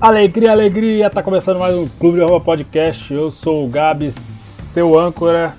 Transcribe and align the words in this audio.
Alegria, 0.00 0.50
alegria! 0.50 1.08
Tá 1.08 1.22
começando 1.22 1.58
mais 1.58 1.74
um 1.74 1.88
Clube 1.88 2.18
de 2.18 2.24
Arroba 2.24 2.44
Podcast. 2.44 3.12
Eu 3.12 3.30
sou 3.30 3.64
o 3.64 3.68
Gabi, 3.68 4.12
seu 4.72 4.98
âncora. 4.98 5.54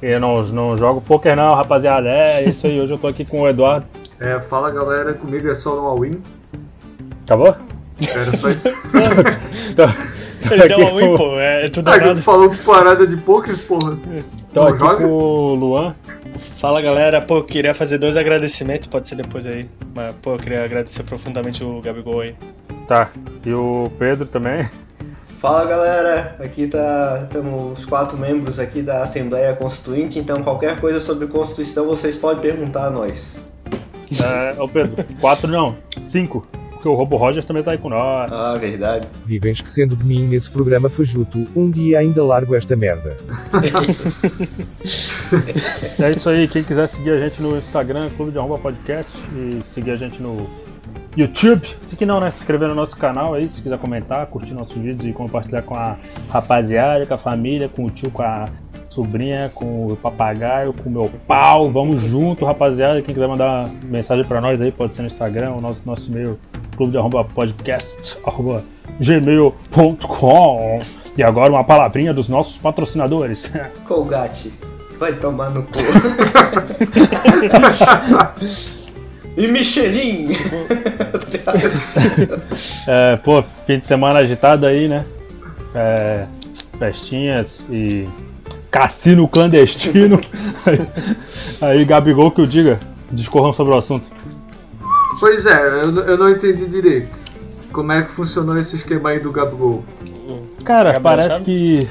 Eu 0.00 0.18
não, 0.20 0.42
não 0.46 0.76
jogo 0.76 1.00
poker 1.00 1.36
não, 1.36 1.54
rapaziada. 1.54 2.08
É 2.08 2.48
isso 2.48 2.66
aí, 2.66 2.80
hoje 2.80 2.94
eu 2.94 2.98
tô 2.98 3.08
aqui 3.08 3.24
com 3.24 3.42
o 3.42 3.48
Eduardo. 3.48 3.86
É, 4.18 4.40
fala 4.40 4.70
galera, 4.70 5.12
comigo 5.14 5.48
é 5.48 5.54
só 5.54 5.74
no 5.74 5.86
all-in. 5.86 6.22
Acabou? 7.24 7.54
Era 8.00 8.36
só 8.36 8.50
isso. 8.50 8.68
Tô, 9.76 9.86
tô 10.48 10.54
Ele 10.54 10.68
deu 10.68 10.96
win, 10.96 11.08
com, 11.10 11.16
pô. 11.16 11.38
É 11.38 11.68
tudo 11.68 11.88
ah, 11.88 11.98
que 11.98 12.06
nada. 12.06 12.20
falou 12.20 12.52
parada 12.64 13.06
de 13.06 13.16
poker, 13.16 13.56
porra. 13.66 13.96
tô 14.52 14.60
Não 14.60 14.68
aqui 14.68 14.78
joga? 14.78 14.96
com 14.96 15.04
o 15.04 15.54
Luan. 15.54 15.94
Fala 16.56 16.80
galera, 16.80 17.20
pô, 17.20 17.38
eu 17.38 17.44
queria 17.44 17.74
fazer 17.74 17.98
dois 17.98 18.16
agradecimentos, 18.16 18.88
pode 18.88 19.06
ser 19.06 19.14
depois 19.16 19.46
aí. 19.46 19.68
Mas, 19.94 20.14
pô, 20.16 20.34
eu 20.34 20.38
queria 20.38 20.64
agradecer 20.64 21.02
profundamente 21.04 21.62
o 21.62 21.80
Gabigol 21.80 22.20
aí. 22.20 22.34
Tá. 22.92 23.10
E 23.46 23.54
o 23.54 23.90
Pedro 23.98 24.28
também. 24.28 24.68
Fala 25.40 25.64
galera, 25.64 26.36
aqui 26.38 26.66
tá 26.66 27.22
estamos 27.24 27.78
os 27.78 27.84
quatro 27.86 28.18
membros 28.18 28.58
aqui 28.58 28.82
da 28.82 29.02
Assembleia 29.02 29.56
Constituinte, 29.56 30.18
então 30.18 30.42
qualquer 30.42 30.78
coisa 30.78 31.00
sobre 31.00 31.26
Constituição 31.26 31.86
vocês 31.86 32.16
podem 32.16 32.42
perguntar 32.42 32.88
a 32.88 32.90
nós. 32.90 33.34
É, 34.22 34.60
ô 34.60 34.68
Pedro, 34.68 35.02
quatro 35.22 35.50
não, 35.50 35.74
cinco. 36.02 36.46
Porque 36.70 36.86
o 36.86 36.94
Robo 36.94 37.16
Rogers 37.16 37.46
também 37.46 37.62
tá 37.62 37.70
aí 37.70 37.78
com 37.78 37.88
nós. 37.88 38.30
Ah, 38.30 38.56
verdade. 38.58 39.08
Viva 39.24 39.48
esquecendo 39.48 39.96
de 39.96 40.04
mim 40.04 40.26
nesse 40.26 40.50
programa 40.50 40.90
fajuto, 40.90 41.46
um 41.56 41.70
dia 41.70 42.00
ainda 42.00 42.22
largo 42.22 42.54
esta 42.54 42.76
merda. 42.76 43.16
É 45.98 46.10
isso 46.10 46.28
aí, 46.28 46.48
quem 46.48 46.62
quiser 46.64 46.86
seguir 46.88 47.10
a 47.10 47.18
gente 47.18 47.40
no 47.40 47.56
Instagram, 47.56 48.10
Clube 48.10 48.32
de 48.32 48.38
Arroba 48.38 48.58
Podcast, 48.58 49.12
e 49.34 49.62
seguir 49.64 49.92
a 49.92 49.96
gente 49.96 50.20
no 50.20 50.50
YouTube, 51.16 51.66
se 51.82 51.94
que 51.94 52.06
não, 52.06 52.20
né? 52.20 52.30
Se 52.30 52.38
inscrever 52.38 52.68
no 52.68 52.74
nosso 52.74 52.96
canal 52.96 53.34
aí, 53.34 53.48
se 53.50 53.60
quiser 53.60 53.78
comentar, 53.78 54.26
curtir 54.26 54.54
nossos 54.54 54.76
vídeos 54.76 55.04
e 55.04 55.12
compartilhar 55.12 55.62
com 55.62 55.74
a 55.74 55.96
rapaziada, 56.28 57.04
com 57.04 57.14
a 57.14 57.18
família, 57.18 57.68
com 57.68 57.84
o 57.84 57.90
tio, 57.90 58.10
com 58.10 58.22
a 58.22 58.48
sobrinha, 58.88 59.50
com 59.54 59.86
o 59.86 59.96
papagaio, 59.96 60.72
com 60.72 60.88
o 60.88 60.92
meu 60.92 61.10
pau. 61.26 61.70
Vamos 61.70 62.00
junto, 62.00 62.44
rapaziada. 62.44 63.02
Quem 63.02 63.14
quiser 63.14 63.28
mandar 63.28 63.68
mensagem 63.84 64.24
pra 64.24 64.40
nós 64.40 64.60
aí, 64.60 64.72
pode 64.72 64.94
ser 64.94 65.02
no 65.02 65.08
Instagram, 65.08 65.52
o 65.52 65.60
nosso, 65.60 65.82
nosso 65.84 66.10
e-mail, 66.10 66.38
clube 66.76 66.92
de 66.92 66.98
arroba 66.98 67.24
podcast, 67.24 68.18
arroba 68.24 68.64
gmail.com. 68.98 70.80
E 71.16 71.22
agora 71.22 71.52
uma 71.52 71.64
palavrinha 71.64 72.14
dos 72.14 72.28
nossos 72.28 72.56
patrocinadores. 72.56 73.52
Colgate, 73.84 74.52
vai 74.98 75.14
tomar 75.14 75.50
no 75.50 75.62
cu. 75.64 75.72
e 79.36 79.46
Michelin! 79.48 80.28
É, 82.86 83.16
pô, 83.16 83.42
fim 83.66 83.78
de 83.78 83.86
semana 83.86 84.20
agitado 84.20 84.66
aí, 84.66 84.88
né? 84.88 85.04
É, 85.74 86.26
festinhas 86.78 87.66
e 87.70 88.08
cassino 88.70 89.26
clandestino. 89.28 90.20
aí, 91.60 91.84
Gabigol, 91.84 92.30
que 92.30 92.40
eu 92.40 92.46
diga, 92.46 92.78
discorram 93.10 93.52
sobre 93.52 93.74
o 93.74 93.78
assunto. 93.78 94.10
Pois 95.20 95.46
é, 95.46 95.82
eu, 95.82 95.92
não- 95.92 96.02
eu 96.02 96.18
não 96.18 96.30
entendi 96.30 96.66
direito. 96.66 97.30
Como 97.72 97.92
é 97.92 98.02
que 98.02 98.10
funcionou 98.10 98.58
esse 98.58 98.76
esquema 98.76 99.10
aí 99.10 99.20
do 99.20 99.30
Gabigol? 99.30 99.84
Cara, 100.64 100.92
Gabriel, 100.92 101.02
parece 101.02 101.28
sabe? 101.30 101.44
que, 101.44 101.88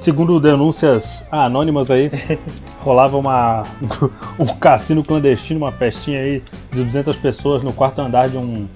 segundo 0.00 0.40
denúncias 0.40 1.22
anônimas 1.30 1.90
aí, 1.90 2.10
rolava 2.80 3.16
uma, 3.16 3.62
um 4.38 4.46
cassino 4.46 5.04
clandestino, 5.04 5.60
uma 5.60 5.70
festinha 5.70 6.20
aí 6.20 6.42
de 6.72 6.82
200 6.82 7.16
pessoas 7.16 7.62
no 7.62 7.72
quarto 7.72 8.00
andar 8.00 8.28
de 8.28 8.36
um, 8.36 8.66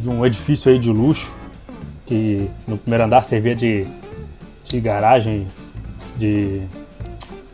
de 0.00 0.08
um 0.08 0.24
edifício 0.24 0.70
aí 0.70 0.78
de 0.78 0.90
luxo, 0.90 1.36
que 2.06 2.48
no 2.66 2.78
primeiro 2.78 3.04
andar 3.04 3.24
servia 3.24 3.54
de, 3.54 3.86
de 4.64 4.80
garagem, 4.80 5.46
de... 6.16 6.62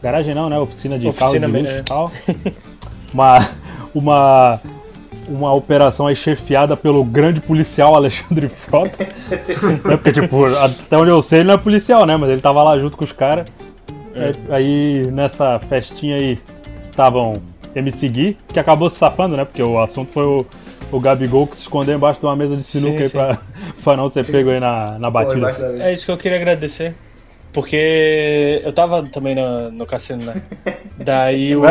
Garagem 0.02 0.34
não, 0.34 0.50
né? 0.50 0.58
Oficina 0.58 0.98
de 0.98 1.10
carro 1.14 1.30
Oficina 1.30 1.46
de 1.46 1.58
luxo 1.60 1.78
e 1.78 1.82
tal. 1.82 2.12
Uma, 3.14 3.48
uma, 3.94 4.60
uma 5.28 5.52
operação 5.52 6.06
aí 6.06 6.16
chefiada 6.16 6.76
pelo 6.76 7.04
grande 7.04 7.40
policial 7.40 7.94
Alexandre 7.94 8.48
Frota. 8.48 9.04
né? 9.84 9.96
Porque, 9.96 10.12
tipo, 10.12 10.44
até 10.46 10.96
onde 10.96 11.10
eu 11.10 11.22
sei, 11.22 11.40
ele 11.40 11.48
não 11.48 11.54
é 11.54 11.58
policial, 11.58 12.06
né? 12.06 12.16
Mas 12.16 12.30
ele 12.30 12.40
tava 12.40 12.62
lá 12.62 12.78
junto 12.78 12.96
com 12.96 13.04
os 13.04 13.12
caras. 13.12 13.46
É. 14.14 14.54
Aí, 14.54 15.02
nessa 15.10 15.58
festinha 15.60 16.16
aí, 16.16 16.38
estavam 16.80 17.34
MC 17.74 18.08
Gui, 18.08 18.36
que 18.48 18.60
acabou 18.60 18.88
se 18.88 18.96
safando, 18.96 19.36
né? 19.36 19.44
Porque 19.44 19.62
o 19.62 19.80
assunto 19.80 20.12
foi 20.12 20.24
o, 20.24 20.46
o 20.92 21.00
Gabigol 21.00 21.46
que 21.46 21.56
se 21.56 21.62
escondeu 21.62 21.96
embaixo 21.96 22.20
de 22.20 22.26
uma 22.26 22.36
mesa 22.36 22.56
de 22.56 22.62
sinuca 22.62 22.96
Sim, 22.96 23.02
aí 23.02 23.08
sim. 23.08 23.12
pra, 23.12 23.38
pra 23.82 23.96
não 23.96 24.08
ser 24.08 24.26
pego 24.26 24.50
aí 24.50 24.60
na, 24.60 24.98
na 24.98 25.10
batida. 25.10 25.50
É 25.80 25.92
isso 25.92 26.06
que 26.06 26.12
eu 26.12 26.16
queria 26.16 26.38
agradecer. 26.38 26.94
Porque 27.52 28.60
eu 28.64 28.72
tava 28.72 29.04
também 29.04 29.36
no, 29.36 29.70
no 29.70 29.86
cassino, 29.86 30.24
né? 30.24 30.42
Daí 30.98 31.54
o, 31.54 31.62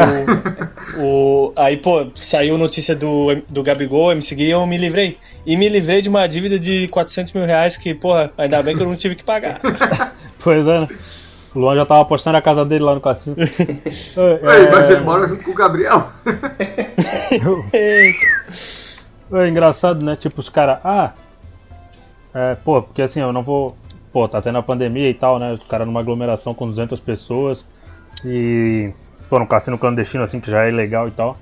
o. 0.98 1.54
Aí, 1.56 1.78
pô, 1.78 2.08
saiu 2.16 2.58
notícia 2.58 2.96
do, 2.96 3.36
do 3.50 3.64
Gabigol, 3.64 4.12
MC 4.12 4.36
Gui, 4.36 4.46
e 4.46 4.52
eu 4.52 4.66
me 4.66 4.78
livrei. 4.78 5.18
E 5.46 5.58
me 5.58 5.70
livrei 5.70 6.02
de 6.02 6.10
uma 6.10 6.28
dívida 6.28 6.60
de 6.60 6.88
400 6.90 7.34
mil 7.34 7.46
reais 7.46 7.78
que, 7.78 7.94
porra, 7.94 8.32
ainda 8.38 8.62
bem 8.62 8.76
que 8.76 8.82
eu 8.82 8.88
não 8.88 8.96
tive 8.96 9.16
que 9.16 9.24
pagar. 9.24 9.60
Pois 10.44 10.68
é, 10.68 10.82
né? 10.82 10.90
O 11.56 11.60
Luan 11.60 11.74
já 11.74 11.86
tava 11.86 12.02
apostando 12.02 12.36
a 12.36 12.42
casa 12.42 12.66
dele 12.66 12.84
lá 12.84 12.94
no 12.94 13.00
cassino. 13.00 13.38
É, 13.40 13.46
Ei, 14.60 14.70
mas 14.70 14.90
ele 14.90 15.00
mora 15.00 15.26
junto 15.26 15.42
com 15.42 15.52
o 15.52 15.56
Gabriel. 15.56 16.06
É 19.32 19.48
engraçado, 19.48 20.06
né? 20.06 20.16
Tipo, 20.16 20.42
os 20.42 20.50
caras, 20.50 20.80
ah, 20.84 21.14
é, 22.34 22.56
pô, 22.56 22.82
porque 22.82 23.02
assim, 23.02 23.20
eu 23.20 23.32
não 23.32 23.44
vou. 23.44 23.78
Pô, 24.12 24.28
tá 24.28 24.42
tendo 24.42 24.58
a 24.58 24.64
pandemia 24.64 25.10
e 25.10 25.14
tal, 25.14 25.40
né? 25.40 25.54
Os 25.54 25.64
caras 25.64 25.88
numa 25.88 26.00
aglomeração 26.00 26.54
com 26.54 26.70
200 26.70 27.00
pessoas 27.00 27.66
e. 28.26 28.92
Pô, 29.34 29.40
num 29.40 29.48
cassino 29.48 29.80
clandestino 29.80 30.24
assim, 30.24 30.40
que 30.40 30.52
já 30.52 30.64
é 30.66 30.70
ilegal 30.70 31.08
e 31.08 31.12
tal. 31.12 31.36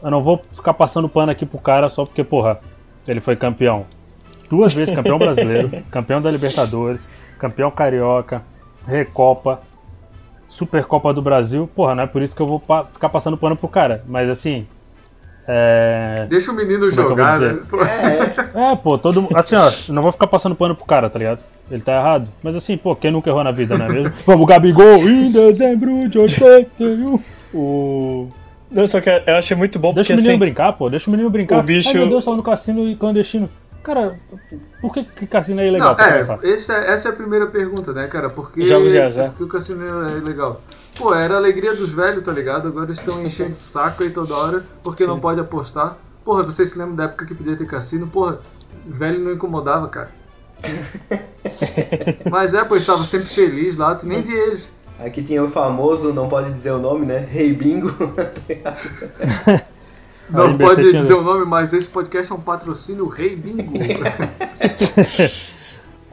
Eu 0.00 0.12
não 0.12 0.22
vou 0.22 0.40
ficar 0.52 0.72
passando 0.74 1.08
pano 1.08 1.32
aqui 1.32 1.44
pro 1.44 1.58
cara 1.58 1.88
só 1.88 2.04
porque, 2.06 2.22
porra, 2.22 2.60
ele 3.04 3.18
foi 3.18 3.34
campeão. 3.34 3.84
Duas 4.48 4.72
vezes 4.72 4.94
campeão 4.94 5.18
brasileiro, 5.18 5.68
campeão 5.90 6.22
da 6.22 6.30
Libertadores, 6.30 7.08
campeão 7.40 7.68
carioca, 7.68 8.42
Recopa, 8.86 9.60
Supercopa 10.48 11.12
do 11.12 11.20
Brasil. 11.20 11.68
Porra, 11.74 11.96
não 11.96 12.04
é 12.04 12.06
por 12.06 12.22
isso 12.22 12.32
que 12.36 12.40
eu 12.40 12.46
vou 12.46 12.60
pa- 12.60 12.84
ficar 12.84 13.08
passando 13.08 13.36
pano 13.36 13.56
pro 13.56 13.66
cara. 13.66 14.04
Mas 14.06 14.30
assim. 14.30 14.64
É. 15.46 16.26
Deixa 16.28 16.52
o 16.52 16.54
menino 16.54 16.78
Como 16.80 16.90
é 16.90 16.94
jogar, 16.94 17.38
né? 17.40 17.58
Pô, 17.68 17.78
É, 17.82 18.76
pô, 18.76 18.96
todo 18.96 19.22
mundo. 19.22 19.36
Assim, 19.36 19.56
ó, 19.56 19.70
não 19.88 20.02
vou 20.02 20.12
ficar 20.12 20.26
passando 20.28 20.54
pano 20.54 20.74
pro 20.74 20.84
cara, 20.84 21.10
tá 21.10 21.18
ligado? 21.18 21.40
Ele 21.70 21.82
tá 21.82 21.92
errado. 21.94 22.28
Mas 22.42 22.54
assim, 22.56 22.76
pô, 22.76 22.94
quem 22.94 23.10
nunca 23.10 23.28
errou 23.30 23.42
na 23.42 23.50
vida, 23.50 23.76
não 23.76 23.86
é 23.86 23.88
mesmo? 23.88 24.12
Vamos, 24.26 24.46
Gabigol, 24.46 24.98
em 24.98 25.30
dezembro 25.32 26.08
de 26.08 26.18
81. 26.18 27.18
O. 27.54 28.28
Não, 28.70 28.86
só 28.86 29.00
que 29.00 29.08
eu 29.10 29.34
achei 29.36 29.56
muito 29.56 29.78
bom 29.78 29.92
Deixa 29.92 30.08
porque 30.08 30.12
o 30.14 30.16
menino 30.16 30.32
assim. 30.32 30.38
brincar, 30.38 30.72
pô, 30.74 30.88
deixa 30.88 31.08
o 31.08 31.10
menino 31.10 31.28
brincar. 31.28 31.58
O 31.58 31.62
bicho- 31.62 31.88
Ai, 31.90 31.94
meu 31.94 32.08
Deus, 32.08 32.24
tava 32.24 32.36
no 32.36 32.42
cassino 32.42 32.86
e 32.88 32.96
clandestino. 32.96 33.48
Cara, 33.82 34.14
por 34.80 34.94
que, 34.94 35.02
que 35.04 35.26
cassino 35.26 35.60
é 35.60 35.66
ilegal? 35.66 35.96
Não, 35.98 36.04
é, 36.04 36.20
é- 36.20 36.52
essa 36.92 37.08
é 37.08 37.12
a 37.12 37.14
primeira 37.14 37.46
pergunta, 37.48 37.92
né, 37.92 38.06
cara? 38.06 38.30
Por 38.30 38.52
que, 38.52 38.64
Jogos 38.64 38.92
de 38.92 39.00
azar. 39.00 39.30
por 39.30 39.38
que 39.38 39.42
o 39.44 39.48
cassino 39.48 39.84
é 40.08 40.20
legal? 40.24 40.62
Pô, 40.96 41.14
era 41.14 41.34
a 41.34 41.36
alegria 41.36 41.74
dos 41.74 41.92
velhos, 41.92 42.22
tá 42.22 42.32
ligado? 42.32 42.68
Agora 42.68 42.86
eles 42.86 42.98
estão 42.98 43.22
enchendo 43.22 43.50
de 43.50 43.56
saco 43.56 44.02
aí 44.02 44.10
toda 44.10 44.34
hora 44.34 44.64
porque 44.82 45.06
não 45.06 45.18
pode 45.18 45.40
apostar. 45.40 45.96
Porra, 46.24 46.42
vocês 46.42 46.70
se 46.70 46.78
lembram 46.78 46.96
da 46.96 47.04
época 47.04 47.26
que 47.26 47.34
podia 47.34 47.56
ter 47.56 47.66
cassino? 47.66 48.06
Porra, 48.06 48.40
velho 48.86 49.18
não 49.20 49.32
incomodava, 49.32 49.88
cara. 49.88 50.10
Mas 52.30 52.54
é, 52.54 52.62
pô, 52.64 52.74
eles 52.74 52.84
estavam 52.84 53.04
sempre 53.04 53.26
felizes 53.26 53.76
lá, 53.78 53.94
tu 53.94 54.06
nem 54.06 54.22
via 54.22 54.46
eles. 54.46 54.72
Aqui 54.98 55.22
tinha 55.22 55.42
o 55.42 55.50
famoso, 55.50 56.12
não 56.12 56.28
pode 56.28 56.52
dizer 56.52 56.70
o 56.70 56.78
nome, 56.78 57.06
né? 57.06 57.18
Rei 57.18 57.52
Bingo. 57.52 57.92
Não 60.30 60.46
Aí, 60.46 60.58
pode 60.58 60.92
dizer 60.92 61.12
o 61.12 61.20
nome, 61.20 61.44
mas 61.44 61.74
esse 61.74 61.88
podcast 61.88 62.32
é 62.32 62.34
um 62.34 62.40
patrocínio 62.40 63.06
Rei 63.06 63.36
Bingo. 63.36 63.74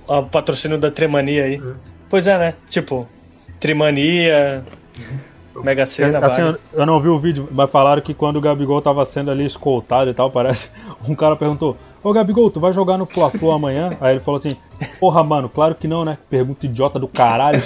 O 0.05 0.23
patrocínio 0.27 0.77
da 0.77 0.91
Tremania 0.91 1.45
aí. 1.45 1.63
Pois 2.09 2.27
é, 2.27 2.37
né? 2.37 2.55
Tipo, 2.67 3.07
Trimania, 3.59 4.63
Mega 5.63 5.85
Sena, 5.85 6.17
Assim, 6.19 6.41
vale. 6.41 6.57
eu, 6.73 6.79
eu 6.81 6.85
não 6.85 6.99
vi 6.99 7.09
o 7.09 7.19
vídeo, 7.19 7.47
mas 7.51 7.69
falaram 7.69 8.01
que 8.01 8.13
quando 8.13 8.37
o 8.37 8.41
Gabigol 8.41 8.81
tava 8.81 9.03
sendo 9.05 9.29
ali 9.31 9.45
escoltado 9.45 10.09
e 10.09 10.13
tal, 10.13 10.31
parece. 10.31 10.69
Um 11.07 11.15
cara 11.15 11.35
perguntou: 11.37 11.77
Ô 12.03 12.11
Gabigol, 12.11 12.51
tu 12.51 12.59
vai 12.59 12.73
jogar 12.73 12.97
no 12.97 13.05
Fla-Flu 13.05 13.51
amanhã? 13.55 13.95
Aí 14.01 14.15
ele 14.15 14.19
falou 14.19 14.37
assim: 14.37 14.57
Porra, 14.99 15.23
mano, 15.23 15.47
claro 15.47 15.73
que 15.75 15.87
não, 15.87 16.03
né? 16.03 16.17
Pergunta 16.29 16.65
idiota 16.65 16.99
do 16.99 17.07
caralho. 17.07 17.61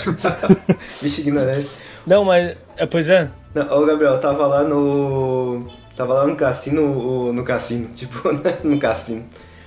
Bicho 1.01 1.21
ignorante. 1.21 1.67
Não, 2.05 2.23
mas. 2.23 2.55
é, 2.77 2.85
Pois 2.85 3.09
é. 3.09 3.29
Não, 3.55 3.81
ô 3.81 3.85
Gabriel, 3.87 4.19
tava 4.19 4.45
lá 4.45 4.63
no. 4.63 5.65
Tava 5.95 6.13
lá 6.13 6.27
no 6.27 6.35
cassino, 6.35 7.33
no 7.33 7.43
cassino, 7.43 7.87
tipo, 7.95 8.31
né, 8.31 8.57
no 8.63 8.77
cassino. 8.79 9.23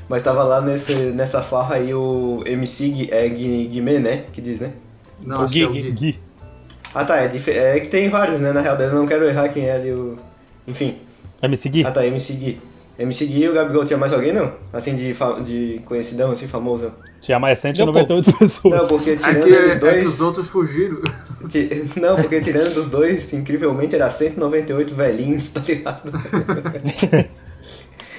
Mas 0.09 0.23
tava 0.23 0.45
lá 0.45 0.61
nesse, 0.61 0.95
nessa 0.95 1.43
farra 1.43 1.77
aí 1.77 1.93
o 1.93 2.43
MC 2.47 3.09
é, 3.11 3.29
Gui- 3.29 3.67
Guimê, 3.67 3.99
né? 3.99 4.25
Que 4.33 4.41
diz, 4.41 4.61
né? 4.61 4.73
Não, 5.25 5.45
O 5.45 5.49
que 5.49 5.63
é 5.63 5.67
o 5.67 5.71
Gui, 5.71 5.83
Gui. 5.83 5.93
Gui. 5.93 6.19
Ah 6.95 7.05
tá, 7.05 7.17
é, 7.19 7.29
dif- 7.29 7.51
é 7.51 7.79
que 7.81 7.89
tem 7.89 8.09
vários, 8.09 8.41
né? 8.41 8.53
Na 8.53 8.61
real, 8.61 8.77
eu 8.81 8.95
não 8.95 9.07
quero 9.07 9.29
errar 9.29 9.49
quem 9.49 9.67
é 9.67 9.73
ali 9.75 9.91
o. 9.93 10.17
Enfim. 10.67 10.97
Vai 11.41 11.51
me 11.51 11.57
seguir? 11.57 11.87
Ah 11.87 11.91
tá, 11.91 12.07
MC 12.07 12.33
Gui. 12.35 12.61
MC 12.99 13.27
Gui 13.27 13.43
e 13.43 13.49
o 13.49 13.53
Gabigol 13.53 13.85
tinha 13.85 13.99
mais 13.99 14.13
alguém, 14.13 14.33
não? 14.33 14.53
Assim, 14.73 14.97
de, 14.97 15.13
fa- 15.13 15.39
de 15.41 15.81
conhecidão, 15.85 16.33
assim, 16.33 16.49
famoso. 16.49 16.91
Tinha 17.21 17.39
mais 17.39 17.59
198 17.59 18.33
pessoas. 18.39 18.75
Não, 18.75 18.87
porque 18.89 19.11
É 19.11 19.17
tirando 19.17 19.41
dos 19.43 19.53
é 19.53 19.69
que 19.75 19.79
dois... 19.81 20.07
os 20.07 20.21
outros 20.21 20.49
fugiram. 20.49 21.01
Não, 22.01 22.17
porque 22.17 22.41
tirando 22.41 22.73
dos 22.75 22.89
dois, 22.89 23.33
incrivelmente, 23.33 23.95
era 23.95 24.09
198 24.09 24.95
velhinhos, 24.95 25.49
tá 25.51 25.61
ligado? 25.61 26.11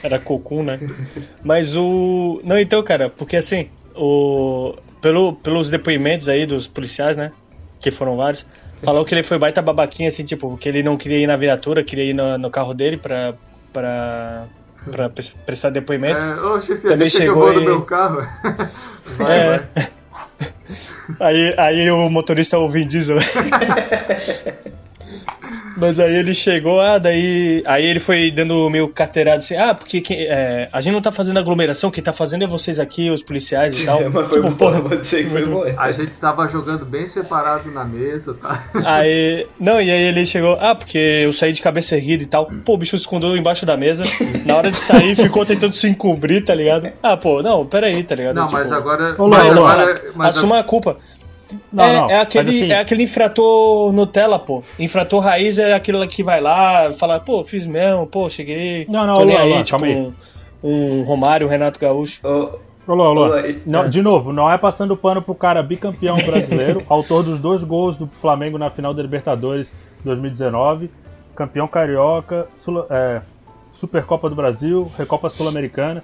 Era 0.03 0.19
cocum, 0.19 0.63
né? 0.63 0.79
Mas 1.43 1.75
o. 1.75 2.39
Não, 2.43 2.57
então, 2.59 2.83
cara, 2.83 3.09
porque 3.09 3.35
assim, 3.37 3.67
o. 3.95 4.75
Pelo, 5.01 5.33
pelos 5.33 5.69
depoimentos 5.69 6.27
aí 6.29 6.45
dos 6.45 6.67
policiais, 6.67 7.15
né? 7.15 7.31
Que 7.79 7.91
foram 7.91 8.17
vários, 8.17 8.45
falou 8.83 9.05
que 9.05 9.13
ele 9.13 9.23
foi 9.23 9.37
baita 9.37 9.61
babaquinha, 9.61 10.09
assim, 10.09 10.23
tipo, 10.25 10.57
que 10.57 10.67
ele 10.67 10.81
não 10.81 10.97
queria 10.97 11.19
ir 11.19 11.27
na 11.27 11.37
viatura, 11.37 11.83
queria 11.83 12.05
ir 12.05 12.13
no, 12.13 12.37
no 12.37 12.49
carro 12.49 12.73
dele 12.73 12.97
pra. 12.97 13.33
pra. 13.71 14.45
pra 14.91 15.09
pres- 15.09 15.35
prestar 15.45 15.69
depoimento. 15.69 16.25
É, 16.25 16.41
Ô, 16.41 16.59
chefia, 16.59 16.81
Também 16.91 16.97
deixa 16.99 17.17
que 17.17 17.23
eu 17.23 17.27
chegou 17.35 17.43
vou 17.45 17.53
no 17.53 17.61
meu 17.61 17.81
carro. 17.83 18.27
Vai, 19.17 19.39
É. 19.39 19.57
vai. 19.75 19.87
Aí, 21.21 21.53
aí 21.57 21.89
o 21.89 22.09
motorista 22.09 22.57
é 22.57 22.59
o 22.59 22.67
Vin 22.69 22.85
Diesel. 22.85 23.17
Mas 25.77 25.99
aí 25.99 26.15
ele 26.15 26.33
chegou, 26.33 26.81
ah, 26.81 26.97
daí. 26.97 27.61
Aí 27.65 27.85
ele 27.85 27.99
foi 27.99 28.31
dando 28.31 28.67
meio 28.69 28.87
carteirado 28.87 29.37
assim, 29.37 29.55
ah, 29.55 29.75
porque 29.75 30.01
que- 30.01 30.25
é, 30.27 30.67
a 30.73 30.81
gente 30.81 30.93
não 30.93 31.01
tá 31.01 31.11
fazendo 31.11 31.37
aglomeração, 31.37 31.91
quem 31.91 32.03
tá 32.03 32.11
fazendo 32.11 32.43
é 32.43 32.47
vocês 32.47 32.79
aqui, 32.79 33.11
os 33.11 33.21
policiais 33.21 33.79
e 33.79 33.85
tal. 33.85 34.01
Mas 34.09 34.27
foi 34.27 34.37
Tipo, 34.41 34.49
bom, 34.49 34.55
porra, 34.57 34.81
vou 34.81 34.97
dizer 34.97 35.23
que 35.25 35.29
foi 35.29 35.45
bom. 35.45 35.63
A 35.77 35.91
gente 35.91 36.19
tava 36.19 36.47
jogando 36.47 36.83
bem 36.85 37.05
separado 37.05 37.69
na 37.71 37.85
mesa, 37.85 38.33
tá? 38.33 38.63
Aí. 38.83 39.45
Não, 39.59 39.79
e 39.81 39.91
aí 39.91 40.01
ele 40.03 40.25
chegou, 40.25 40.57
ah, 40.59 40.73
porque 40.73 40.97
eu 40.97 41.31
saí 41.31 41.51
de 41.53 41.61
cabeça 41.61 41.95
erguida 41.95 42.23
e 42.23 42.27
tal. 42.27 42.47
Pô, 42.65 42.73
o 42.73 42.77
bicho 42.77 42.95
escondeu 42.95 43.37
embaixo 43.37 43.65
da 43.65 43.77
mesa. 43.77 44.03
Na 44.45 44.55
hora 44.55 44.71
de 44.71 44.77
sair, 44.77 45.15
ficou 45.15 45.45
tentando 45.45 45.73
se 45.73 45.87
encobrir, 45.87 46.43
tá 46.43 46.55
ligado? 46.55 46.89
Ah, 47.03 47.15
pô, 47.15 47.43
não, 47.43 47.65
peraí, 47.65 48.03
tá 48.03 48.15
ligado? 48.15 48.35
Não, 48.35 48.45
Tipo, 48.45 48.57
mas 48.57 48.71
agora. 48.71 49.15
Ô, 49.17 49.27
mas 49.27 49.55
agora. 49.55 50.01
Mas 50.15 50.37
Assuma 50.37 50.59
a 50.59 50.63
culpa. 50.63 50.97
Não, 51.71 51.83
é, 51.83 51.93
não, 51.93 52.09
é 52.09 52.19
aquele, 52.19 52.49
assim- 52.49 52.71
é 52.71 52.79
aquele 52.79 53.03
infrator 53.03 53.91
Nutella, 53.93 54.37
pô. 54.39 54.63
Infrator 54.79 55.21
raiz 55.21 55.57
é 55.57 55.73
aquele 55.73 56.05
que 56.07 56.23
vai 56.23 56.41
lá, 56.41 56.91
fala, 56.91 57.19
pô, 57.19 57.43
fiz 57.43 57.65
mesmo, 57.65 58.05
pô, 58.07 58.29
cheguei. 58.29 58.85
Não, 58.89 59.05
não, 59.07 59.15
tô 59.15 59.37
aí, 59.37 59.63
tipo, 59.63 59.69
calma 59.79 59.85
aí. 59.87 59.95
um, 59.95 60.13
um 60.63 61.03
Romário, 61.03 61.47
um 61.47 61.49
Renato 61.49 61.79
Gaúcho. 61.79 62.19
Ô, 62.25 62.67
Alô, 62.91 63.03
alô. 63.03 63.25
Olá, 63.25 63.47
e- 63.47 63.61
Não, 63.65 63.83
é. 63.83 63.87
De 63.89 64.01
novo, 64.01 64.31
não 64.31 64.49
é 64.49 64.57
passando 64.57 64.95
pano 64.95 65.21
pro 65.21 65.35
cara 65.35 65.61
bicampeão 65.61 66.15
brasileiro, 66.15 66.83
autor 66.89 67.21
dos 67.23 67.37
dois 67.37 67.61
gols 67.63 67.95
do 67.97 68.07
Flamengo 68.07 68.57
na 68.57 68.69
final 68.69 68.93
da 68.93 69.01
Libertadores 69.01 69.67
2019, 70.05 70.89
campeão 71.35 71.67
carioca, 71.67 72.47
Sula- 72.53 72.87
é, 72.89 73.21
Supercopa 73.71 74.29
do 74.29 74.35
Brasil, 74.35 74.89
Recopa 74.97 75.29
Sul-Americana. 75.29 76.03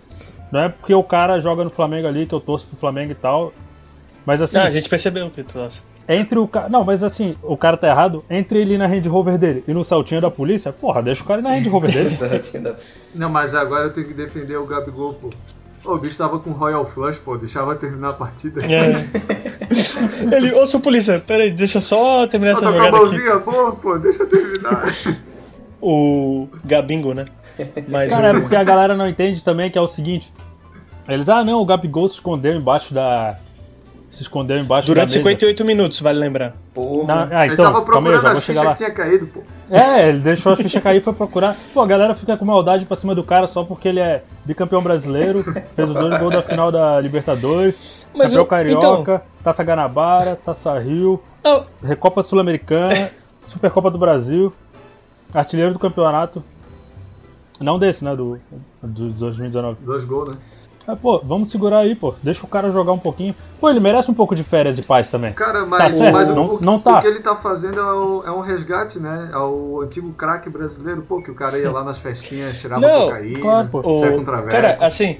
Não 0.51 0.59
é 0.59 0.69
porque 0.69 0.93
o 0.93 1.03
cara 1.03 1.39
joga 1.39 1.63
no 1.63 1.69
Flamengo 1.69 2.07
ali 2.07 2.25
que 2.25 2.33
eu 2.35 2.39
torço 2.39 2.67
pro 2.67 2.77
Flamengo 2.77 3.11
e 3.11 3.15
tal. 3.15 3.51
Mas 4.25 4.41
assim, 4.41 4.57
Ah, 4.57 4.63
a 4.63 4.69
gente 4.69 4.87
percebeu 4.87 5.29
que 5.29 5.43
tu 5.43 5.59
acha. 5.59 5.81
entre 6.07 6.39
o 6.39 6.47
cara. 6.47 6.69
Não, 6.69 6.83
mas 6.85 7.03
assim, 7.03 7.35
o 7.43 7.57
cara 7.57 7.75
tá 7.77 7.87
errado. 7.87 8.23
Entre 8.29 8.59
ele 8.59 8.77
na 8.77 8.87
Range 8.87 9.07
Rover 9.09 9.37
dele 9.37 9.63
e 9.67 9.73
no 9.73 9.83
saltinho 9.83 10.21
da 10.21 10.31
polícia, 10.31 10.71
porra, 10.71 11.01
deixa 11.03 11.23
o 11.23 11.25
cara 11.25 11.41
ir 11.41 11.43
na 11.43 11.49
Range 11.51 11.67
Rover 11.69 11.91
dele. 11.91 12.15
Não, 13.13 13.29
mas 13.29 13.53
agora 13.53 13.85
eu 13.87 13.93
tenho 13.93 14.07
que 14.07 14.13
defender 14.13 14.55
o 14.57 14.65
Gabigol, 14.65 15.13
pô. 15.15 15.29
Ô, 15.85 15.95
o 15.95 15.97
bicho 15.97 16.17
tava 16.17 16.39
com 16.39 16.51
Royal 16.51 16.85
Flush, 16.85 17.19
pô. 17.19 17.35
Deixava 17.37 17.75
terminar 17.75 18.11
a 18.11 18.13
partida. 18.13 18.61
É. 18.65 18.93
Ele, 20.33 20.53
ô, 20.53 20.65
seu 20.65 20.79
polícia, 20.79 21.19
peraí, 21.19 21.51
deixa 21.51 21.77
eu 21.77 21.81
só 21.81 22.25
terminar 22.27 22.53
essa 22.53 22.61
tô 22.61 22.67
com 22.71 22.73
a 22.73 22.85
jogada 22.85 22.95
aqui. 22.95 23.05
mãozinha 23.05 23.39
boa, 23.39 23.71
pô. 23.73 23.97
Deixa 23.97 24.23
eu 24.23 24.29
terminar. 24.29 24.83
O 25.85 26.47
Gabingo, 26.63 27.13
né? 27.13 27.25
Mas 27.89 28.09
Cara, 28.09 28.29
é 28.29 28.39
porque 28.39 28.55
a 28.55 28.63
galera 28.63 28.95
não 28.95 29.05
entende 29.05 29.43
também 29.43 29.69
que 29.69 29.77
é 29.77 29.81
o 29.81 29.87
seguinte. 29.89 30.31
Eles, 31.09 31.27
ah 31.27 31.43
não, 31.43 31.59
o 31.59 31.65
Gabigol 31.65 32.07
se 32.07 32.13
escondeu 32.15 32.55
embaixo 32.55 32.93
da. 32.93 33.37
Se 34.13 34.21
escondeu 34.21 34.59
embaixo 34.59 34.85
durante 34.87 35.09
da 35.09 35.13
mesa. 35.15 35.19
58 35.19 35.65
minutos, 35.65 35.99
vale 35.99 36.19
lembrar. 36.19 36.53
Porra. 36.71 37.07
Não, 37.07 37.35
ah, 37.35 37.45
Ele 37.45 37.53
então, 37.55 37.65
tava 37.65 37.77
aí, 37.77 37.81
eu 37.81 37.85
procurando 37.85 38.27
as 38.27 38.45
fichas 38.45 38.63
lá. 38.63 38.71
que 38.71 38.77
tinha 38.77 38.91
caído, 38.91 39.25
pô. 39.25 39.41
É, 39.71 40.09
ele 40.09 40.19
deixou 40.19 40.51
as 40.53 40.59
fichas 40.61 40.83
cair 40.83 40.97
e 40.97 41.01
foi 41.01 41.13
procurar. 41.13 41.57
Pô, 41.73 41.81
a 41.81 41.87
galera 41.87 42.13
fica 42.13 42.37
com 42.37 42.45
maldade 42.45 42.85
pra 42.85 42.95
cima 42.95 43.15
do 43.15 43.23
cara 43.23 43.47
só 43.47 43.63
porque 43.63 43.87
ele 43.87 43.99
é 43.99 44.23
bicampeão 44.45 44.83
brasileiro, 44.83 45.39
fez 45.75 45.89
os 45.89 45.95
dois 45.95 46.19
gols 46.19 46.31
da 46.31 46.43
final 46.43 46.71
da 46.71 46.99
Libertadores, 47.01 47.75
Mas 48.13 48.27
campeão 48.27 48.41
eu- 48.41 48.45
carioca, 48.45 49.23
Taça 49.43 49.63
Guanabara, 49.63 50.35
Taça 50.35 50.77
Rio, 50.77 51.19
Ah, 51.43 51.63
Recopa 51.83 52.21
Sul-Americana, 52.21 53.09
Supercopa 53.45 53.89
do 53.89 53.97
Brasil, 53.97 54.53
artilheiro 55.33 55.73
do 55.73 55.79
campeonato. 55.79 56.43
Não 57.59 57.79
desse, 57.79 58.03
né? 58.03 58.15
Do, 58.15 58.39
do 58.81 59.09
2019. 59.09 59.77
Dois 59.83 60.03
gols, 60.05 60.29
né? 60.29 60.35
Ah, 60.85 60.95
pô, 60.97 61.19
vamos 61.23 61.49
segurar 61.51 61.79
aí, 61.79 61.95
pô. 61.95 62.13
Deixa 62.21 62.43
o 62.45 62.47
cara 62.47 62.69
jogar 62.69 62.91
um 62.91 62.99
pouquinho. 62.99 63.33
Pô, 63.59 63.69
ele 63.69 63.79
merece 63.79 64.11
um 64.11 64.13
pouco 64.13 64.35
de 64.35 64.43
férias 64.43 64.77
e 64.77 64.81
paz 64.81 65.09
também. 65.09 65.31
Cara, 65.31 65.65
mas, 65.65 65.95
certo, 65.95 66.11
mas 66.13 66.29
o, 66.29 66.35
não- 66.35 66.45
o- 66.55 66.59
não 66.61 66.77
tá. 66.79 66.97
o 66.97 66.99
que 67.01 67.07
ele 67.07 67.19
tá 67.19 67.35
fazendo 67.35 67.79
é, 67.79 67.93
o- 67.93 68.23
é 68.27 68.31
um 68.31 68.41
resgate, 68.41 68.99
né? 68.99 69.29
É 69.31 69.37
o 69.37 69.79
antigo 69.81 70.11
craque 70.11 70.49
brasileiro, 70.49 71.01
pô, 71.01 71.21
que 71.21 71.31
o 71.31 71.35
cara 71.35 71.57
ia 71.57 71.71
lá 71.71 71.83
nas 71.85 71.99
festinhas, 71.99 72.59
tirava 72.59 72.81
Não, 72.81 73.05
cocaína, 73.07 73.39
claro, 73.39 73.67
pô. 73.69 73.79
o- 73.79 74.23
cara, 74.49 74.77
assim, 74.81 75.17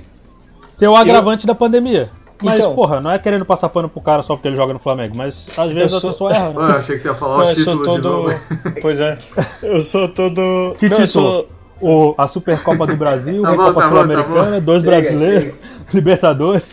Tem 0.78 0.88
o 0.90 0.96
agravante 0.96 1.46
da 1.48 1.56
pandemia. 1.56 2.10
Mas, 2.42 2.60
Então- 2.60 2.76
porra, 2.76 3.00
não 3.00 3.10
é 3.12 3.18
querendo 3.18 3.46
passar 3.46 3.70
pano 3.70 3.88
pro 3.88 4.02
cara 4.02 4.22
só 4.22 4.36
porque 4.36 4.50
ele 4.50 4.58
joga 4.58 4.74
no 4.74 4.80
Flamengo, 4.80 5.16
mas 5.16 5.48
às 5.58 5.72
vezes 5.72 5.92
Eu 5.94 5.98
a 6.00 6.02
sou- 6.02 6.12
pessoa 6.12 6.34
erra, 6.34 6.50
né? 6.50 6.56
Eu 6.56 6.64
achei 6.78 6.98
que 6.98 7.04
tu 7.04 7.08
ia 7.08 7.14
falar 7.16 7.36
não, 7.38 7.42
os 7.44 7.50
eu 7.50 7.56
sou 7.56 7.64
títulos 7.64 7.96
de 7.96 8.02
todo. 8.02 8.24
novo. 8.24 8.40
Pois 8.82 9.00
é. 9.00 9.18
Eu 9.62 9.82
sou 9.82 10.10
todo. 10.10 10.76
Que 10.78 10.90
não, 10.90 10.98
eu 10.98 11.06
título? 11.06 11.46
O, 11.84 12.16
a 12.18 12.28
Supercopa 12.28 12.88
do 12.88 12.96
Brasil, 12.96 13.42
Tá 13.44 13.52
a 13.52 13.56
Copa 13.56 13.74
tá 13.74 13.82
bom, 13.82 13.88
Sul-Americana, 13.96 14.52
tá 14.52 14.60
dois 14.60 14.84
Chega, 14.84 15.02
brasileiros, 15.02 15.54
Libertadores. 15.94 16.64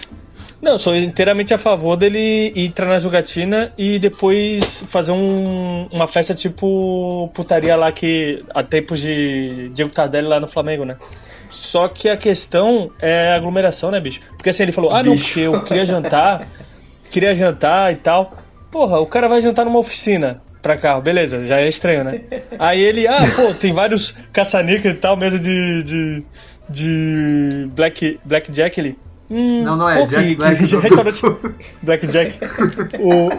Não, 0.62 0.72
eu 0.72 0.78
sou 0.78 0.94
inteiramente 0.94 1.54
a 1.54 1.58
favor 1.58 1.96
dele 1.96 2.52
entrar 2.54 2.86
na 2.86 2.98
jogatina 2.98 3.72
e 3.78 3.98
depois 3.98 4.84
fazer 4.88 5.10
um- 5.12 5.88
uma 5.90 6.06
festa 6.06 6.34
tipo 6.34 7.30
putaria 7.34 7.74
lá 7.76 7.90
que 7.90 8.42
há 8.54 8.62
tempos 8.62 9.00
de 9.00 9.70
Diego 9.70 9.90
Tardelli 9.90 10.28
lá 10.28 10.38
no 10.38 10.46
Flamengo, 10.46 10.84
né? 10.84 10.96
Só 11.48 11.88
que 11.88 12.08
a 12.10 12.16
questão 12.16 12.90
é 13.00 13.30
a 13.32 13.36
aglomeração, 13.36 13.90
né, 13.90 13.98
bicho? 14.00 14.20
Porque 14.36 14.50
assim, 14.50 14.62
ele 14.64 14.72
falou, 14.72 14.92
ah, 14.94 15.02
não, 15.02 15.12
Bicho. 15.14 15.24
porque 15.26 15.40
eu 15.40 15.62
queria 15.62 15.84
jantar, 15.86 16.46
queria 17.10 17.34
jantar 17.34 17.92
e 17.92 17.96
tal. 17.96 18.34
Porra, 18.70 19.00
o 19.00 19.06
cara 19.06 19.28
vai 19.28 19.40
jantar 19.40 19.64
numa 19.64 19.78
oficina 19.78 20.42
pra 20.62 20.76
carro, 20.76 21.00
beleza, 21.02 21.44
já 21.46 21.60
é 21.60 21.68
estranho, 21.68 22.04
né? 22.04 22.20
Aí 22.58 22.80
ele, 22.80 23.06
ah, 23.08 23.20
pô, 23.36 23.54
tem 23.54 23.72
vários 23.72 24.14
caçanica 24.32 24.88
e 24.88 24.94
tal, 24.94 25.16
mesa 25.16 25.38
de. 25.38 25.82
de. 25.82 26.24
de. 26.68 27.68
Black, 27.72 28.18
Blackjack 28.24 28.80
ali. 28.80 28.98
Hum, 29.30 29.62
Não, 29.62 29.76
não 29.76 29.88
é, 29.88 30.00
pô, 30.00 30.06
Jack 30.06 30.24
que, 30.28 30.34
Black. 30.36 30.56
que 30.56 30.66
do- 30.70 30.80
restaurante. 30.80 31.22
Blackjack. 31.82 32.38
o, 32.98 33.30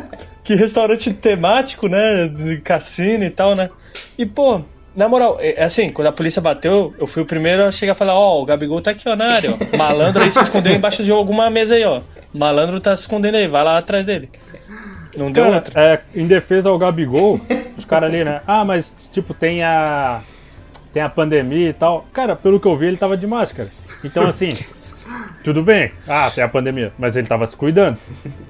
que 0.43 0.55
restaurante 0.55 1.13
temático, 1.13 1.87
né? 1.87 2.27
De 2.27 2.57
cassino 2.57 3.23
e 3.25 3.29
tal, 3.29 3.55
né? 3.55 3.69
E, 4.17 4.25
pô, 4.25 4.61
na 4.95 5.09
moral, 5.09 5.37
é 5.39 5.61
é 5.61 5.63
assim, 5.65 5.89
quando 5.89 6.07
a 6.07 6.11
polícia 6.13 6.41
bateu, 6.41 6.93
eu 6.97 7.05
fui 7.05 7.21
o 7.23 7.25
primeiro 7.25 7.63
a 7.65 7.71
chegar 7.71 7.91
e 7.93 7.97
falar, 7.97 8.13
ó, 8.15 8.41
o 8.41 8.45
Gabigol 8.45 8.81
tá 8.81 8.91
aqui, 8.91 9.07
ó, 9.07 9.15
na 9.17 9.33
área, 9.33 9.51
ó. 9.53 9.77
Malandro 9.77 10.23
aí 10.23 10.31
se 10.31 10.39
escondeu 10.41 10.73
embaixo 10.73 11.03
de 11.03 11.11
alguma 11.11 11.49
mesa 11.49 11.75
aí, 11.75 11.83
ó. 11.83 12.01
Malandro 12.33 12.79
tá 12.79 12.95
se 12.95 13.01
escondendo 13.03 13.35
aí, 13.35 13.45
vai 13.47 13.63
lá 13.63 13.77
atrás 13.77 14.05
dele. 14.05 14.29
Não 15.17 15.31
deu 15.31 15.43
Cara, 15.45 15.55
outra. 15.55 15.81
é, 15.81 16.01
em 16.15 16.25
defesa 16.27 16.69
ao 16.69 16.77
Gabigol, 16.79 17.39
os 17.77 17.83
caras 17.85 18.09
ali, 18.09 18.23
né? 18.23 18.41
Ah, 18.47 18.63
mas 18.63 18.93
tipo, 19.11 19.33
tem 19.33 19.63
a. 19.63 20.21
Tem 20.93 21.01
a 21.03 21.09
pandemia 21.09 21.69
e 21.69 21.73
tal. 21.73 22.05
Cara, 22.11 22.35
pelo 22.35 22.59
que 22.59 22.67
eu 22.67 22.77
vi, 22.77 22.87
ele 22.87 22.97
tava 22.97 23.15
de 23.15 23.25
máscara. 23.25 23.69
Então, 24.03 24.27
assim, 24.27 24.53
tudo 25.43 25.63
bem. 25.63 25.91
Ah, 26.07 26.29
tem 26.33 26.43
a 26.43 26.49
pandemia. 26.49 26.91
Mas 26.99 27.15
ele 27.15 27.27
tava 27.27 27.47
se 27.47 27.55
cuidando. 27.55 27.97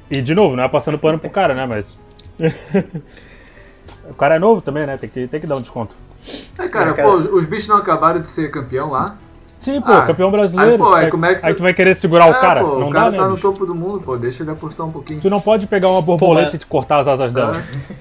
E, 0.09 0.21
de 0.21 0.33
novo, 0.33 0.55
não 0.55 0.63
é 0.63 0.67
passando 0.67 0.97
pano 0.97 1.19
pro 1.19 1.29
cara, 1.29 1.53
né? 1.53 1.65
Mas. 1.67 1.95
O 4.09 4.13
cara 4.15 4.35
é 4.35 4.39
novo 4.39 4.61
também, 4.61 4.85
né? 4.87 4.97
Tem 4.97 5.09
que, 5.09 5.27
tem 5.27 5.39
que 5.39 5.47
dar 5.47 5.55
um 5.57 5.61
desconto. 5.61 5.93
É, 6.57 6.67
cara, 6.67 6.89
É, 6.91 6.93
cara. 6.93 7.07
pô, 7.07 7.15
os 7.15 7.45
bichos 7.45 7.67
não 7.67 7.77
acabaram 7.77 8.19
de 8.19 8.27
ser 8.27 8.49
campeão 8.51 8.89
lá. 8.89 9.17
Sim, 9.61 9.79
pô, 9.79 9.91
Ah, 9.91 10.01
campeão 10.01 10.31
brasileiro. 10.31 10.71
aí, 10.71 10.77
pô, 10.79 10.93
aí 10.93 11.09
como 11.11 11.23
é 11.25 11.35
que 11.35 11.41
tu- 11.41 11.45
aí 11.47 11.53
tu 11.53 11.61
vai 11.61 11.71
querer 11.73 11.95
segurar 11.95 12.25
o 12.25 12.31
É, 12.31 12.39
cara? 12.41 12.63
pô, 12.63 12.79
não 12.79 12.87
o 12.87 12.89
cara 12.89 13.11
dá, 13.11 13.15
tá 13.17 13.21
né? 13.21 13.27
no 13.29 13.35
bicho? 13.35 13.47
topo 13.47 13.63
do 13.65 13.75
mundo, 13.75 14.01
pô, 14.01 14.17
deixa 14.17 14.41
ele 14.41 14.49
apostar 14.49 14.87
um 14.87 14.91
pouquinho. 14.91 15.21
Tu 15.21 15.29
não 15.29 15.39
pode 15.39 15.67
pegar 15.67 15.87
uma 15.89 16.01
borboleta 16.01 16.47
mas- 16.47 16.55
e 16.55 16.57
te 16.57 16.65
cortar 16.65 16.99
as 17.01 17.07
asas 17.07 17.31
dela. 17.31 17.51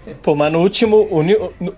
É. 0.07 0.15
Pô, 0.23 0.35
mas 0.35 0.51
no 0.51 0.61
último. 0.61 0.97
o 1.11 1.23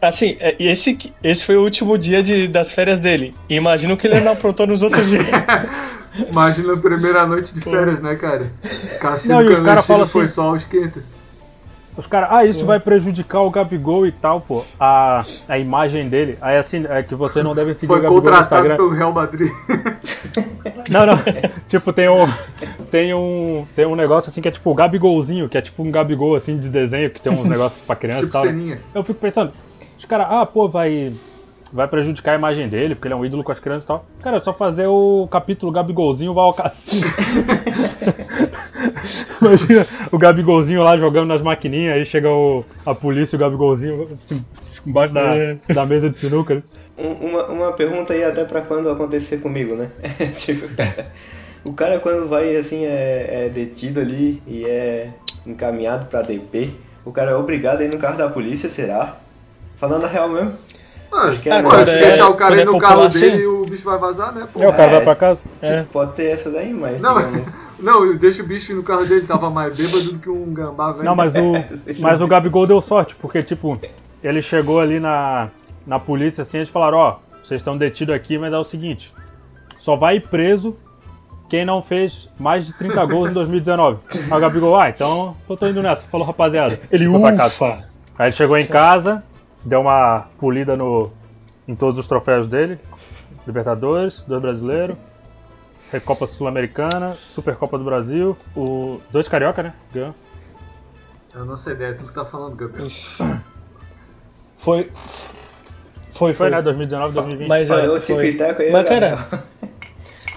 assim, 0.01 0.37
é, 0.39 0.55
esse, 0.61 1.13
esse 1.23 1.45
foi 1.45 1.57
o 1.57 1.63
último 1.63 1.99
dia 1.99 2.23
de, 2.23 2.47
das 2.47 2.71
férias 2.71 3.01
dele. 3.01 3.35
E 3.49 3.57
imagino 3.57 3.97
que 3.97 4.07
ele 4.07 4.21
não 4.21 4.33
aprontou 4.33 4.69
nos 4.69 4.83
outros 4.85 5.09
dias. 5.11 5.27
Imagina 6.31 6.75
a 6.75 6.77
primeira 6.77 7.27
noite 7.27 7.55
de 7.55 7.61
férias, 7.63 8.01
né, 8.01 8.15
cara? 8.17 8.53
Cassino 9.01 9.37
Não, 9.37 9.41
e 9.43 9.45
os 9.47 9.51
cara 9.53 9.63
Clandestino 9.65 9.97
fala 9.97 10.07
foi 10.07 10.25
assim- 10.25 10.35
só 10.35 10.53
o 10.53 10.57
esquenta. 10.57 11.03
Os 11.97 12.07
caras, 12.07 12.29
ah, 12.33 12.45
isso 12.45 12.65
vai 12.65 12.81
prejudicar 12.81 13.43
o 13.43 13.51
Gabigol 13.51 14.07
e 14.07 14.13
tal, 14.13 14.41
pô. 14.41 14.65
A, 14.81 15.23
a 15.47 15.59
imagem 15.59 16.09
dele. 16.09 16.39
Aí 16.41 16.57
assim, 16.57 16.87
é 16.89 17.03
que 17.03 17.15
você 17.15 17.43
não 17.43 17.55
deve 17.55 17.75
seguir 17.75 17.87
Foi 17.89 17.99
o 17.99 18.03
Gabigol 18.03 18.23
contratado 18.23 18.69
pelo 18.77 18.89
Real 18.91 19.13
Madrid. 19.13 19.51
Não, 20.91 21.07
não. 21.07 21.15
tipo, 21.69 21.93
tem 21.93 22.09
um. 22.09 22.27
Tem 22.91 23.15
um. 23.15 23.65
Tem 23.77 23.87
um 23.87 23.95
negócio 23.95 24.31
assim 24.31 24.41
que 24.43 24.49
é 24.49 24.51
tipo 24.51 24.69
o 24.69 24.75
Gabigolzinho, 24.75 25.49
que 25.49 25.57
é 25.57 25.61
tipo 25.63 25.81
um 25.83 25.91
Gabigol 25.93 26.35
assim 26.35 26.59
de 26.59 26.69
desenho, 26.69 27.09
que 27.09 27.21
tem 27.21 27.33
uns 27.33 27.45
negócios 27.45 27.81
pra 27.87 27.95
criança 27.97 28.25
e 28.25 28.27
tipo 28.27 28.33
tal. 28.33 28.45
né? 28.47 28.51
ceninha. 28.51 28.79
Eu 28.93 29.05
fico 29.05 29.21
pensando, 29.21 29.53
os 29.97 30.05
caras, 30.05 30.27
ah, 30.29 30.45
pô, 30.45 30.69
vai. 30.69 31.13
vai 31.73 31.87
prejudicar 31.87 32.33
a 32.33 32.35
imagem 32.35 32.69
dele, 32.69 32.95
porque 32.97 33.07
ele 33.07 33.15
é 33.15 33.17
um 33.17 33.25
ídolo 33.25 33.45
com 33.45 33.53
as 33.53 33.61
crianças 33.61 33.85
e 33.85 33.87
tal. 33.87 34.05
Cara, 34.23 34.39
é 34.39 34.41
só 34.41 34.53
fazer 34.53 34.87
o 34.89 35.29
capítulo 35.31 35.71
Gabigolzinho 35.71 36.35
vai 36.35 36.45
ao 36.45 36.53
cassino. 36.53 37.07
Imagina 39.41 39.87
o 40.11 40.19
Gabigolzinho 40.19 40.83
lá 40.83 40.97
jogando 40.97 41.27
nas 41.29 41.43
maquininhas, 41.43 41.95
aí 41.97 42.05
chega 42.07 42.29
o, 42.29 42.65
a 42.85 42.95
polícia 42.95 43.35
e 43.35 43.39
o 43.39 43.41
Gabigolzinho 43.41 44.09
assim, 44.23 44.45
embaixo 44.87 45.15
da, 45.15 45.35
É. 45.37 45.57
da 45.75 45.87
mesa 45.87 46.11
de 46.11 46.17
sinuca. 46.19 46.57
né? 46.57 46.63
Um- 46.99 47.27
Uma, 47.29 47.47
uma 47.47 47.73
pergunta 47.73 48.13
aí 48.13 48.23
até 48.25 48.45
pra 48.45 48.61
quando 48.63 48.89
acontecer 48.91 49.39
comigo, 49.39 49.75
né? 49.75 49.89
tipo, 50.37 50.67
o 51.65 51.73
cara 51.73 51.99
quando 52.01 52.29
vai 52.29 52.57
assim 52.57 52.85
é, 52.85 53.47
é 53.47 53.49
detido 53.49 54.01
ali 54.01 54.43
e 54.47 54.65
é 54.65 55.09
encaminhado 55.47 56.07
pra 56.07 56.23
DP, 56.23 56.71
o 57.05 57.13
cara 57.13 57.33
é 57.33 57.35
obrigado 57.35 57.81
a 57.81 57.85
ir 57.85 57.89
no 57.89 57.99
carro 57.99 58.19
da 58.19 58.29
polícia, 58.29 58.69
será? 58.71 59.17
Falando 59.79 60.05
a 60.05 60.09
real 60.09 60.29
mesmo? 60.29 60.53
Ah, 61.15 61.29
Acho 61.29 61.41
que 61.41 61.51
é, 61.51 61.85
se 61.85 61.91
é- 61.91 61.99
deixar 62.01 62.29
o 62.29 62.35
cara 62.35 62.57
ir 62.57 62.61
é 62.61 62.65
no 62.65 62.79
carro 62.79 63.03
popular, 63.03 63.11
dele, 63.21 63.37
sim. 63.39 63.47
o 63.47 63.67
bicho 63.67 63.85
vai 63.85 63.99
vazar, 63.99 64.33
né, 64.35 64.47
pô? 64.51 64.63
É, 64.63 64.69
o 64.69 64.73
cara 64.73 64.85
É. 64.85 64.95
vai 64.95 65.01
pra 65.03 65.15
casa. 65.15 65.41
É. 65.61 65.81
Tipo, 65.81 65.93
pode 65.93 66.13
ter 66.15 66.25
essa 66.31 66.49
daí, 66.51 66.73
mas 66.73 67.01
Não, 67.03 67.17
digamos, 67.19 67.49
não, 67.83 68.17
deixa 68.17 68.43
o 68.43 68.47
bicho 68.47 68.75
no 68.75 68.83
carro 68.83 69.05
dele, 69.05 69.27
tava 69.27 69.51
mais 69.51 69.77
bêbado 69.77 70.13
do 70.13 70.19
que 70.19 70.31
um 70.31 70.55
gambá, 70.55 70.93
velho. 70.93 71.05
Não, 71.05 71.17
mas 71.17 71.35
o, 71.35 71.53
mas 72.01 72.21
o 72.21 72.27
Gabigol 72.27 72.67
deu 72.67 72.81
sorte, 72.81 73.15
porque, 73.17 73.43
tipo, 73.43 73.79
ele 74.23 74.41
chegou 74.41 74.81
ali 74.81 75.01
na, 75.01 75.51
na 75.87 75.99
polícia 75.99 76.43
assim, 76.43 76.59
eles 76.59 76.69
falaram: 76.69 76.99
Ó, 76.99 77.17
vocês 77.43 77.61
estão 77.61 77.77
detidos 77.77 78.15
aqui, 78.15 78.39
mas 78.39 78.53
é 78.53 78.59
o 78.59 78.65
seguinte: 78.65 79.13
só 79.79 79.97
vai 79.97 80.21
preso 80.21 80.77
quem 81.49 81.67
não 81.67 81.83
fez 81.83 82.29
mais 82.39 82.67
de 82.67 82.73
30 82.73 83.05
gols 83.05 83.31
em 83.31 83.35
2019. 83.35 83.99
Aí 84.15 84.39
o 84.39 84.41
Gabigol, 84.41 84.81
ah, 84.81 84.89
então 84.89 85.37
eu 85.49 85.57
tô 85.57 85.67
indo 85.67 85.83
nessa. 85.83 86.03
Falou, 86.07 86.27
rapaziada. 86.27 86.81
Ele 86.91 87.11
pra 87.19 87.37
casa. 87.37 87.55
ufa. 87.55 87.85
Aí 88.19 88.27
ele 88.27 88.33
chegou 88.33 88.57
em 88.57 88.67
casa, 88.67 89.23
deu 89.65 89.81
uma 89.81 90.29
polida 90.39 90.77
no, 90.77 91.11
em 91.67 91.75
todos 91.75 91.99
os 91.99 92.07
troféus 92.07 92.47
dele: 92.47 92.79
Libertadores, 93.47 94.25
dois 94.27 94.41
brasileiros. 94.41 94.97
Recopa 95.93 96.27
Sul-Americana, 96.27 97.19
Supercopa 97.23 97.77
do 97.77 97.85
Brasil, 97.85 98.35
o 98.57 98.99
dois 99.11 99.29
carioca, 99.29 99.63
né? 99.63 99.75
Ganhou. 99.93 100.15
Eu 101.35 101.45
não 101.45 101.55
sei 101.57 101.75
ideia, 101.75 101.95
tu 101.95 102.07
que 102.07 102.15
tá 102.15 102.25
falando, 102.25 102.57
Gabriel. 102.57 102.89
Foi. 102.89 103.31
Foi, 104.57 104.91
Foi, 106.15 106.35
foi. 106.35 106.51
né? 106.51 106.63
2019, 106.63 107.15
2020. 107.15 107.49
Mas, 107.49 107.69
é, 107.71 107.89
o 107.89 108.01
foi. 108.01 108.25
aí, 108.27 108.73
Mas, 108.73 108.89
cara, 108.89 109.29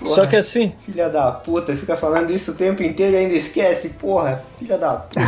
Só 0.05 0.25
que 0.25 0.35
assim, 0.35 0.73
Filha 0.85 1.09
da 1.09 1.31
puta, 1.31 1.75
fica 1.75 1.95
falando 1.95 2.31
isso 2.31 2.51
o 2.51 2.55
tempo 2.55 2.83
inteiro 2.83 3.13
e 3.13 3.17
ainda 3.17 3.33
esquece, 3.33 3.89
porra, 3.91 4.43
filha 4.59 4.77
da 4.77 4.95
puta. 4.95 5.21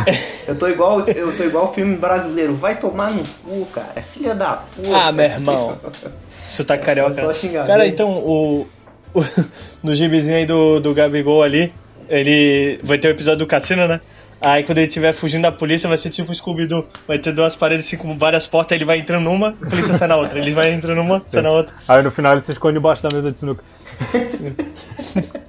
Eu 0.46 0.58
tô 0.58 0.68
igual, 0.68 1.00
eu 1.08 1.36
tô 1.36 1.42
igual 1.42 1.72
filme 1.72 1.96
brasileiro, 1.96 2.54
vai 2.54 2.78
tomar 2.78 3.10
no 3.10 3.24
cu, 3.44 3.66
cara, 3.72 4.02
filha 4.02 4.34
da 4.34 4.56
puta. 4.56 4.88
Ah, 4.94 5.10
meu 5.10 5.24
irmão. 5.24 5.78
sotaque 6.44 6.84
carioca. 6.84 7.18
É 7.20 7.24
só 7.24 7.32
xingar 7.32 7.66
Cara, 7.66 7.86
então, 7.86 8.10
o, 8.10 8.60
o- 8.62 8.66
no 9.82 9.94
gibizinho 9.94 10.36
aí 10.36 10.46
do, 10.46 10.80
do 10.80 10.94
Gabigol 10.94 11.42
ali, 11.42 11.72
ele 12.08 12.80
vai 12.82 12.98
ter 12.98 13.08
o 13.08 13.10
episódio 13.10 13.40
do 13.40 13.46
cassino, 13.46 13.86
né? 13.86 14.00
Aí 14.40 14.62
quando 14.62 14.78
ele 14.78 14.86
estiver 14.86 15.12
fugindo 15.12 15.42
da 15.42 15.52
polícia, 15.52 15.88
vai 15.88 15.98
ser 15.98 16.10
tipo 16.10 16.30
o 16.30 16.34
Scooby-Doo. 16.34 16.86
Vai 17.06 17.18
ter 17.18 17.32
duas 17.32 17.56
paredes 17.56 17.86
assim 17.86 17.96
com 17.96 18.16
várias 18.16 18.46
portas, 18.46 18.76
ele 18.76 18.84
vai 18.84 18.98
entrando 18.98 19.24
numa, 19.24 19.48
a 19.48 19.68
polícia 19.68 19.94
sai 19.94 20.06
na 20.06 20.16
outra. 20.16 20.38
Ele 20.38 20.52
vai 20.52 20.72
entrando 20.72 20.98
numa, 20.98 21.22
sai 21.26 21.42
na 21.42 21.50
outra. 21.50 21.74
Aí 21.88 22.02
no 22.02 22.10
final 22.10 22.32
ele 22.32 22.42
se 22.42 22.52
esconde 22.52 22.78
embaixo 22.78 23.02
da 23.02 23.08
mesa 23.14 23.32
de 23.32 23.38
sinuca. 23.38 23.64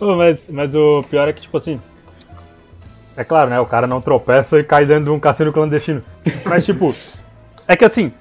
Mas, 0.00 0.50
mas 0.50 0.74
o 0.74 1.02
pior 1.08 1.28
é 1.28 1.32
que, 1.32 1.42
tipo 1.42 1.56
assim. 1.56 1.78
É 3.16 3.24
claro, 3.24 3.48
né? 3.50 3.60
O 3.60 3.66
cara 3.66 3.86
não 3.86 4.00
tropeça 4.00 4.58
e 4.58 4.64
cai 4.64 4.84
dentro 4.84 5.04
de 5.04 5.10
um 5.10 5.20
cassino 5.20 5.52
clandestino. 5.52 6.02
Mas, 6.44 6.64
tipo. 6.64 6.94
É 7.66 7.76
que 7.76 7.84
assim. 7.84 8.12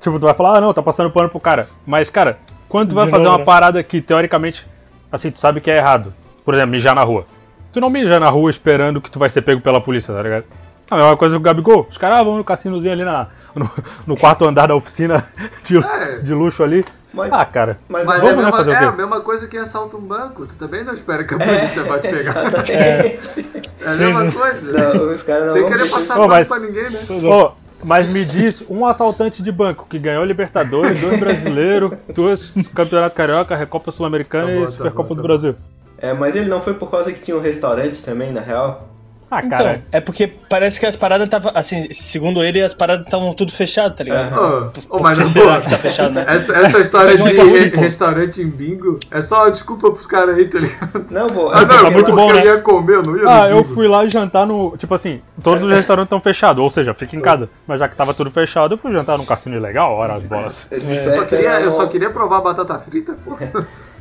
Tipo, 0.00 0.18
tu 0.18 0.26
vai 0.26 0.34
falar, 0.34 0.58
ah, 0.58 0.60
não, 0.60 0.72
tá 0.72 0.82
passando 0.82 1.10
pano 1.10 1.28
pro 1.28 1.40
cara. 1.40 1.68
Mas, 1.84 2.08
cara, 2.08 2.38
quando 2.72 2.88
tu 2.88 2.94
vai 2.94 3.04
De 3.04 3.10
fazer 3.10 3.22
novo, 3.22 3.34
uma 3.36 3.38
né? 3.40 3.44
parada 3.44 3.82
que, 3.82 4.00
teoricamente, 4.00 4.66
assim, 5.12 5.30
tu 5.30 5.38
sabe 5.38 5.60
que 5.60 5.70
é 5.70 5.76
errado. 5.76 6.12
Por 6.44 6.54
exemplo, 6.54 6.70
mijar 6.72 6.94
na 6.94 7.02
rua. 7.02 7.24
Tu 7.72 7.80
não 7.80 7.88
mija 7.90 8.18
na 8.18 8.28
rua 8.30 8.50
esperando 8.50 9.00
que 9.00 9.10
tu 9.10 9.18
vai 9.18 9.28
ser 9.30 9.42
pego 9.42 9.60
pela 9.60 9.80
polícia, 9.80 10.12
tá 10.12 10.22
ligado? 10.22 10.44
A 10.90 10.96
mesma 10.96 11.16
coisa 11.16 11.34
com 11.36 11.40
o 11.40 11.44
Gabigol. 11.44 11.86
Os 11.90 11.96
caras 11.98 12.16
ah, 12.20 12.22
vão 12.22 12.36
no 12.36 12.44
cassinozinho 12.44 12.92
ali 12.92 13.04
na, 13.04 13.28
no, 13.54 13.70
no 14.06 14.16
quarto 14.16 14.46
andar 14.46 14.66
da 14.68 14.74
oficina 14.74 15.24
de, 15.64 15.78
É. 15.78 16.18
de 16.18 16.34
luxo 16.34 16.62
ali. 16.62 16.84
Mas- 17.14 17.30
Ah, 17.32 17.44
cara. 17.44 17.78
Mas, 17.88 18.06
Mas 18.06 18.16
é, 18.24 18.26
a 18.26 18.30
Vamos, 18.30 18.36
né, 18.36 18.42
mesma, 18.50 18.56
fazer 18.58 18.72
é 18.72 18.88
a 18.88 18.92
mesma 18.92 19.20
coisa 19.20 19.46
que 19.46 19.56
assalta 19.58 19.96
um 19.98 20.00
banco. 20.00 20.46
Tu 20.46 20.54
também 20.56 20.82
não 20.84 20.94
espera 20.94 21.24
que 21.24 21.34
a 21.34 21.38
polícia 21.38 21.82
vai 21.84 22.00
te 22.00 22.08
pegar. 22.08 22.34
É. 22.70 23.18
É 23.84 23.88
a 23.88 23.96
mesma 23.96 24.30
coisa. 24.30 24.94
Não, 24.94 25.10
os 25.12 25.22
caras 25.24 25.46
não 25.46 25.52
Sem 25.54 25.64
querer 25.64 25.78
deixar- 25.78 25.96
passar 25.96 26.28
mas- 26.28 26.46
pra 26.46 26.58
ninguém, 26.60 26.88
né? 26.88 27.00
Pô, 27.06 27.52
mas 27.84 28.08
me 28.08 28.24
diz 28.24 28.64
um 28.68 28.86
assaltante 28.86 29.42
de 29.42 29.50
banco 29.50 29.86
que 29.88 29.98
ganhou 29.98 30.24
Libertadores, 30.24 31.00
dois 31.00 31.18
brasileiros, 31.18 31.92
duas 32.14 32.52
Campeonato 32.74 33.16
Carioca, 33.16 33.56
Recopa 33.56 33.90
Sul-Americana 33.90 34.48
Tá 34.48 34.54
e 34.54 34.62
tá 34.62 34.68
Supercopa 34.68 35.08
bom, 35.08 35.14
do 35.14 35.22
tá 35.22 35.28
Brasil. 35.28 35.54
É, 35.98 36.12
mas 36.12 36.34
ele 36.34 36.48
não 36.48 36.60
foi 36.60 36.74
por 36.74 36.90
causa 36.90 37.12
que 37.12 37.20
tinha 37.20 37.36
um 37.36 37.40
restaurante 37.40 38.02
também, 38.02 38.32
na 38.32 38.40
real? 38.40 38.91
Ah, 39.34 39.40
Então, 39.44 39.58
cara. 39.58 39.82
é 39.90 40.00
porque 40.00 40.26
parece 40.26 40.78
que 40.78 40.84
as 40.86 40.94
paradas 40.94 41.24
estavam. 41.26 41.52
Assim, 41.54 41.88
segundo 41.92 42.44
ele, 42.44 42.62
as 42.62 42.74
paradas 42.74 43.06
estavam 43.06 43.32
tudo 43.34 43.50
fechado, 43.50 43.96
tá 43.96 44.04
ligado? 44.04 44.72
Ô, 44.90 44.96
ô, 44.96 45.02
mas 45.02 45.18
não, 45.18 45.26
pô, 45.42 45.60
que 45.62 45.70
tá 45.70 45.78
fechado, 45.78 46.12
né? 46.14 46.24
essa, 46.28 46.54
essa 46.56 46.78
história 46.80 47.16
de 47.16 47.22
não 47.22 47.28
é 47.28 47.42
ruim, 47.42 47.68
restaurante 47.70 48.42
em 48.42 48.48
bingo 48.50 48.98
é 49.10 49.22
só 49.22 49.42
uma 49.44 49.50
desculpa 49.50 49.90
pros 49.90 50.06
caras 50.06 50.36
aí, 50.36 50.44
tá 50.44 50.58
ligado? 50.58 51.06
Não, 51.10 51.28
pô. 51.28 51.48
Ah, 51.50 51.60
não, 51.62 51.68
tá 51.68 51.74
eu 51.74 51.78
fui 51.86 51.90
muito 51.92 52.12
bom, 52.14 52.30
eu 52.30 52.36
né? 52.36 52.44
ia 52.44 52.58
comer, 52.58 52.94
eu 52.96 53.02
não 53.02 53.16
ia 53.16 53.28
Ah, 53.28 53.48
no 53.48 53.56
eu 53.56 53.62
bingo. 53.62 53.74
fui 53.74 53.88
lá 53.88 54.06
jantar 54.06 54.46
no. 54.46 54.76
Tipo 54.76 54.94
assim, 54.94 55.20
todos 55.42 55.64
os 55.64 55.70
restaurantes 55.70 56.08
estão 56.08 56.20
fechados, 56.20 56.62
ou 56.62 56.70
seja, 56.70 56.92
fica 56.92 57.16
em 57.16 57.20
casa. 57.20 57.48
Mas 57.66 57.80
já 57.80 57.88
que 57.88 57.96
tava 57.96 58.12
tudo 58.12 58.30
fechado, 58.30 58.74
eu 58.74 58.78
fui 58.78 58.92
jantar 58.92 59.16
num 59.16 59.24
cassino 59.24 59.56
ilegal, 59.56 59.94
ora 59.94 60.14
as 60.16 60.24
bolas. 60.24 60.66
Eu 60.70 61.10
só, 61.10 61.24
queria, 61.24 61.60
eu 61.60 61.70
só 61.70 61.86
queria 61.86 62.10
provar 62.10 62.40
batata 62.42 62.78
frita, 62.78 63.14
pô. 63.24 63.36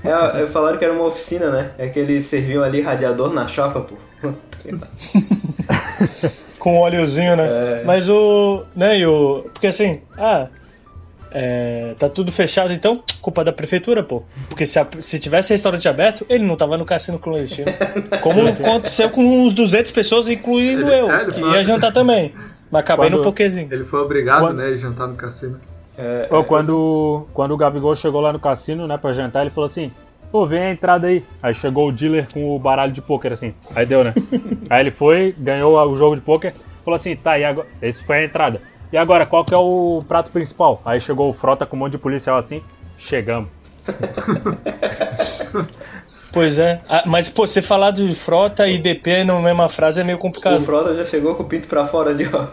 É, 0.04 0.44
é, 0.44 0.48
falaram 0.48 0.78
que 0.80 0.84
era 0.84 0.94
uma 0.94 1.06
oficina, 1.06 1.52
né? 1.52 1.72
É 1.78 1.88
que 1.88 2.00
eles 2.00 2.26
serviam 2.26 2.64
ali 2.64 2.82
radiador 2.82 3.32
na 3.32 3.48
chapa, 3.48 3.82
pô. 3.82 3.96
Com 6.60 6.76
um 6.76 6.80
óleozinho, 6.80 7.36
né? 7.36 7.46
É. 7.48 7.84
Mas 7.86 8.08
o. 8.10 8.64
Né, 8.76 9.00
e 9.00 9.06
o. 9.06 9.46
Porque 9.54 9.68
assim, 9.68 10.02
ah. 10.18 10.48
É, 11.34 11.96
tá 11.98 12.10
tudo 12.10 12.30
fechado, 12.30 12.74
então, 12.74 13.02
culpa 13.22 13.42
da 13.42 13.54
prefeitura, 13.54 14.04
pô. 14.04 14.22
Porque 14.50 14.66
se, 14.68 14.78
a- 14.78 14.86
se 15.00 15.18
tivesse 15.18 15.54
restaurante 15.54 15.88
aberto, 15.88 16.26
ele 16.28 16.44
não 16.44 16.58
tava 16.58 16.78
no 16.78 16.84
cassino 16.84 17.18
clandestino. 17.18 17.68
Como 18.22 18.46
aconteceu 18.46 19.10
com 19.10 19.24
uns 19.24 19.54
200 19.54 19.92
pessoas, 19.94 20.28
incluindo 20.28 20.90
Ele- 20.90 21.00
eu, 21.00 21.10
é, 21.10 21.22
ele 21.22 21.32
que 21.32 21.40
foi- 21.40 21.52
ia 21.54 21.64
jantar 21.64 21.94
também. 21.94 22.34
Mas 22.70 22.82
acabei 22.82 23.06
Quando- 23.10 23.20
no 23.20 23.24
pokezinho. 23.24 23.70
Ele 23.72 23.86
foi 23.86 24.02
obrigado, 24.02 24.42
Quando- 24.42 24.58
né, 24.58 24.66
a 24.66 24.76
jantar 24.76 25.08
no 25.08 25.16
cassino. 25.16 25.58
É, 25.98 26.28
Ô, 26.30 26.44
quando, 26.44 27.26
quando 27.34 27.52
o 27.54 27.58
Gabigol 27.58 27.96
chegou 27.96 28.20
lá 28.20 28.34
no 28.34 28.40
cassino, 28.40 28.86
né, 28.86 28.98
pra 28.98 29.14
jantar, 29.14 29.42
ele 29.44 29.52
falou 29.52 29.70
assim: 29.70 29.90
Pô, 30.32 30.46
vem 30.46 30.62
a 30.62 30.72
entrada 30.72 31.08
aí. 31.08 31.24
Aí 31.44 31.54
chegou 31.54 31.90
o 31.90 31.92
dealer 31.92 32.28
com 32.32 32.56
o 32.56 32.60
baralho 32.60 32.94
de 32.94 33.02
pôquer, 33.02 33.34
assim. 33.34 33.54
Aí 33.76 33.86
deu, 33.86 34.04
né? 34.04 34.14
aí 34.70 34.82
ele 34.82 34.92
foi, 34.92 35.36
ganhou 35.38 35.76
o 35.76 35.98
jogo 35.98 36.16
de 36.16 36.22
pôquer, 36.22 36.54
falou 36.86 36.96
assim: 36.96 37.16
Tá, 37.16 37.38
e 37.38 37.44
agora. 37.44 37.68
Esse 37.82 38.04
foi 38.04 38.18
a 38.18 38.24
entrada. 38.24 38.62
E 38.92 38.98
agora, 38.98 39.26
qual 39.26 39.44
que 39.44 39.54
é 39.54 39.58
o 39.58 40.04
prato 40.08 40.32
principal? 40.32 40.82
Aí 40.86 41.00
chegou 41.00 41.30
o 41.30 41.34
Frota 41.34 41.66
com 41.66 41.76
um 41.76 41.80
monte 41.80 41.94
de 41.94 41.98
policial 41.98 42.38
assim. 42.38 42.62
Chegamos. 42.98 43.50
Pois 46.34 46.58
é. 46.58 46.80
Ah, 46.88 47.04
mas, 47.06 47.28
pô, 47.28 47.46
você 47.46 47.62
falar 47.62 47.92
de 47.92 48.16
frota 48.16 48.66
e 48.66 48.78
DP 48.78 49.26
na 49.26 49.38
mesma 49.42 49.68
frase 49.68 50.00
é 50.00 50.04
meio 50.04 50.18
o 50.18 50.22
complicado. 50.22 50.64
Frota 50.64 50.96
já 50.96 51.06
chegou 51.06 51.36
com 51.36 51.44
o 51.44 51.46
pinto 51.46 51.68
pra 51.68 51.86
fora 51.86 52.10
ali, 52.10 52.26
ó. 52.32 52.48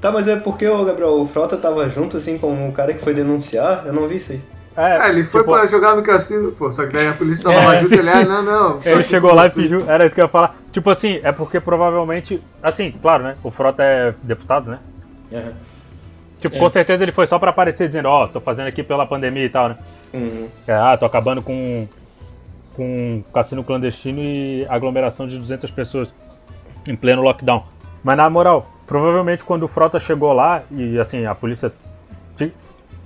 Tá, 0.00 0.12
mas 0.12 0.28
é 0.28 0.36
porque, 0.36 0.68
ô, 0.68 0.84
Gabriel, 0.84 1.20
o 1.20 1.26
Frota 1.26 1.56
tava 1.56 1.88
junto, 1.88 2.18
assim, 2.18 2.36
com 2.36 2.68
o 2.68 2.72
cara 2.72 2.92
que 2.92 3.00
foi 3.00 3.14
denunciar? 3.14 3.84
Eu 3.86 3.92
não 3.94 4.06
vi 4.06 4.16
isso 4.16 4.32
aí. 4.32 4.40
É, 4.76 5.08
ele 5.08 5.22
foi 5.24 5.42
tipo, 5.42 5.52
pra 5.52 5.66
jogar 5.66 5.94
no 5.94 6.02
cassino, 6.02 6.50
pô. 6.52 6.70
Só 6.70 6.86
que 6.86 6.92
daí 6.92 7.06
a 7.08 7.12
polícia 7.12 7.44
tava 7.44 7.56
É. 7.62 7.66
lá 7.66 7.76
junto, 7.76 7.94
ele, 7.94 8.10
ah, 8.10 8.24
não, 8.24 8.42
não. 8.42 8.80
Ele 8.84 9.04
chegou 9.04 9.32
lá 9.32 9.46
e 9.46 9.50
vocês. 9.50 9.70
fingiu. 9.70 9.88
Era 9.88 10.04
isso 10.04 10.14
que 10.14 10.20
eu 10.20 10.24
ia 10.24 10.28
falar. 10.28 10.56
Tipo 10.72 10.90
assim, 10.90 11.20
é 11.22 11.30
porque 11.32 11.60
provavelmente. 11.60 12.42
Assim, 12.62 12.90
claro, 13.00 13.22
né? 13.24 13.36
O 13.42 13.50
Frota 13.50 13.82
é 13.82 14.14
deputado, 14.22 14.70
né? 14.70 14.78
Aham. 15.32 15.52
Tipo, 16.40 16.56
É. 16.56 16.58
com 16.58 16.68
certeza 16.70 17.02
ele 17.04 17.12
foi 17.12 17.26
só 17.26 17.38
pra 17.38 17.50
aparecer 17.50 17.86
dizendo: 17.86 18.08
Ó, 18.08 18.26
tô 18.26 18.40
fazendo 18.40 18.66
aqui 18.66 18.82
pela 18.82 19.06
pandemia 19.06 19.44
e 19.44 19.48
tal, 19.48 19.68
né? 19.70 19.76
Uhum. 20.12 20.48
É, 20.66 20.72
ah, 20.74 20.96
tô 20.96 21.06
acabando 21.06 21.40
com, 21.42 21.88
com 22.74 23.22
cassino 23.32 23.62
clandestino 23.64 24.20
e 24.20 24.66
aglomeração 24.68 25.26
de 25.26 25.38
200 25.38 25.70
pessoas 25.70 26.08
em 26.86 26.94
pleno 26.96 27.22
lockdown. 27.22 27.64
Mas 28.02 28.16
na 28.16 28.28
moral, 28.28 28.68
provavelmente 28.86 29.44
quando 29.44 29.62
o 29.62 29.68
Frota 29.68 29.98
chegou 29.98 30.32
lá 30.32 30.62
e 30.70 30.98
assim, 30.98 31.24
a 31.26 31.34
polícia. 31.34 31.72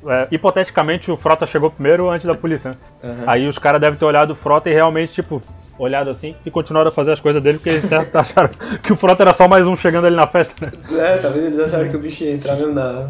É, 0.08 0.28
hipoteticamente 0.30 1.10
o 1.10 1.16
Frota 1.16 1.46
chegou 1.46 1.70
primeiro 1.70 2.08
antes 2.10 2.26
da 2.26 2.34
polícia, 2.34 2.70
né? 2.70 2.76
Aham. 3.04 3.24
Aí 3.26 3.48
os 3.48 3.58
caras 3.58 3.80
devem 3.80 3.98
ter 3.98 4.04
olhado 4.04 4.32
o 4.32 4.36
Frota 4.36 4.68
e 4.70 4.74
realmente, 4.74 5.12
tipo, 5.14 5.42
olhado 5.78 6.10
assim 6.10 6.34
e 6.44 6.50
continuaram 6.50 6.88
a 6.88 6.92
fazer 6.92 7.12
as 7.12 7.20
coisas 7.20 7.42
dele 7.42 7.58
porque 7.58 7.70
eles 7.70 7.84
certo 7.84 8.14
acharam 8.18 8.50
que 8.82 8.92
o 8.92 8.96
Frota 8.96 9.22
era 9.22 9.34
só 9.34 9.46
mais 9.48 9.66
um 9.66 9.76
chegando 9.76 10.06
ali 10.06 10.16
na 10.16 10.26
festa, 10.26 10.66
né? 10.66 10.72
É, 11.00 11.18
talvez 11.18 11.44
eles 11.46 11.58
acharam 11.60 11.88
que 11.88 11.96
o 11.96 12.00
bicho 12.00 12.24
ia 12.24 12.32
entrar 12.32 12.56
mesmo 12.56 12.72
na, 12.74 13.08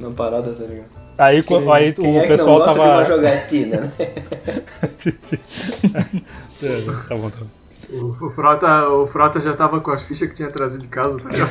na 0.00 0.10
parada, 0.10 0.52
tá 0.52 0.64
ligado? 0.64 0.86
Aí, 1.16 1.42
co- 1.42 1.72
aí 1.72 1.92
Quem 1.94 2.04
o 2.14 2.18
é 2.18 2.22
que 2.22 2.28
não 2.28 2.36
pessoal 2.36 2.58
gosta 2.58 2.72
de 2.74 2.78
uma 2.80 3.04
tava. 3.04 3.04
jogatina, 3.06 3.80
né? 3.80 3.92
Sim, 4.98 5.12
sim. 5.22 5.38
É, 6.60 6.80
tá 7.08 7.14
bom, 7.14 7.30
tá 7.30 7.36
bom. 7.40 7.46
O, 7.90 8.26
o 8.26 8.30
Frota, 8.30 8.88
o 8.88 9.06
Frota 9.06 9.40
já 9.40 9.54
tava 9.54 9.80
com 9.80 9.90
as 9.90 10.02
fichas 10.02 10.28
que 10.28 10.34
tinha 10.34 10.50
trazido 10.50 10.82
de 10.82 10.88
casa, 10.88 11.18
tá 11.18 11.28
ligado? 11.30 11.50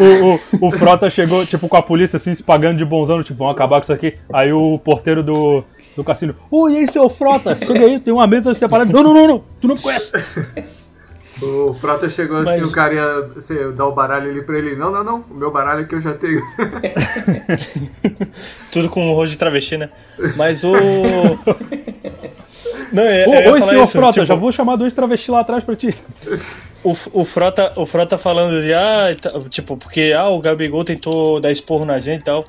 o, 0.60 0.64
o, 0.64 0.68
o 0.68 0.72
Frota 0.72 1.08
chegou, 1.08 1.46
tipo, 1.46 1.68
com 1.68 1.76
a 1.76 1.82
polícia 1.82 2.16
assim, 2.16 2.34
se 2.34 2.42
pagando 2.42 2.78
de 2.78 2.84
bonzão, 2.84 3.22
tipo, 3.22 3.38
vamos 3.38 3.54
acabar 3.54 3.76
com 3.76 3.84
isso 3.84 3.92
aqui. 3.92 4.14
Aí 4.32 4.52
o 4.52 4.80
porteiro 4.80 5.22
do, 5.22 5.62
do 5.94 6.02
cassino, 6.02 6.34
oi, 6.50 6.72
e 6.72 6.76
aí, 6.78 6.88
seu 6.90 7.08
Frota? 7.08 7.54
Chega 7.54 7.84
aí, 7.84 8.00
tem 8.00 8.12
uma 8.12 8.26
mesa 8.26 8.52
separada. 8.52 8.92
Não, 8.92 9.02
não, 9.02 9.14
não, 9.14 9.28
não, 9.28 9.44
tu 9.60 9.68
não 9.68 9.76
me 9.76 9.82
conhece. 9.82 10.10
O 11.40 11.74
Frota 11.74 12.08
chegou 12.08 12.38
assim, 12.38 12.62
Mas- 12.62 12.70
o 12.70 12.72
cara 12.72 12.94
ia 12.94 13.20
você, 13.34 13.70
dar 13.72 13.86
o 13.86 13.92
baralho 13.92 14.30
ali 14.30 14.42
pra 14.42 14.58
ele. 14.58 14.74
Não, 14.74 14.90
não, 14.90 15.04
não, 15.04 15.24
o 15.30 15.34
meu 15.34 15.50
baralho 15.52 15.82
aqui 15.82 15.94
eu 15.94 16.00
já 16.00 16.14
tenho. 16.14 16.40
Tudo 18.72 18.88
com 18.88 19.12
rosto 19.12 19.32
de 19.32 19.38
travesti, 19.38 19.76
né? 19.76 19.90
Mas 20.36 20.64
o. 20.64 20.72
Não, 22.92 23.02
eu, 23.02 23.28
Ô, 23.30 23.34
eu 23.34 23.40
ia 23.42 23.52
oi, 23.52 23.62
senhor 23.62 23.82
isso, 23.84 23.92
Frota, 23.92 24.12
tipo, 24.12 24.26
já 24.26 24.34
vou 24.34 24.52
chamar 24.52 24.76
dois 24.76 24.92
travestis 24.92 25.28
lá 25.28 25.40
atrás 25.40 25.64
pra 25.64 25.74
ti. 25.76 25.90
O, 26.84 26.96
o, 27.12 27.24
Frota, 27.24 27.72
o 27.76 27.86
Frota 27.86 28.16
falando 28.18 28.60
de, 28.62 28.72
ah, 28.72 29.14
tá- 29.20 29.32
tipo, 29.48 29.76
porque 29.76 30.12
ah, 30.16 30.28
o 30.28 30.40
Gabigol 30.40 30.84
tentou 30.84 31.40
dar 31.40 31.50
esporro 31.50 31.84
na 31.84 31.98
gente 31.98 32.20
e 32.20 32.24
tal. 32.24 32.44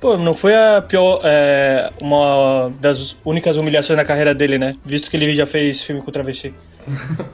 Pô, 0.00 0.16
não 0.16 0.34
foi 0.34 0.54
a 0.54 0.82
pior, 0.82 1.20
é, 1.22 1.90
uma 2.02 2.72
das 2.80 3.16
únicas 3.24 3.56
humilhações 3.56 3.96
na 3.96 4.04
carreira 4.04 4.34
dele, 4.34 4.58
né? 4.58 4.74
Visto 4.84 5.08
que 5.10 5.16
ele 5.16 5.32
já 5.34 5.46
fez 5.46 5.82
filme 5.82 6.02
com 6.02 6.10
travesti. 6.10 6.54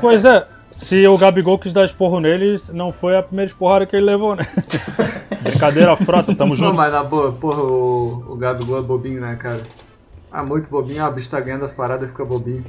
Pois 0.00 0.24
é, 0.24 0.44
se 0.72 1.06
o 1.06 1.16
Gabigol 1.18 1.58
quis 1.58 1.72
dar 1.72 1.84
esporro 1.84 2.20
nele, 2.20 2.60
não 2.72 2.92
foi 2.92 3.16
a 3.16 3.22
primeira 3.22 3.48
esporrada 3.50 3.86
que 3.86 3.94
ele 3.96 4.04
levou, 4.06 4.34
né? 4.36 4.42
Brincadeira, 5.42 5.96
Frota, 5.96 6.34
tamo 6.34 6.50
Não, 6.50 6.56
junto. 6.56 6.74
mas 6.76 6.92
na 6.92 7.02
boa, 7.04 7.32
porra, 7.32 7.62
o, 7.62 8.24
o 8.28 8.36
Gabigol 8.36 8.78
é 8.78 8.82
bobinho, 8.82 9.20
né, 9.20 9.36
cara? 9.36 9.60
Ah, 10.30 10.42
muito 10.42 10.68
bobinho, 10.68 11.04
a 11.04 11.10
bicha 11.10 11.30
tá 11.30 11.40
ganhando 11.40 11.64
as 11.64 11.72
paradas 11.72 12.08
e 12.08 12.12
fica 12.12 12.24
bobinho. 12.24 12.64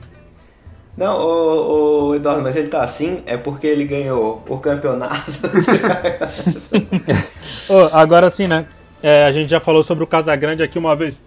Não, 0.97 1.17
o, 1.17 2.15
Eduardo, 2.15 2.41
mas 2.41 2.55
ele 2.55 2.67
tá 2.67 2.83
assim 2.83 3.21
é 3.25 3.37
porque 3.37 3.67
ele 3.67 3.85
ganhou 3.85 4.43
o 4.47 4.57
campeonato. 4.57 5.31
Ô, 7.69 7.89
agora 7.93 8.29
sim, 8.29 8.47
né? 8.47 8.65
É, 9.01 9.23
a 9.23 9.31
gente 9.31 9.49
já 9.49 9.61
falou 9.61 9.81
sobre 9.81 10.03
o 10.03 10.07
Casagrande 10.07 10.61
aqui 10.61 10.77
uma 10.77 10.95
vez. 10.95 11.21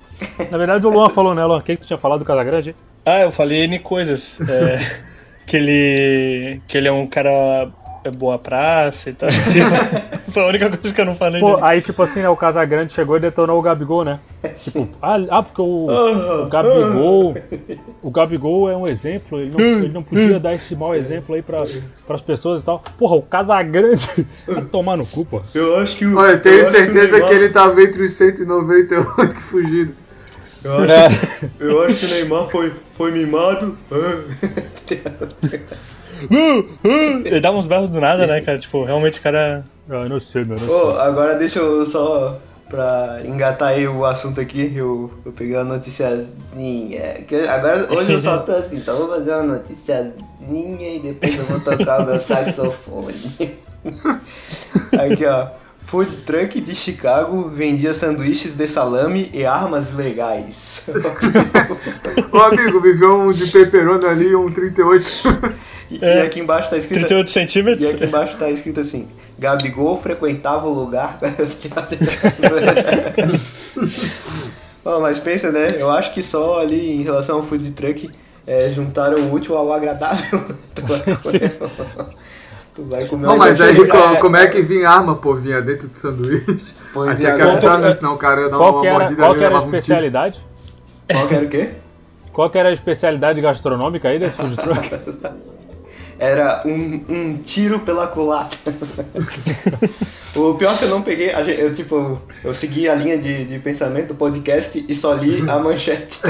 Na 0.51 0.59
verdade, 0.59 0.87
o 0.87 0.91
Luan 0.91 1.09
falou, 1.09 1.35
né, 1.35 1.45
Luan? 1.45 1.59
O 1.59 1.63
que, 1.63 1.77
que 1.77 1.83
tu 1.83 1.87
tinha 1.87 1.99
falado 1.99 2.19
do 2.19 2.25
Casagrande? 2.25 2.77
Ah, 3.07 3.21
eu 3.21 3.33
falei 3.33 3.65
N 3.65 3.79
coisas. 3.79 4.39
é, 4.47 4.79
que 5.47 5.57
ele. 5.57 6.61
que 6.67 6.77
ele 6.77 6.89
é 6.89 6.93
um 6.93 7.07
cara 7.07 7.71
é 8.05 8.11
boa 8.11 8.39
praça 8.39 9.11
e 9.11 9.13
tal. 9.13 9.29
Tipo, 9.53 10.31
foi 10.33 10.43
a 10.43 10.47
única 10.47 10.71
coisa 10.71 10.95
que 10.95 11.01
eu 11.01 11.05
não 11.05 11.15
falei 11.15 11.41
Pô, 11.41 11.55
dele. 11.57 11.67
aí, 11.67 11.81
tipo 11.83 12.03
assim, 12.03 12.21
né, 12.23 12.29
o 12.29 12.37
Casagrande 12.37 12.93
chegou 12.93 13.17
e 13.17 13.21
detonou 13.21 13.59
o 13.59 13.63
Gabigol, 13.63 14.05
né? 14.05 14.19
Tipo, 14.59 14.89
ah, 15.01 15.17
ah, 15.31 15.43
porque 15.43 15.61
o, 15.63 15.87
o 16.45 16.47
Gabigol. 16.49 17.35
O 18.03 18.11
Gabigol 18.11 18.71
é 18.71 18.77
um 18.77 18.87
exemplo, 18.87 19.39
ele 19.41 19.51
não, 19.57 19.61
ele 19.61 19.89
não 19.93 20.03
podia 20.03 20.41
dar 20.41 20.55
esse 20.55 20.75
mau 20.75 20.95
exemplo 20.95 21.35
aí 21.35 21.43
pra, 21.43 21.65
pras 22.07 22.21
pessoas 22.23 22.63
e 22.63 22.65
tal. 22.65 22.83
Porra, 22.99 23.17
o 23.17 23.23
Casagrande 23.23 24.09
vai 24.47 24.63
tomar 24.65 24.97
no 24.97 25.07
cu, 25.07 25.25
pô. 25.25 25.43
Eu 25.55 25.77
acho 25.79 25.97
que 25.97 26.05
o. 26.07 26.17
Olha, 26.19 26.33
eu 26.33 26.43
tenho 26.43 26.65
certeza 26.65 27.17
que, 27.21 27.27
Neymar- 27.27 27.43
ele 27.45 27.49
tava 27.53 27.83
entre 27.83 28.03
os 28.05 28.13
198 28.13 29.35
que 29.35 29.43
fugiram. 29.43 29.93
Eu 30.65 30.79
acho, 30.79 30.91
É. 30.93 31.09
eu 31.59 31.85
acho 31.85 31.97
que 31.97 32.07
o 32.07 32.09
Neymar 32.09 32.49
foi, 32.49 32.73
foi 32.97 33.11
mimado. 33.11 33.77
Ele 37.25 37.41
dá 37.41 37.51
uns 37.51 37.67
berros 37.67 37.91
do 37.91 38.01
nada, 38.01 38.27
né, 38.27 38.41
cara? 38.41 38.59
Tipo, 38.59 38.85
realmente 38.85 39.19
o 39.19 39.23
cara. 39.23 39.65
Ah, 39.89 40.09
não 40.09 40.21
sei, 40.21 40.45
meu, 40.45 40.59
não 40.59 40.67
sei. 40.67 41.01
agora 41.01 41.35
deixa 41.37 41.59
eu 41.59 41.87
só. 41.87 42.39
Pra 42.69 43.19
engatar 43.27 43.69
aí 43.69 43.87
o 43.87 44.03
assunto 44.07 44.41
aqui, 44.41 44.73
eu, 44.75 45.11
eu 45.27 45.33
peguei 45.33 45.55
uma 45.57 45.65
noticiazinha. 45.65 47.23
Que 47.29 47.47
agora, 47.47 47.93
hoje 47.93 48.13
eu 48.15 48.21
só 48.21 48.39
tô 48.39 48.53
assim, 48.53 48.81
só 48.81 48.97
vou 48.97 49.09
fazer 49.09 49.35
uma 49.35 49.43
noticiazinha 49.43 50.95
e 50.95 50.99
depois 51.01 51.37
eu 51.37 51.45
vou 51.45 51.61
tocar 51.61 52.01
o 52.01 52.07
meu 52.07 52.19
saxofone. 52.19 53.61
Aqui, 54.99 55.27
ó. 55.27 55.49
Food 55.93 56.17
truck 56.25 56.59
de 56.59 56.75
Chicago 56.75 57.51
vendia 57.51 57.93
sanduíches 57.93 58.55
de 58.55 58.67
salame 58.67 59.31
e 59.35 59.45
armas 59.45 59.93
legais. 59.93 60.81
Ô 62.33 62.39
amigo, 62.39 62.81
viu 62.81 63.13
um 63.13 63.33
de 63.33 63.49
pepperoni 63.49 64.07
ali, 64.07 64.35
um 64.35 64.51
38. 64.51 65.11
e, 66.01 66.05
e 66.05 66.21
aqui 66.21 66.41
embaixo 66.41 66.71
tá 66.71 66.77
escrito. 66.77 67.01
38 67.01 67.29
E 67.29 67.31
centímetros? 67.31 67.89
aqui 67.91 68.05
embaixo 68.05 68.37
tá 68.37 68.51
escrito 68.51 68.81
assim: 68.81 69.09
Gabigol 69.39 70.01
frequentava 70.01 70.67
o 70.67 70.73
lugar. 70.73 71.19
Ó, 74.85 75.01
mas 75.01 75.19
pensa, 75.19 75.51
né? 75.53 75.69
Eu 75.79 75.91
acho 75.91 76.13
que 76.13 76.23
só 76.23 76.59
ali 76.61 76.93
em 76.97 77.03
relação 77.03 77.37
ao 77.37 77.43
food 77.43 77.71
truck 77.73 78.11
é, 78.47 78.71
juntaram 78.71 79.19
o 79.19 79.33
útil 79.33 79.57
ao 79.57 79.73
agradável. 79.73 80.45
tu 80.75 80.83
vai 80.87 81.01
comer. 81.01 81.53
tu 82.75 82.85
vai 82.85 83.07
comer 83.07 83.27
Não, 83.27 83.37
mas 83.39 83.61
aí 83.61 83.87
co- 83.87 84.17
como 84.21 84.37
é 84.37 84.47
que 84.49 84.61
vinha 84.61 84.89
arma, 84.91 85.15
pô? 85.15 85.35
Vinha 85.35 85.63
dentro 85.63 85.89
do 85.89 85.97
sanduíche. 85.97 86.75
Pois 86.93 87.11
Aí 87.11 87.15
é, 87.15 87.19
tinha 87.19 87.35
que 87.37 87.43
avisar, 87.43 87.79
né? 87.79 87.93
Senão 87.93 88.15
o 88.15 88.19
cara 88.19 88.41
ia 88.43 88.49
dar 88.49 88.57
Qual 88.57 88.73
uma 88.73 88.81
que 88.81 88.87
era, 88.89 88.99
mordida 88.99 89.21
qual 89.23 89.31
ali 89.31 89.39
que 89.39 89.45
e 89.45 89.47
era 89.47 89.55
a 89.55 89.59
levava 89.59 89.67
um 89.73 89.77
especialidade? 89.77 90.41
Qual 91.11 91.29
que 91.29 91.35
era 91.35 91.45
o 91.45 91.49
quê? 91.49 91.69
Qual 92.33 92.51
que 92.51 92.59
era 92.59 92.69
a 92.71 92.73
especialidade 92.73 93.41
gastronômica 93.41 94.09
aí 94.09 94.19
desse 94.19 94.37
food 94.37 94.57
truck? 94.57 94.91
Era 96.23 96.63
um, 96.65 97.05
um 97.09 97.37
tiro 97.39 97.81
pela 97.81 98.07
culatra. 98.07 98.57
o 100.37 100.55
pior 100.55 100.73
é 100.75 100.79
que 100.79 100.85
eu 100.85 100.89
não 100.89 101.03
peguei, 101.03 101.33
eu 101.59 101.73
tipo, 101.73 102.23
eu 102.45 102.55
segui 102.55 102.89
a 102.89 102.95
linha 102.95 103.19
de, 103.19 103.45
de 103.45 103.59
pensamento 103.59 104.09
do 104.09 104.15
podcast 104.15 104.85
e 104.89 104.95
só 104.95 105.15
li 105.15 105.41
a 105.51 105.59
manchete. 105.59 106.21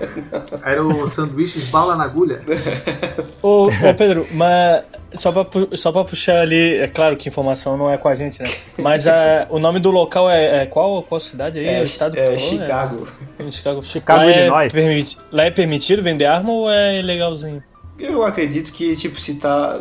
Era 0.62 0.84
o 0.84 1.08
sanduíches 1.08 1.64
bala 1.70 1.96
na 1.96 2.04
agulha. 2.04 2.42
Ô, 3.40 3.68
ô, 3.68 3.94
Pedro, 3.96 4.28
mas 4.30 4.84
só 5.14 5.32
pra, 5.32 5.46
só 5.74 5.90
pra 5.90 6.04
puxar 6.04 6.42
ali, 6.42 6.76
é 6.76 6.86
claro 6.86 7.16
que 7.16 7.26
informação 7.26 7.78
não 7.78 7.90
é 7.90 7.96
com 7.96 8.08
a 8.08 8.14
gente, 8.14 8.42
né? 8.42 8.50
Mas 8.76 9.06
a, 9.06 9.46
o 9.48 9.58
nome 9.58 9.80
do 9.80 9.90
local 9.90 10.28
é, 10.30 10.64
é 10.64 10.66
qual, 10.66 11.02
qual 11.02 11.18
cidade 11.18 11.58
aí? 11.58 11.66
É, 11.66 11.80
o 11.80 11.84
estado 11.84 12.12
que 12.12 12.20
é 12.20 12.26
falou? 12.26 12.38
Chicago. 12.38 13.08
É, 13.38 13.42
em 13.42 13.50
Chicago. 13.50 13.82
Chicago, 13.82 14.20
lá 14.20 14.30
é 14.30 14.38
Illinois. 14.40 14.70
permiti- 14.70 15.18
lá 15.32 15.44
é 15.46 15.50
permitido 15.50 16.02
vender 16.02 16.26
arma 16.26 16.52
ou 16.52 16.70
é 16.70 16.98
ilegalzinho? 16.98 17.69
Eu 18.00 18.24
acredito 18.24 18.72
que, 18.72 18.94
tipo, 18.96 19.20
se 19.20 19.34
tá. 19.34 19.80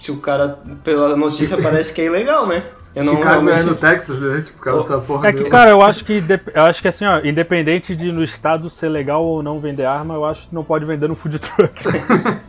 Se 0.00 0.10
o 0.10 0.16
cara, 0.18 0.58
pela 0.82 1.16
notícia, 1.16 1.56
parece 1.60 1.92
que 1.92 2.00
é 2.00 2.06
ilegal, 2.06 2.46
né? 2.46 2.62
Eu 2.94 3.04
não 3.04 3.14
Chicago 3.16 3.48
é 3.48 3.54
realmente- 3.54 3.64
no 3.70 3.74
Texas, 3.74 4.20
né? 4.20 4.42
Tipo, 4.44 4.60
cara, 4.60 4.76
essa 4.76 4.98
porra 4.98 5.28
É 5.28 5.32
que, 5.32 5.44
cara, 5.44 5.70
eu 5.70 5.82
acho 5.82 6.04
que, 6.04 6.22
eu 6.54 6.62
acho 6.64 6.80
que 6.82 6.88
assim, 6.88 7.04
ó, 7.06 7.20
independente 7.24 7.96
de 7.96 8.12
no 8.12 8.22
estado 8.22 8.68
ser 8.70 8.88
legal 8.88 9.24
ou 9.24 9.42
não 9.42 9.58
vender 9.58 9.84
arma, 9.84 10.14
eu 10.14 10.24
acho 10.24 10.48
que 10.48 10.54
não 10.54 10.62
pode 10.62 10.84
vender 10.84 11.08
no 11.08 11.16
food 11.16 11.38
truck. 11.40 11.82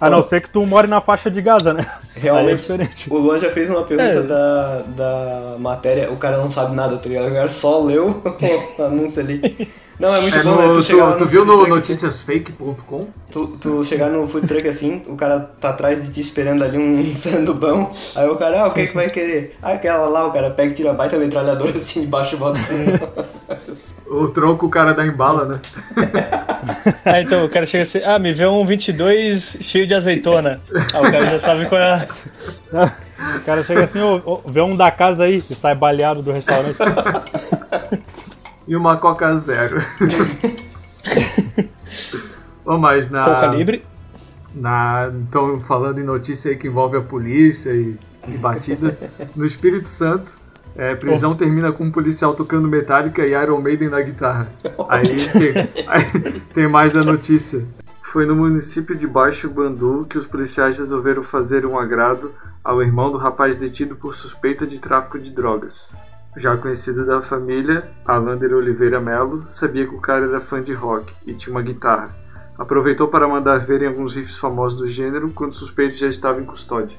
A 0.00 0.08
não 0.08 0.22
ser 0.22 0.40
que 0.40 0.48
tu 0.48 0.64
more 0.64 0.86
na 0.86 1.02
faixa 1.02 1.30
de 1.30 1.42
Gaza, 1.42 1.74
né? 1.74 1.84
Aí 2.16 2.16
é 2.16 2.20
Realmente, 2.20 2.60
diferente. 2.60 3.06
o 3.12 3.18
Luan 3.18 3.38
já 3.38 3.50
fez 3.50 3.68
uma 3.68 3.82
pergunta 3.82 4.08
É. 4.10 4.22
da, 4.22 4.82
da 4.96 5.56
matéria, 5.58 6.10
o 6.10 6.16
cara 6.16 6.38
não 6.38 6.50
sabe 6.50 6.74
nada, 6.74 6.96
tá 6.96 7.06
ligado? 7.06 7.28
O 7.30 7.34
cara 7.34 7.48
só 7.48 7.82
leu 7.82 8.22
o 8.78 8.82
anúncio 8.82 9.20
ali. 9.20 9.68
Não, 10.00 10.14
é 10.14 10.20
muito 10.22 10.34
É 10.36 10.42
bom, 10.42 10.56
né? 10.56 10.66
no- 10.68 10.74
Tu, 10.76 10.82
chegar 10.82 11.12
tu, 11.12 11.16
tu 11.18 11.24
no 11.24 11.30
viu 11.30 11.44
no 11.44 11.66
noticiasfake.com? 11.66 13.06
Tu, 13.30 13.46
tu 13.60 13.84
chegar 13.84 14.08
no 14.08 14.26
food 14.26 14.48
truck 14.48 14.66
assim, 14.66 15.02
o 15.06 15.14
cara 15.14 15.40
tá 15.60 15.68
atrás 15.68 16.02
de 16.02 16.10
ti 16.10 16.20
esperando 16.20 16.64
ali 16.64 16.78
um 16.78 17.14
sandubão, 17.14 17.90
aí 18.16 18.26
o 18.28 18.36
cara, 18.36 18.62
ah, 18.62 18.66
o 18.68 18.72
que 18.72 18.86
que 18.86 18.94
vai 18.94 19.10
querer? 19.10 19.56
Ah, 19.62 19.72
aquela 19.72 20.08
lá, 20.08 20.26
o 20.26 20.32
cara 20.32 20.50
pega 20.50 20.70
e 20.72 20.74
tira 20.74 20.90
a 20.90 20.94
baita 20.94 21.18
metralhadora 21.18 21.76
assim 21.78 22.00
debaixo 22.00 22.34
e 22.34 22.38
bota. 22.38 22.58
O 24.12 24.26
tronco 24.26 24.66
o 24.66 24.68
cara 24.68 24.92
dá 24.92 25.06
em 25.06 25.12
bala, 25.12 25.44
né? 25.44 25.60
Ah, 27.04 27.20
então 27.20 27.44
o 27.44 27.48
cara 27.48 27.64
chega 27.64 27.82
assim, 27.84 28.02
ah, 28.04 28.18
me 28.18 28.32
vê 28.32 28.44
um 28.46 28.66
22 28.66 29.56
cheio 29.60 29.86
de 29.86 29.94
azeitona. 29.94 30.60
Ah, 30.92 30.98
o 30.98 31.02
cara 31.10 31.26
já 31.26 31.38
sabe 31.38 31.66
qual 31.66 31.80
é 31.80 31.84
a... 32.74 32.92
O 33.36 33.40
cara 33.46 33.62
chega 33.62 33.84
assim, 33.84 34.00
ô, 34.00 34.20
ô, 34.24 34.40
vê 34.50 34.60
um 34.60 34.76
da 34.76 34.90
casa 34.90 35.24
aí 35.24 35.42
e 35.48 35.54
sai 35.54 35.74
baleado 35.76 36.22
do 36.22 36.32
restaurante. 36.32 36.76
E 38.70 38.76
uma 38.76 38.96
Coca 38.96 39.36
Zero. 39.36 39.78
Ô, 42.64 42.78
mas 42.78 43.10
na. 43.10 43.24
Qual 43.24 43.40
calibre? 43.40 43.84
na 44.54 45.10
então, 45.12 45.60
falando 45.60 45.98
em 45.98 46.04
notícia 46.04 46.52
aí 46.52 46.56
que 46.56 46.68
envolve 46.68 46.96
a 46.96 47.00
polícia 47.00 47.72
e, 47.72 47.98
e 48.28 48.38
batida, 48.38 48.96
no 49.34 49.44
Espírito 49.44 49.88
Santo, 49.88 50.38
é, 50.76 50.94
prisão 50.94 51.34
termina 51.34 51.72
com 51.72 51.82
um 51.82 51.90
policial 51.90 52.32
tocando 52.32 52.68
Metallica 52.68 53.26
e 53.26 53.32
Iron 53.32 53.60
Maiden 53.60 53.88
na 53.88 54.00
guitarra. 54.02 54.52
Aí 54.88 55.28
tem, 55.30 55.86
aí 55.88 56.40
tem 56.54 56.68
mais 56.68 56.94
a 56.94 57.02
notícia. 57.02 57.66
Foi 58.00 58.24
no 58.24 58.36
município 58.36 58.94
de 58.94 59.04
Baixo 59.08 59.50
Bandu 59.50 60.06
que 60.08 60.16
os 60.16 60.26
policiais 60.26 60.78
resolveram 60.78 61.24
fazer 61.24 61.66
um 61.66 61.76
agrado 61.76 62.32
ao 62.62 62.80
irmão 62.80 63.10
do 63.10 63.18
rapaz 63.18 63.56
detido 63.56 63.96
por 63.96 64.14
suspeita 64.14 64.64
de 64.64 64.78
tráfico 64.78 65.18
de 65.18 65.32
drogas. 65.32 65.96
Já 66.36 66.56
conhecido 66.56 67.04
da 67.04 67.20
família, 67.20 67.90
Alander 68.06 68.54
Oliveira 68.54 69.00
Melo 69.00 69.44
sabia 69.48 69.86
que 69.86 69.94
o 69.94 70.00
cara 70.00 70.26
era 70.26 70.40
fã 70.40 70.62
de 70.62 70.72
rock 70.72 71.12
e 71.26 71.34
tinha 71.34 71.54
uma 71.54 71.62
guitarra. 71.62 72.08
Aproveitou 72.56 73.08
para 73.08 73.26
mandar 73.26 73.58
verem 73.58 73.88
alguns 73.88 74.14
riffs 74.14 74.38
famosos 74.38 74.78
do 74.78 74.86
gênero 74.86 75.30
quando 75.30 75.50
o 75.50 75.54
suspeito 75.54 75.96
já 75.96 76.06
estava 76.06 76.40
em 76.40 76.44
custódia. 76.44 76.96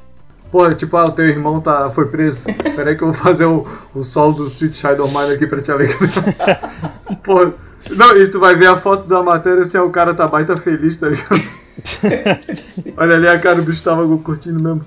Pô, 0.52 0.70
tipo, 0.74 0.98
ah, 0.98 1.06
o 1.06 1.12
teu 1.12 1.26
irmão 1.26 1.62
tá, 1.62 1.89
foi 1.89 2.08
preso. 2.08 2.48
Peraí 2.76 2.98
que 2.98 3.04
eu 3.04 3.12
vou 3.12 3.13
fazer 3.13 3.46
o, 3.46 3.65
o 3.96 4.04
solo 4.04 4.34
do 4.34 4.48
Sweet 4.48 4.76
Child 4.78 5.02
of 5.02 5.15
Mine 5.15 5.34
aqui 5.34 5.48
pra 5.48 5.62
te 5.62 5.72
alegrar. 5.72 6.60
Pô, 7.24 7.54
não, 7.89 8.13
isso 8.17 8.34
tu 8.34 8.39
vai 8.39 8.54
ver 8.56 8.67
a 8.67 8.76
foto 8.76 9.08
da 9.08 9.24
matéria 9.24 9.63
se 9.63 9.78
é 9.78 9.82
o 9.82 9.89
cara 9.89 10.13
tá 10.13 10.28
baita 10.28 10.58
feliz, 10.58 10.98
tá 10.98 11.08
ligado? 11.08 11.41
Olha 12.98 13.15
ali 13.15 13.28
a 13.30 13.39
cara, 13.39 13.62
o 13.62 13.63
bicho 13.63 13.82
tava 13.82 14.06
curtindo 14.17 14.62
mesmo. 14.62 14.86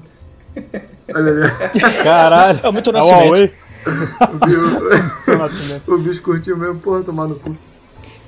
Olha 1.15 1.33
ali. 1.33 2.03
Caralho. 2.03 2.61
É 2.63 2.71
muito 2.71 2.93
nascimento. 2.93 3.64
O 3.87 4.47
bicho, 4.47 5.83
o 5.93 5.99
bicho 5.99 6.23
curtiu 6.23 6.57
mesmo, 6.57 6.81
porra, 6.81 7.03
tomar 7.03 7.27
no 7.29 7.37
cu. 7.37 7.57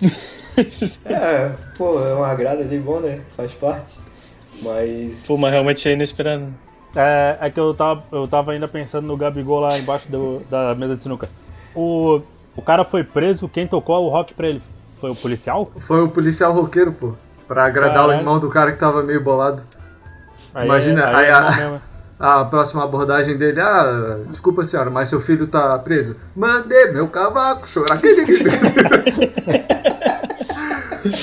É, 1.04 1.52
pô, 1.76 2.00
é 2.02 2.14
um 2.14 2.24
agrado 2.24 2.60
ali 2.62 2.78
bom, 2.78 2.98
né? 3.00 3.20
Faz 3.36 3.52
parte. 3.52 3.98
Mas. 4.62 5.22
Pô, 5.26 5.36
mas 5.36 5.52
realmente 5.52 5.86
é 5.86 5.92
inesperado. 5.92 6.46
É, 6.94 7.36
é 7.42 7.50
que 7.50 7.60
eu 7.60 7.74
tava, 7.74 8.02
eu 8.10 8.26
tava 8.26 8.52
ainda 8.52 8.66
pensando 8.66 9.06
no 9.06 9.18
Gabigol 9.18 9.60
lá 9.60 9.68
embaixo 9.76 10.10
do- 10.10 10.40
da 10.50 10.74
mesa 10.74 10.96
de 10.96 11.02
sinuca. 11.02 11.28
O, 11.74 12.22
o 12.56 12.62
cara 12.62 12.84
foi 12.84 13.04
preso, 13.04 13.48
quem 13.50 13.66
tocou 13.66 14.06
o 14.06 14.08
rock 14.08 14.32
pra 14.32 14.48
ele? 14.48 14.62
Foi 14.98 15.10
o 15.10 15.14
policial? 15.14 15.70
Foi 15.76 16.02
o 16.02 16.08
policial 16.08 16.54
roqueiro, 16.54 16.90
pô. 16.92 17.12
Pra 17.46 17.66
agradar 17.66 17.96
Caralho. 17.96 18.12
o 18.12 18.20
irmão 18.22 18.38
do 18.38 18.48
cara 18.48 18.72
que 18.72 18.78
tava 18.78 19.02
meio 19.02 19.22
bolado. 19.22 19.62
Aí 20.54 20.64
Imagina, 20.64 21.02
é, 21.02 21.04
aí 21.06 21.14
aí 21.16 21.26
é 21.26 21.32
a- 21.32 21.40
mal 21.42 21.52
mesmo. 21.54 21.80
A 22.18 22.44
próxima 22.46 22.82
abordagem 22.82 23.36
dele, 23.36 23.60
ah, 23.60 24.20
desculpa 24.30 24.64
senhora, 24.64 24.88
mas 24.90 25.08
seu 25.10 25.20
filho 25.20 25.46
tá 25.46 25.78
preso. 25.78 26.16
Mandei 26.34 26.90
meu 26.90 27.08
cavaco 27.08 27.68
chorar. 27.68 28.00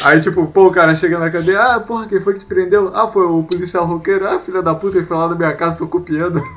Aí, 0.05 0.19
tipo, 0.21 0.47
pô, 0.47 0.67
o 0.67 0.71
cara 0.71 0.95
chega 0.95 1.17
na 1.19 1.29
cadeia, 1.31 1.59
ah, 1.61 1.79
porra, 1.79 2.07
quem 2.07 2.21
foi 2.21 2.33
que 2.33 2.39
te 2.41 2.45
prendeu? 2.45 2.91
Ah, 2.95 3.07
foi 3.07 3.25
o 3.25 3.43
policial 3.43 3.85
roqueiro. 3.85 4.27
Ah, 4.27 4.39
filha 4.39 4.61
da 4.61 4.73
puta, 4.75 4.97
ele 4.97 5.05
foi 5.05 5.17
lá 5.17 5.27
na 5.27 5.35
minha 5.35 5.53
casa, 5.53 5.77
tô 5.79 5.87
copiando. 5.87 6.41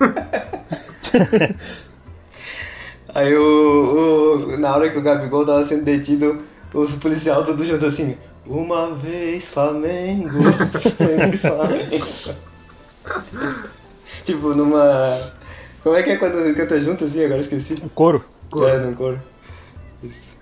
Aí 3.14 3.35
o, 3.37 4.53
o- 4.53 4.57
Na 4.59 4.75
hora 4.77 4.90
que 4.90 4.99
o 4.99 5.03
Gabigol 5.03 5.46
tava 5.46 5.64
sendo 5.66 5.85
detido, 5.85 6.38
os 6.75 6.92
policiais 6.96 7.44
tudo 7.46 7.64
junto 7.64 7.87
assim. 7.87 8.16
Uma 8.46 8.94
vez 8.94 9.49
Flamengo, 9.49 10.29
sempre 10.79 11.38
Flamengo. 11.38 12.07
Tipo, 14.26 14.52
numa. 14.52 15.16
Como 15.82 15.96
é 15.96 16.02
que 16.02 16.10
é 16.10 16.16
quando 16.16 16.54
canta 16.54 16.80
junto 16.80 17.04
assim? 17.04 17.24
Agora 17.24 17.36
eu 17.36 17.40
esqueci. 17.40 17.76
Couro. 17.94 18.22
É, 18.68 18.78
no 18.78 18.94
coro. 18.94 19.20
Isso. 20.02 20.36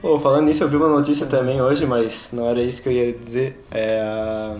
Pô, 0.00 0.18
falando 0.18 0.46
nisso, 0.46 0.64
eu 0.64 0.68
vi 0.68 0.76
uma 0.76 0.88
notícia 0.88 1.26
também 1.26 1.60
hoje, 1.60 1.84
mas 1.84 2.28
não 2.32 2.48
era 2.48 2.62
isso 2.62 2.82
que 2.82 2.88
eu 2.88 2.92
ia 2.92 3.12
dizer. 3.12 3.62
É 3.70 4.00
a... 4.00 4.56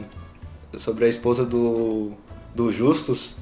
sobre 0.78 1.06
a 1.06 1.08
esposa 1.08 1.46
do, 1.46 2.12
do 2.54 2.70
Justus. 2.70 3.36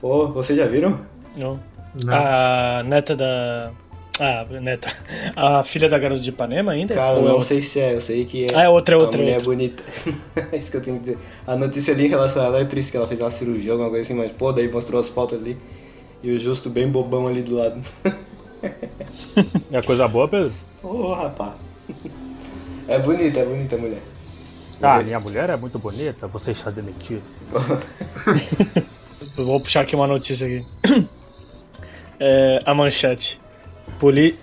Pô, 0.00 0.28
vocês 0.28 0.58
já 0.58 0.66
viram? 0.66 0.98
Não. 1.36 1.58
Não. 2.04 2.14
A 2.14 2.82
neta 2.84 3.16
da. 3.16 3.70
Ah, 4.20 4.44
neta. 4.60 4.92
A 5.34 5.64
filha 5.64 5.88
da 5.88 5.98
garota 5.98 6.20
de 6.20 6.28
Ipanema 6.28 6.72
ainda? 6.72 6.94
Cara, 6.94 7.14
Ou 7.16 7.22
é 7.22 7.24
não 7.24 7.32
outra? 7.32 7.48
sei 7.48 7.62
se 7.62 7.80
é, 7.80 7.94
eu 7.94 8.00
sei 8.02 8.26
que 8.26 8.44
é. 8.44 8.48
Ah, 8.54 8.64
é 8.64 8.68
outra, 8.68 8.94
é 8.94 8.98
outra, 8.98 9.16
A 9.16 9.20
mulher 9.22 9.32
é 9.32 9.36
outra. 9.36 9.50
bonita. 9.50 9.82
é 10.52 10.56
isso 10.58 10.70
que 10.70 10.76
eu 10.76 10.82
tenho 10.82 10.98
que 10.98 11.04
dizer. 11.04 11.18
A 11.46 11.56
notícia 11.56 11.94
ali 11.94 12.04
em 12.04 12.08
relação 12.08 12.42
a 12.42 12.46
ela 12.46 12.60
é 12.60 12.64
triste, 12.66 12.90
que 12.90 12.96
ela 12.98 13.08
fez 13.08 13.20
uma 13.20 13.30
cirurgia, 13.30 13.72
alguma 13.72 13.88
coisa 13.88 14.04
assim, 14.04 14.14
mas 14.14 14.30
pô, 14.32 14.52
daí 14.52 14.70
mostrou 14.70 15.00
as 15.00 15.08
fotos 15.08 15.38
ali. 15.38 15.56
E 16.22 16.30
o 16.32 16.38
Justo 16.38 16.68
bem 16.68 16.86
bobão 16.86 17.26
ali 17.26 17.42
do 17.42 17.56
lado. 17.56 17.80
É 19.72 19.80
coisa 19.80 20.06
boa, 20.06 20.28
Pedro? 20.28 20.52
Ô, 20.82 21.14
rapaz. 21.14 21.54
É 22.86 22.98
bonita, 22.98 23.40
é 23.40 23.44
bonita 23.46 23.76
a 23.76 23.78
mulher. 23.78 24.02
Ah, 24.82 25.02
minha 25.02 25.18
mulher 25.18 25.48
é 25.48 25.56
muito 25.56 25.78
bonita, 25.78 26.26
você 26.26 26.50
está 26.50 26.70
demitido. 26.70 27.22
Eu 29.38 29.44
vou 29.46 29.60
puxar 29.60 29.80
aqui 29.82 29.94
uma 29.96 30.06
notícia 30.06 30.46
aqui. 30.46 30.66
É, 32.22 32.58
a 32.66 32.74
manchete. 32.74 33.40
Poli, 34.00 34.36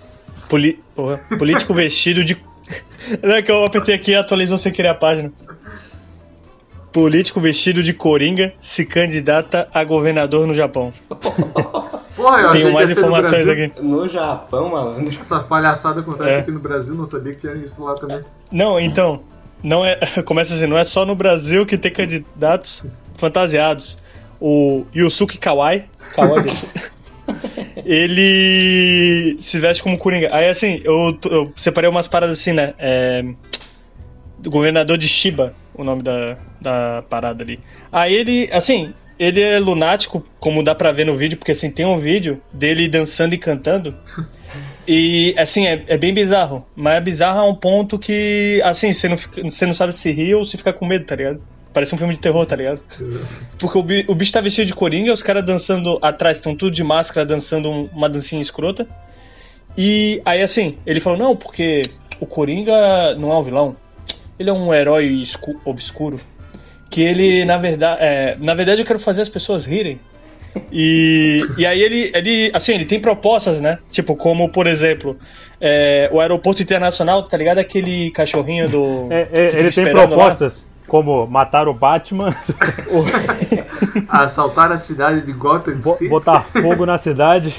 poli, 0.48 0.80
porra, 0.94 1.20
político 1.36 1.74
vestido 1.74 2.24
de. 2.24 2.36
Não 3.22 3.34
é 3.34 3.42
que 3.42 3.50
eu 3.50 3.64
apertei 3.64 3.94
aqui 3.94 4.12
e 4.12 4.14
atualizou 4.14 4.56
sem 4.56 4.72
querer 4.72 4.88
a 4.88 4.94
página. 4.94 5.30
Político 6.92 7.38
vestido 7.40 7.82
de 7.82 7.92
coringa 7.92 8.54
se 8.60 8.84
candidata 8.84 9.68
a 9.74 9.84
governador 9.84 10.46
no 10.46 10.54
Japão. 10.54 10.92
Porra, 12.16 12.40
eu 12.40 12.48
achei 12.48 12.50
Tenho 12.50 12.52
que 12.52 12.58
ia 12.66 12.72
mais 12.72 12.90
no 12.90 12.98
informações 12.98 13.44
Brasil. 13.44 13.64
aqui. 13.66 13.82
No 13.82 14.08
Japão, 14.08 14.68
malandro. 14.70 15.18
Essas 15.20 15.44
palhaçadas 15.44 16.02
acontecem 16.02 16.34
É. 16.34 16.38
aqui 16.38 16.50
no 16.50 16.58
Brasil, 16.60 16.94
não 16.94 17.04
sabia 17.04 17.32
que 17.34 17.38
tinha 17.40 17.52
isso 17.54 17.84
lá 17.84 17.94
também. 17.94 18.20
Não, 18.50 18.80
então. 18.80 19.20
Não 19.62 19.84
é, 19.84 19.96
começa 20.24 20.54
assim, 20.54 20.66
não 20.66 20.78
é 20.78 20.84
só 20.84 21.04
no 21.04 21.14
Brasil 21.14 21.66
que 21.66 21.76
tem 21.76 21.92
candidatos 21.92 22.82
fantasiados. 23.16 23.98
O 24.40 24.84
Yusuke 24.94 25.36
Kawai, 25.36 25.84
Kawai 26.14 26.42
desse- 26.42 26.66
ele 27.88 29.36
se 29.40 29.58
veste 29.58 29.82
como 29.82 29.96
Coringa. 29.96 30.28
Aí 30.30 30.48
assim, 30.48 30.80
eu, 30.84 31.18
eu 31.30 31.52
separei 31.56 31.88
umas 31.88 32.06
paradas 32.06 32.38
assim, 32.38 32.52
né? 32.52 32.74
É, 32.78 33.24
do 34.38 34.50
governador 34.50 34.98
de 34.98 35.08
Shiba, 35.08 35.54
o 35.74 35.82
nome 35.82 36.02
da, 36.02 36.36
da 36.60 37.02
parada 37.08 37.42
ali. 37.42 37.58
Aí 37.90 38.14
ele, 38.14 38.48
assim, 38.52 38.92
ele 39.18 39.40
é 39.40 39.58
lunático, 39.58 40.24
como 40.38 40.62
dá 40.62 40.74
pra 40.74 40.92
ver 40.92 41.06
no 41.06 41.16
vídeo, 41.16 41.38
porque 41.38 41.52
assim, 41.52 41.70
tem 41.70 41.86
um 41.86 41.98
vídeo 41.98 42.40
dele 42.52 42.88
dançando 42.88 43.34
e 43.34 43.38
cantando. 43.38 43.94
E 44.90 45.34
assim, 45.36 45.66
é, 45.66 45.84
é 45.86 45.98
bem 45.98 46.14
bizarro. 46.14 46.66
Mas 46.74 46.94
é 46.94 47.00
bizarro 47.02 47.40
a 47.40 47.44
um 47.44 47.54
ponto 47.54 47.98
que, 47.98 48.58
assim, 48.64 48.94
você 48.94 49.06
não, 49.06 49.18
fica- 49.18 49.42
você 49.42 49.66
não 49.66 49.74
sabe 49.74 49.92
se 49.92 50.10
ri 50.10 50.34
ou 50.34 50.46
se 50.46 50.56
fica 50.56 50.72
com 50.72 50.86
medo, 50.86 51.04
tá 51.04 51.14
ligado? 51.14 51.42
Parece 51.72 51.94
um 51.94 51.98
filme 51.98 52.14
de 52.14 52.20
terror, 52.20 52.44
tá 52.46 52.56
ligado? 52.56 52.80
Porque 53.58 53.78
o, 53.78 53.82
bi- 53.82 54.04
o 54.08 54.14
bicho 54.14 54.32
tá 54.32 54.40
vestido 54.40 54.66
de 54.66 54.74
coringa, 54.74 55.12
os 55.12 55.22
caras 55.22 55.44
dançando 55.44 55.98
atrás, 56.02 56.38
estão 56.38 56.54
tudo 56.56 56.70
de 56.72 56.82
máscara, 56.82 57.24
dançando 57.26 57.70
um- 57.70 57.88
uma 57.92 58.08
dancinha 58.08 58.40
escrota. 58.40 58.86
E 59.76 60.20
aí, 60.24 60.42
assim, 60.42 60.76
ele 60.86 60.98
falou: 61.00 61.18
não, 61.18 61.36
porque 61.36 61.82
o 62.20 62.26
coringa 62.26 63.14
não 63.16 63.30
é 63.32 63.38
um 63.38 63.42
vilão, 63.42 63.76
ele 64.38 64.50
é 64.50 64.52
um 64.52 64.72
herói 64.74 65.22
obscuro. 65.64 66.18
Que 66.90 67.02
ele, 67.02 67.44
na 67.44 67.58
verdade, 67.58 67.98
é, 68.02 68.36
na 68.40 68.54
verdade, 68.54 68.80
eu 68.80 68.86
quero 68.86 68.98
fazer 68.98 69.20
as 69.22 69.28
pessoas 69.28 69.64
rirem. 69.66 70.00
E, 70.72 71.42
e 71.58 71.66
aí 71.66 71.80
ele, 71.80 72.10
ele, 72.14 72.50
assim, 72.54 72.72
ele 72.74 72.86
tem 72.86 72.98
propostas, 72.98 73.60
né? 73.60 73.78
Tipo, 73.90 74.16
como, 74.16 74.48
por 74.48 74.66
exemplo, 74.66 75.16
é, 75.60 76.08
o 76.10 76.18
aeroporto 76.20 76.62
internacional, 76.62 77.22
tá 77.22 77.36
ligado? 77.36 77.58
Aquele 77.58 78.10
cachorrinho 78.10 78.68
do. 78.68 79.06
É, 79.12 79.28
é, 79.32 79.40
ele 79.42 79.48
tem 79.52 79.66
esperando 79.68 80.16
lá. 80.16 80.24
Como 80.88 81.26
matar 81.26 81.68
o 81.68 81.74
Batman, 81.74 82.34
Assaltar 84.08 84.72
a 84.72 84.78
cidade 84.78 85.20
de 85.22 85.32
Gotham 85.32 85.74
bo- 85.76 85.92
City. 85.92 86.08
botar 86.08 86.40
fogo 86.40 86.84
na 86.86 86.98
cidade. 86.98 87.54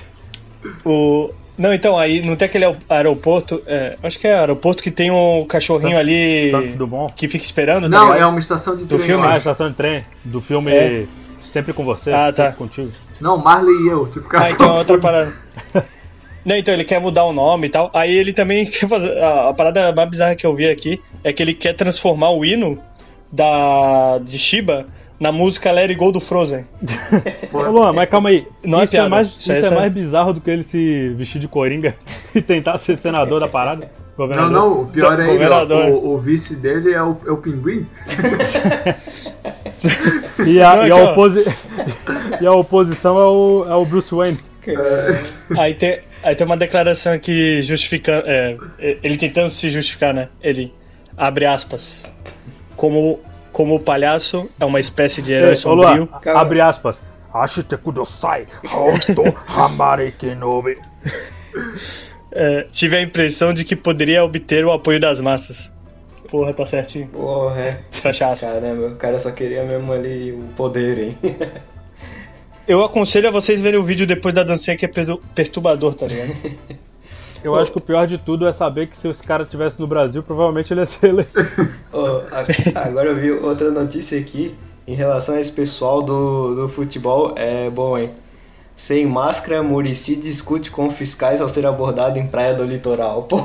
O... 0.85 1.29
Não, 1.57 1.73
então, 1.73 1.97
aí 1.97 2.25
não 2.25 2.35
tem 2.35 2.45
aquele 2.47 2.65
aeroporto. 2.89 3.61
é, 3.67 3.97
acho 4.01 4.17
que 4.17 4.27
é 4.27 4.33
aeroporto 4.39 4.81
que 4.81 4.89
tem 4.91 5.11
um 5.11 5.45
cachorrinho 5.47 5.97
ali 5.97 6.51
Santos 6.51 6.75
Dumont. 6.75 7.13
que 7.13 7.27
fica 7.27 7.43
esperando, 7.43 7.89
tá 7.89 7.97
Não, 7.97 8.05
ligado? 8.07 8.21
é 8.21 8.25
uma 8.25 8.39
estação 8.39 8.75
de 8.75 8.85
Do 8.85 8.95
trem. 8.95 9.07
filme? 9.07 9.25
eu 9.25 9.29
Ah, 9.29 9.37
estação 9.37 9.69
de 9.69 9.75
trem 9.75 10.05
do 10.23 10.41
filme 10.41 10.71
É. 10.71 11.05
Sempre 11.43 11.73
com 11.73 11.83
você, 11.83 12.11
Ah, 12.11 12.31
tá. 12.31 12.43
sempre 12.45 12.57
contigo. 12.59 12.91
Não, 13.19 13.37
Marley 13.37 13.73
e 13.85 13.87
eu. 13.89 14.07
Tipo, 14.07 14.27
cara, 14.29 14.45
Ah, 14.45 14.51
então 14.51 14.75
é 14.75 14.77
outra 14.77 14.97
parada. 14.99 15.33
Não, 16.45 16.55
então 16.55 16.73
ele 16.73 16.85
quer 16.85 17.01
mudar 17.01 17.25
o 17.25 17.33
nome 17.33 17.67
e 17.67 17.69
tal. 17.69 17.89
Aí 17.93 18.15
ele 18.15 18.31
também 18.31 18.65
quer 18.69 18.87
fazer. 18.87 19.17
A, 19.17 19.49
a 19.49 19.53
parada 19.53 19.91
mais 19.91 20.09
bizarra 20.09 20.35
que 20.35 20.45
eu 20.45 20.55
vi 20.55 20.69
aqui 20.69 21.01
é 21.23 21.33
que 21.33 21.41
ele 21.43 21.53
quer 21.55 21.73
transformar 21.73 22.29
o 22.29 22.45
hino 22.45 22.79
da 23.31 24.19
de 24.19 24.37
Shiba 24.37 24.85
na 25.19 25.31
música 25.31 25.71
It 25.71 25.93
Go 25.95 26.11
do 26.11 26.21
Frozen. 26.21 26.65
Ô, 27.51 27.61
Luan, 27.63 27.93
mas 27.93 28.09
calma 28.09 28.29
aí. 28.29 28.47
Não 28.63 28.79
é 28.79 28.85
isso 28.85 28.95
é, 28.95 28.97
piada, 28.97 29.09
mais, 29.09 29.27
isso 29.27 29.51
isso 29.51 29.65
é 29.65 29.67
é 29.67 29.71
mais 29.71 29.91
bizarro 29.91 30.33
do 30.33 30.41
que 30.41 30.49
ele 30.49 30.63
se 30.63 31.09
vestir 31.09 31.39
de 31.39 31.47
coringa 31.47 31.95
e 32.33 32.41
tentar 32.41 32.77
ser 32.77 32.97
senador 32.97 33.39
da 33.39 33.47
parada? 33.47 33.91
Não, 34.17 34.27
Governador. 34.27 34.51
não, 34.51 34.81
o 34.81 34.87
pior 34.87 35.17
é 35.19 35.33
ele, 35.33 35.45
ó, 35.47 35.63
o, 35.65 36.13
o 36.15 36.17
vice 36.19 36.57
dele 36.57 36.91
é 36.91 37.01
o, 37.01 37.17
é 37.25 37.31
o 37.31 37.37
pinguim. 37.37 37.87
E 40.45 40.61
a, 40.61 40.75
Não, 40.75 40.87
e 40.87 40.91
a 40.91 40.95
oposi- 40.95 41.45
e 42.41 42.45
a 42.45 42.51
oposição 42.51 43.17
é 43.19 43.25
o, 43.25 43.65
é 43.69 43.75
o 43.75 43.85
Bruce 43.85 44.13
Wayne. 44.13 44.39
Aí 45.57 45.73
tem, 45.73 45.99
aí 46.21 46.35
tem 46.35 46.45
uma 46.45 46.57
declaração 46.57 47.13
aqui 47.13 47.61
justificando. 47.61 48.23
é, 48.27 48.57
ele 49.01 49.17
tentando 49.17 49.49
se 49.49 49.69
justificar, 49.69 50.13
né? 50.13 50.29
Ele 50.41 50.73
abre 51.17 51.45
aspas. 51.45 52.05
Como, 52.79 53.19
como 53.51 53.75
o 53.75 53.79
palhaço 53.81 54.49
é 54.57 54.63
uma 54.63 54.79
espécie 54.79 55.21
de 55.21 55.33
herói 55.33 55.57
sombrio. 55.57 56.07
a- 56.13 56.39
abre 56.39 56.61
aspas. 56.61 57.01
Ashite 57.33 57.75
kudosai, 57.75 58.45
hosto 58.73 59.21
hamare 59.47 60.13
kenobi. 60.13 60.77
é, 62.31 62.65
tive 62.71 62.95
a 62.95 63.01
impressão 63.01 63.53
de 63.53 63.65
que 63.65 63.75
poderia 63.75 64.23
obter 64.23 64.63
o 64.65 64.71
apoio 64.71 64.97
das 64.99 65.19
massas. 65.19 65.71
Porra, 66.29 66.53
tá 66.53 66.65
certinho. 66.65 67.07
Porra, 67.07 67.59
é. 67.59 67.79
Fecha 67.91 68.27
aspas. 68.29 68.53
Caramba, 68.53 68.87
o 68.87 68.95
cara 68.95 69.19
só 69.19 69.29
queria 69.31 69.63
mesmo 69.65 69.91
ali 69.91 70.31
o 70.31 70.43
poder, 70.55 70.99
hein? 70.99 71.17
Eu 72.67 72.83
aconselho 72.83 73.27
a 73.27 73.31
vocês 73.31 73.59
verem 73.59 73.79
o 73.79 73.83
vídeo 73.83 74.07
depois 74.07 74.33
da 74.33 74.43
dancinha 74.43 74.77
que 74.77 74.85
é 74.85 74.89
perturbador, 75.35 75.95
tá 75.95 76.07
ligado? 76.07 76.33
Eu 77.43 77.55
acho 77.55 77.71
que 77.71 77.77
o 77.77 77.81
pior 77.81 78.05
de 78.05 78.17
tudo 78.17 78.47
é 78.47 78.51
saber 78.51 78.87
que 78.87 78.97
se 78.97 79.07
esse 79.07 79.23
cara 79.23 79.43
estivesse 79.43 79.79
no 79.79 79.87
Brasil, 79.87 80.21
provavelmente 80.21 80.73
ele 80.73 80.81
ia 80.81 80.85
ser 80.85 81.07
eleito. 81.07 81.31
A- 81.93 82.81
agora 82.87 83.09
eu 83.09 83.15
vi 83.15 83.31
outra 83.31 83.71
notícia 83.71 84.19
aqui 84.19 84.53
em 84.87 84.93
relação 84.93 85.35
a 85.35 85.39
esse 85.39 85.51
pessoal 85.51 86.01
do, 86.01 86.55
do 86.55 86.69
futebol. 86.69 87.33
É 87.37 87.69
bom, 87.69 87.97
hein? 87.97 88.09
Sem 88.75 89.05
máscara, 89.05 89.61
Murici 89.63 90.15
discute 90.15 90.71
com 90.71 90.89
fiscais 90.89 91.41
ao 91.41 91.49
ser 91.49 91.65
abordado 91.65 92.17
em 92.19 92.27
praia 92.27 92.53
do 92.53 92.63
litoral. 92.63 93.23
Pô. 93.29 93.37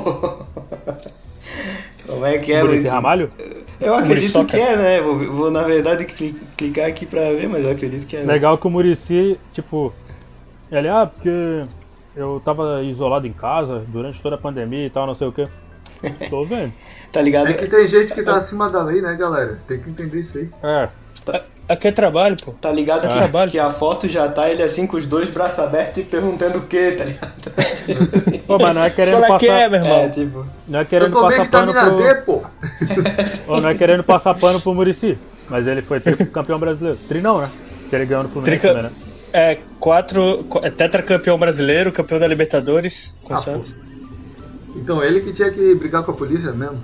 Como 2.05 2.25
é 2.25 2.37
que 2.37 2.53
é, 2.53 2.63
Muricy? 2.63 2.87
Ramalho? 2.87 3.31
Eu 3.79 3.93
acredito 3.95 4.37
Muriçoca. 4.37 4.45
que 4.45 4.57
é, 4.57 4.75
né? 4.77 5.01
Vou, 5.01 5.17
vou, 5.33 5.51
na 5.51 5.63
verdade 5.63 6.05
cli- 6.05 6.35
clicar 6.55 6.85
aqui 6.87 7.05
pra 7.05 7.21
ver, 7.31 7.49
mas 7.49 7.63
eu 7.63 7.71
acredito 7.71 8.05
que 8.05 8.15
é. 8.15 8.19
né? 8.23 8.33
Legal 8.33 8.57
que 8.57 8.67
o 8.67 8.69
Murici, 8.69 9.39
tipo, 9.51 9.91
ele, 10.71 10.87
ah, 10.87 11.05
porque 11.07 11.65
eu 12.15 12.41
tava 12.43 12.81
isolado 12.83 13.27
em 13.27 13.33
casa 13.33 13.83
durante 13.87 14.21
toda 14.21 14.35
a 14.35 14.39
pandemia 14.39 14.85
e 14.85 14.89
tal, 14.89 15.05
não 15.07 15.15
sei 15.15 15.27
o 15.27 15.31
que. 15.31 15.43
Tô 16.29 16.43
vendo. 16.45 16.73
Tá 17.11 17.21
ligado? 17.21 17.47
É 17.47 17.53
que 17.53 17.67
tem 17.67 17.85
gente 17.87 18.13
que 18.13 18.23
tá 18.23 18.35
acima 18.35 18.69
da 18.69 18.83
lei, 18.83 19.01
né, 19.01 19.15
galera? 19.15 19.57
Tem 19.67 19.79
que 19.79 19.89
entender 19.89 20.19
isso 20.19 20.37
aí. 20.37 20.49
É, 20.63 20.89
Aqui 21.67 21.87
é 21.87 21.91
trabalho, 21.91 22.37
pô. 22.43 22.51
Tá 22.51 22.71
ligado 22.71 23.07
que, 23.07 23.13
Trabalho. 23.13 23.49
que 23.51 23.57
a 23.57 23.71
foto 23.71 24.07
já 24.07 24.27
tá 24.29 24.49
ele 24.51 24.61
assim 24.61 24.85
com 24.85 24.97
os 24.97 25.07
dois 25.07 25.31
braços 25.31 25.57
abertos 25.57 25.97
e 25.97 26.05
perguntando 26.05 26.59
o 26.59 26.67
que, 26.67 26.91
tá 26.91 27.05
ligado? 27.05 27.31
pô, 28.45 28.59
mas 28.59 28.75
não 28.75 28.83
é 28.83 28.89
querendo 28.91 29.17
Qual 29.17 29.35
é 29.35 29.39
que 29.39 29.47
passar. 29.47 29.59
é, 29.61 29.69
meu 29.69 29.79
irmão? 29.79 29.97
É, 29.97 30.09
tipo. 30.09 30.45
Não 30.67 30.79
é 30.79 30.81
Eu 30.83 30.85
querendo 30.85 31.11
tomei 31.11 31.37
passar 31.37 31.49
pano 31.49 31.73
vitamina 31.73 31.95
pro. 31.97 32.13
D, 32.13 32.21
pô. 32.21 32.43
Ou 33.51 33.61
não 33.61 33.69
é 33.69 33.73
querendo 33.75 34.03
passar 34.03 34.35
pano 34.35 34.61
pro 34.61 34.75
Murici. 34.75 35.17
Mas 35.49 35.65
ele 35.65 35.81
foi 35.81 35.99
campeão 35.99 36.59
brasileiro. 36.59 36.99
Tri 37.07 37.19
não, 37.19 37.39
né? 37.39 37.49
Que 37.89 37.95
ele 37.95 38.05
ganhou 38.05 38.23
no 38.23 38.29
Fluminense 38.29 38.59
Trica- 38.61 38.81
né? 38.83 38.91
É, 39.35 39.57
quatro. 39.79 40.45
qu- 40.49 40.59
É 40.65 40.69
tetracampeão 40.71 41.37
brasileiro, 41.37 41.91
campeão 41.91 42.17
da 42.19 42.25
Libertadores 42.27 43.13
com 43.23 43.33
o 43.33 43.35
Ah, 43.35 43.39
Santos. 43.39 43.75
Então 44.75 45.03
ele 45.03 45.19
que 45.21 45.33
tinha 45.33 45.49
que 45.51 45.75
brigar 45.75 46.03
com 46.03 46.11
a 46.11 46.13
polícia 46.13 46.51
mesmo. 46.53 46.81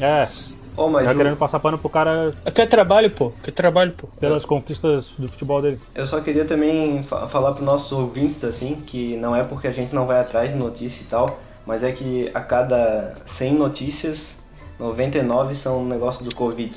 É, 0.00 0.28
Oh, 0.76 0.88
mas 0.88 1.08
é 1.08 1.12
o- 1.12 1.16
querendo 1.16 1.36
passar 1.38 1.58
pano 1.58 1.78
pro 1.78 1.88
cara 1.88 2.34
Aqui 2.44 2.60
é 2.60 2.66
trabalho, 2.66 3.10
pô. 3.10 3.32
Aqui 3.40 3.48
é 3.50 3.52
trabalho, 3.52 3.92
pô. 3.92 4.06
pelas 4.20 4.44
conquistas 4.44 5.10
do 5.18 5.26
futebol 5.26 5.60
dele. 5.62 5.80
eu 5.94 6.06
só 6.06 6.20
queria 6.20 6.44
também 6.44 7.02
fa- 7.02 7.26
falar 7.26 7.52
pros 7.54 7.64
nossos 7.64 7.90
ouvintes, 7.92 8.44
assim, 8.44 8.76
que 8.86 9.16
não 9.16 9.34
é 9.34 9.42
porque 9.42 9.66
a 9.66 9.72
gente 9.72 9.94
não 9.94 10.06
vai 10.06 10.20
atrás 10.20 10.52
de 10.52 10.56
notícia 10.58 11.02
e 11.02 11.06
tal, 11.06 11.40
mas 11.66 11.82
é 11.82 11.90
que 11.92 12.30
a 12.34 12.40
cada 12.40 13.14
100 13.26 13.54
notícias, 13.54 14.36
99 14.78 15.54
são 15.54 15.80
um 15.82 15.88
negócio 15.88 16.22
do 16.24 16.34
Covid. 16.34 16.76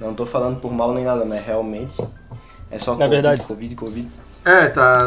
Não 0.00 0.14
tô 0.14 0.24
falando 0.24 0.60
por 0.60 0.72
mal 0.72 0.94
nem 0.94 1.04
nada, 1.04 1.24
mas 1.24 1.44
realmente 1.44 1.96
é 2.74 2.78
só 2.78 2.92
Covid, 2.92 3.10
verdade. 3.10 3.42
Covid, 3.44 3.74
Covid. 3.76 4.08
É, 4.44 4.66
tá. 4.66 5.06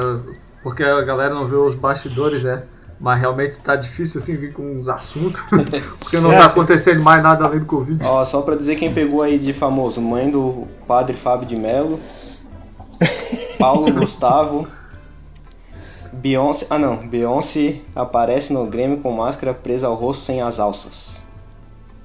Porque 0.64 0.84
a 0.84 1.02
galera 1.02 1.34
não 1.34 1.46
vê 1.48 1.56
os 1.56 1.76
bastidores, 1.76 2.44
né? 2.44 2.64
Mas 3.00 3.20
realmente 3.20 3.60
tá 3.60 3.76
difícil 3.76 4.20
assim 4.20 4.36
vir 4.36 4.54
com 4.54 4.64
uns 4.64 4.90
assuntos. 4.90 5.42
porque 6.00 6.20
não 6.20 6.32
É, 6.32 6.38
tá 6.38 6.46
acontecendo 6.46 7.02
mais 7.02 7.22
nada 7.22 7.46
além 7.46 7.60
do 7.60 7.66
Covid. 7.66 8.00
Ó, 8.06 8.26
só 8.26 8.42
pra 8.42 8.56
dizer 8.56 8.76
quem 8.76 8.94
pegou 8.94 9.22
aí 9.22 9.38
de 9.38 9.54
famoso, 9.54 10.02
mãe 10.02 10.30
do 10.32 10.68
padre 10.88 11.16
Fábio 11.16 11.48
de 11.48 11.56
Mello, 11.56 12.00
Paulo 13.60 13.94
Gustavo, 13.94 14.68
Beyoncé, 16.12 16.66
ah 16.70 16.80
não, 16.80 16.98
Beyoncé 17.08 17.82
aparece 17.96 18.52
no 18.52 18.66
Grêmio 18.66 18.98
com 18.98 19.12
máscara 19.12 19.54
presa 19.54 19.86
ao 19.88 19.94
rosto 19.94 20.24
sem 20.24 20.42
as 20.42 20.60
alças. 20.60 21.22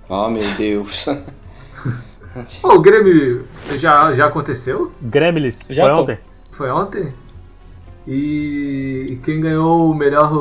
Oh 0.09 0.29
meu 0.29 0.44
Deus. 0.57 1.07
Pô, 2.61 2.75
o 2.75 2.81
Grêmio 2.81 3.47
já, 3.73 4.12
já 4.12 4.27
aconteceu? 4.27 4.92
Gremlins, 5.03 5.61
Já, 5.68 5.85
foi 5.85 5.92
ontem. 5.92 6.18
Foi 6.51 6.71
ontem? 6.71 7.14
E, 8.07 9.07
e 9.11 9.16
quem 9.16 9.40
ganhou 9.40 9.90
o 9.90 9.95
melhor 9.95 10.33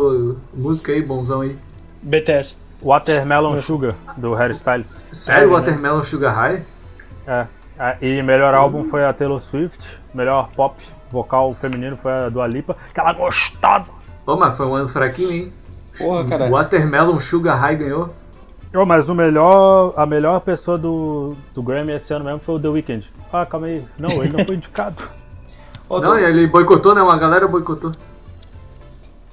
música 0.54 0.92
aí, 0.92 1.02
bonzão 1.02 1.42
aí? 1.42 1.58
BTS. 2.02 2.58
Watermelon 2.82 3.62
Sugar, 3.62 3.96
do 4.18 4.34
Harry 4.34 4.54
Styles. 4.56 5.02
Sério, 5.12 5.44
É, 5.44 5.48
né? 5.48 5.54
Watermelon 5.54 6.02
Sugar 6.04 6.34
High? 6.34 6.64
É. 7.28 7.46
Ah, 7.78 7.96
E 8.02 8.22
melhor 8.24 8.54
álbum 8.56 8.84
foi 8.86 9.06
a 9.06 9.14
Taylor 9.14 9.40
Swift. 9.40 10.00
Melhor 10.14 10.50
pop 10.56 10.82
vocal 11.12 11.54
feminino 11.54 11.96
foi 11.98 12.12
a 12.12 12.30
do 12.30 12.42
Alipa. 12.42 12.76
Aquela 12.90 13.14
gostosa. 13.14 13.92
Ô, 14.26 14.36
mas 14.36 14.56
foi 14.58 14.66
um 14.66 14.76
ano 14.76 14.88
fraquinho, 14.88 15.32
hein? 15.32 15.54
Porra, 15.98 16.26
cara. 16.26 16.50
Watermelon 16.50 17.20
Sugar 17.20 17.60
High 17.60 17.76
ganhou. 17.76 18.14
Oh, 18.74 18.86
mas 18.86 19.10
o 19.10 19.16
melhor, 19.16 19.94
a 19.98 20.06
melhor 20.06 20.40
pessoa 20.42 20.78
do, 20.78 21.36
do 21.54 21.62
Grammy 21.62 21.92
esse 21.94 22.14
ano 22.14 22.24
mesmo 22.24 22.40
foi 22.40 22.56
o 22.56 22.60
The 22.60 22.70
Weeknd. 22.70 23.06
Ah, 23.32 23.46
calma 23.46 23.68
aí. 23.68 23.84
Não, 24.00 24.24
ele 24.24 24.36
não 24.38 24.46
foi 24.46 24.56
indicado. 24.56 25.04
Ó, 25.90 26.00
Não, 26.00 26.12
tô, 26.12 26.18
ele 26.18 26.48
boicotou, 26.48 26.96
né? 26.96 27.02
Uma 27.02 27.18
galera 27.18 27.48
boicotou. 27.50 27.92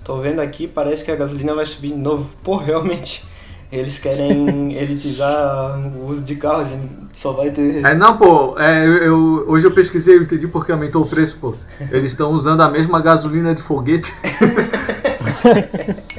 tô 0.04 0.18
vendo 0.20 0.40
aqui, 0.40 0.66
parece 0.66 1.04
que 1.04 1.10
a 1.12 1.16
gasolina 1.16 1.54
vai 1.54 1.64
subir 1.66 1.90
de 1.90 1.96
novo. 1.98 2.28
Pô, 2.42 2.56
realmente. 2.56 3.24
Eles 3.70 3.98
querem 3.98 4.72
elitizar 4.80 5.78
o 5.78 6.06
uso 6.08 6.22
de 6.22 6.34
carro, 6.34 6.62
a 6.62 6.64
gente 6.64 6.88
só 7.14 7.32
vai 7.32 7.50
ter. 7.50 7.84
É, 7.84 7.94
não, 7.94 8.16
pô, 8.16 8.58
é, 8.58 8.84
eu, 8.86 8.92
eu- 8.96 9.44
hoje 9.46 9.66
eu 9.66 9.70
pesquisei 9.70 10.16
e 10.18 10.22
entendi 10.22 10.48
porque 10.48 10.72
aumentou 10.72 11.02
o 11.02 11.06
preço, 11.08 11.38
pô. 11.40 11.54
Eles 11.92 12.10
estão 12.12 12.32
usando 12.32 12.62
a 12.62 12.68
mesma 12.70 13.00
gasolina 13.00 13.54
de 13.54 13.62
foguete. 13.62 14.12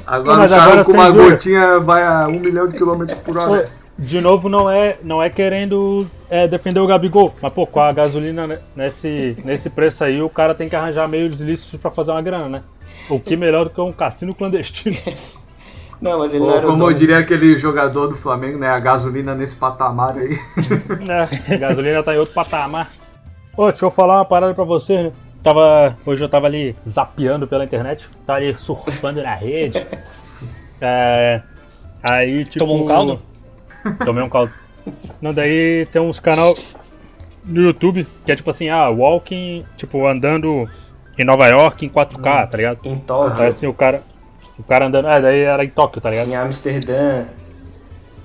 agora 0.06 0.38
Mas 0.38 0.52
o 0.52 0.56
carro 0.56 0.72
agora 0.72 0.86
com 0.86 0.92
uma 0.94 1.06
censura. 1.08 1.30
gotinha 1.30 1.80
vai 1.80 2.04
a 2.04 2.28
um 2.28 2.40
milhão 2.40 2.68
de 2.68 2.76
quilômetros 2.78 3.18
por 3.20 3.38
hora. 3.38 3.70
De 3.98 4.22
novo, 4.22 4.48
não 4.48 4.70
é, 4.70 4.98
não 5.04 5.22
é 5.22 5.30
querendo 5.30 6.08
é, 6.30 6.48
defender 6.48 6.80
o 6.80 6.88
Gabigol. 6.88 7.34
Mas, 7.42 7.52
pô, 7.52 7.68
com 7.68 7.82
a 7.82 7.92
gasolina 7.92 8.48
ne- 8.48 8.60
nesse, 8.76 9.36
nesse 9.44 9.70
preço 9.70 10.04
aí, 10.06 10.22
o 10.22 10.30
cara 10.30 10.56
tem 10.56 10.70
que 10.70 10.76
arranjar 10.76 11.08
meios 11.08 11.42
ilícitos 11.42 11.80
pra 11.82 11.92
fazer 11.92 12.12
uma 12.12 12.22
grana, 12.22 12.48
né? 12.48 12.64
O 13.10 13.20
que 13.20 13.36
melhor 13.36 13.66
do 13.66 13.72
que 13.72 13.82
um 13.82 13.92
cassino 13.92 14.34
clandestino. 14.34 14.96
Não, 16.02 16.18
mas 16.20 16.34
ele 16.34 16.44
Ou 16.44 16.48
não 16.50 16.58
era 16.58 16.66
como 16.66 16.84
eu 16.90 16.94
diria 16.94 17.18
aquele 17.18 17.58
jogador 17.58 18.08
do 18.08 18.16
Flamengo, 18.16 18.58
né? 18.58 18.70
A 18.70 18.80
gasolina 18.80 19.36
nesse 19.36 19.58
patamar 19.58 20.16
aí. 20.18 20.30
É, 21.50 21.56
a 21.56 21.58
gasolina 21.58 22.02
tá 22.02 22.16
em 22.16 22.20
outro 22.20 22.34
patamar. 22.34 22.90
Ô, 23.58 23.68
deixa 23.68 23.86
eu 23.86 23.92
falar 23.92 24.20
uma 24.20 24.24
parada 24.26 24.54
pra 24.54 24.64
você, 24.64 25.04
né? 25.04 25.12
Tava, 25.44 25.98
hoje 26.06 26.24
eu 26.24 26.30
tava 26.30 26.48
ali 26.48 26.76
zapeando 26.88 27.48
pela 27.48 27.64
internet, 27.64 28.08
tava 28.26 28.40
ali 28.40 28.56
surfando 28.56 29.22
na 29.22 29.36
rede. 29.36 29.86
É, 30.82 31.42
aí, 32.02 32.46
tipo. 32.46 32.60
Tomou 32.60 32.82
um 32.82 32.88
caldo? 32.88 33.22
Tomei 34.06 34.24
um 34.24 34.30
caldo. 34.30 34.54
Não, 35.22 35.34
daí 35.34 35.86
tem 35.92 36.02
uns 36.02 36.22
canal 36.22 36.56
no 37.44 37.62
YouTube 37.64 38.08
que 38.26 38.32
é 38.32 38.36
tipo 38.38 38.50
assim, 38.50 38.70
ah, 38.70 38.88
walking, 38.88 39.66
tipo, 39.76 40.08
andando 40.08 40.70
em 41.18 41.26
Nova 41.26 41.48
York 41.48 41.86
em 41.86 41.90
4K, 41.90 42.48
tá 42.48 42.58
ligado? 42.58 42.80
Em 42.86 42.98
Tóquio, 42.98 43.42
Aí 43.42 43.50
assim, 43.50 43.68
o 43.68 43.74
cara. 43.74 44.02
O 44.58 44.64
cara 44.64 44.88
andando. 44.88 45.10
É, 45.10 45.22
daí 45.22 45.42
era 45.42 45.66
em 45.66 45.70
Tóquio, 45.70 46.02
tá 46.02 46.10
ligado? 46.10 46.30
em 46.30 46.36
Amsterdã, 46.36 47.26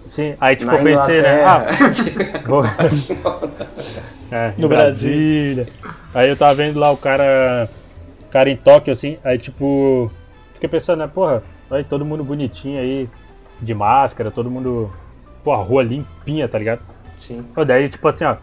Sim, 0.07 0.37
aí 0.41 0.55
tipo 0.55 0.71
na 0.71 0.79
eu 0.79 0.85
pensei, 0.85 1.23
né? 1.23 1.45
Ah. 1.45 1.65
Vou- 2.47 2.63
é, 4.31 4.53
No 4.59 4.67
em 4.67 4.69
Brasília. 4.69 5.67
Aí 6.15 6.29
eu 6.29 6.37
tava 6.37 6.55
vendo 6.55 6.79
lá 6.79 6.91
o 6.91 6.97
cara. 6.97 7.69
O 8.23 8.31
cara 8.31 8.49
em 8.49 8.57
Tóquio, 8.57 8.93
assim, 8.93 9.19
aí 9.25 9.37
tipo. 9.37 10.11
Fiquei 10.55 10.69
pensando, 10.69 11.01
né, 11.01 11.11
porra, 11.13 11.43
aí 11.71 11.83
todo 11.83 12.05
mundo 12.05 12.25
bonitinho 12.25 12.79
aí, 12.81 13.09
de 13.61 13.75
máscara, 13.75 14.31
todo 14.31 14.51
mundo. 14.51 14.91
Pô, 15.43 15.53
a 15.53 15.57
rua 15.57 15.83
limpinha, 15.83 16.49
tá 16.49 16.59
ligado? 16.59 16.81
Sim. 17.19 17.43
Pô, 17.55 17.65
daí, 17.65 17.89
tipo 17.89 18.07
assim, 18.09 18.25
ó. 18.25 18.37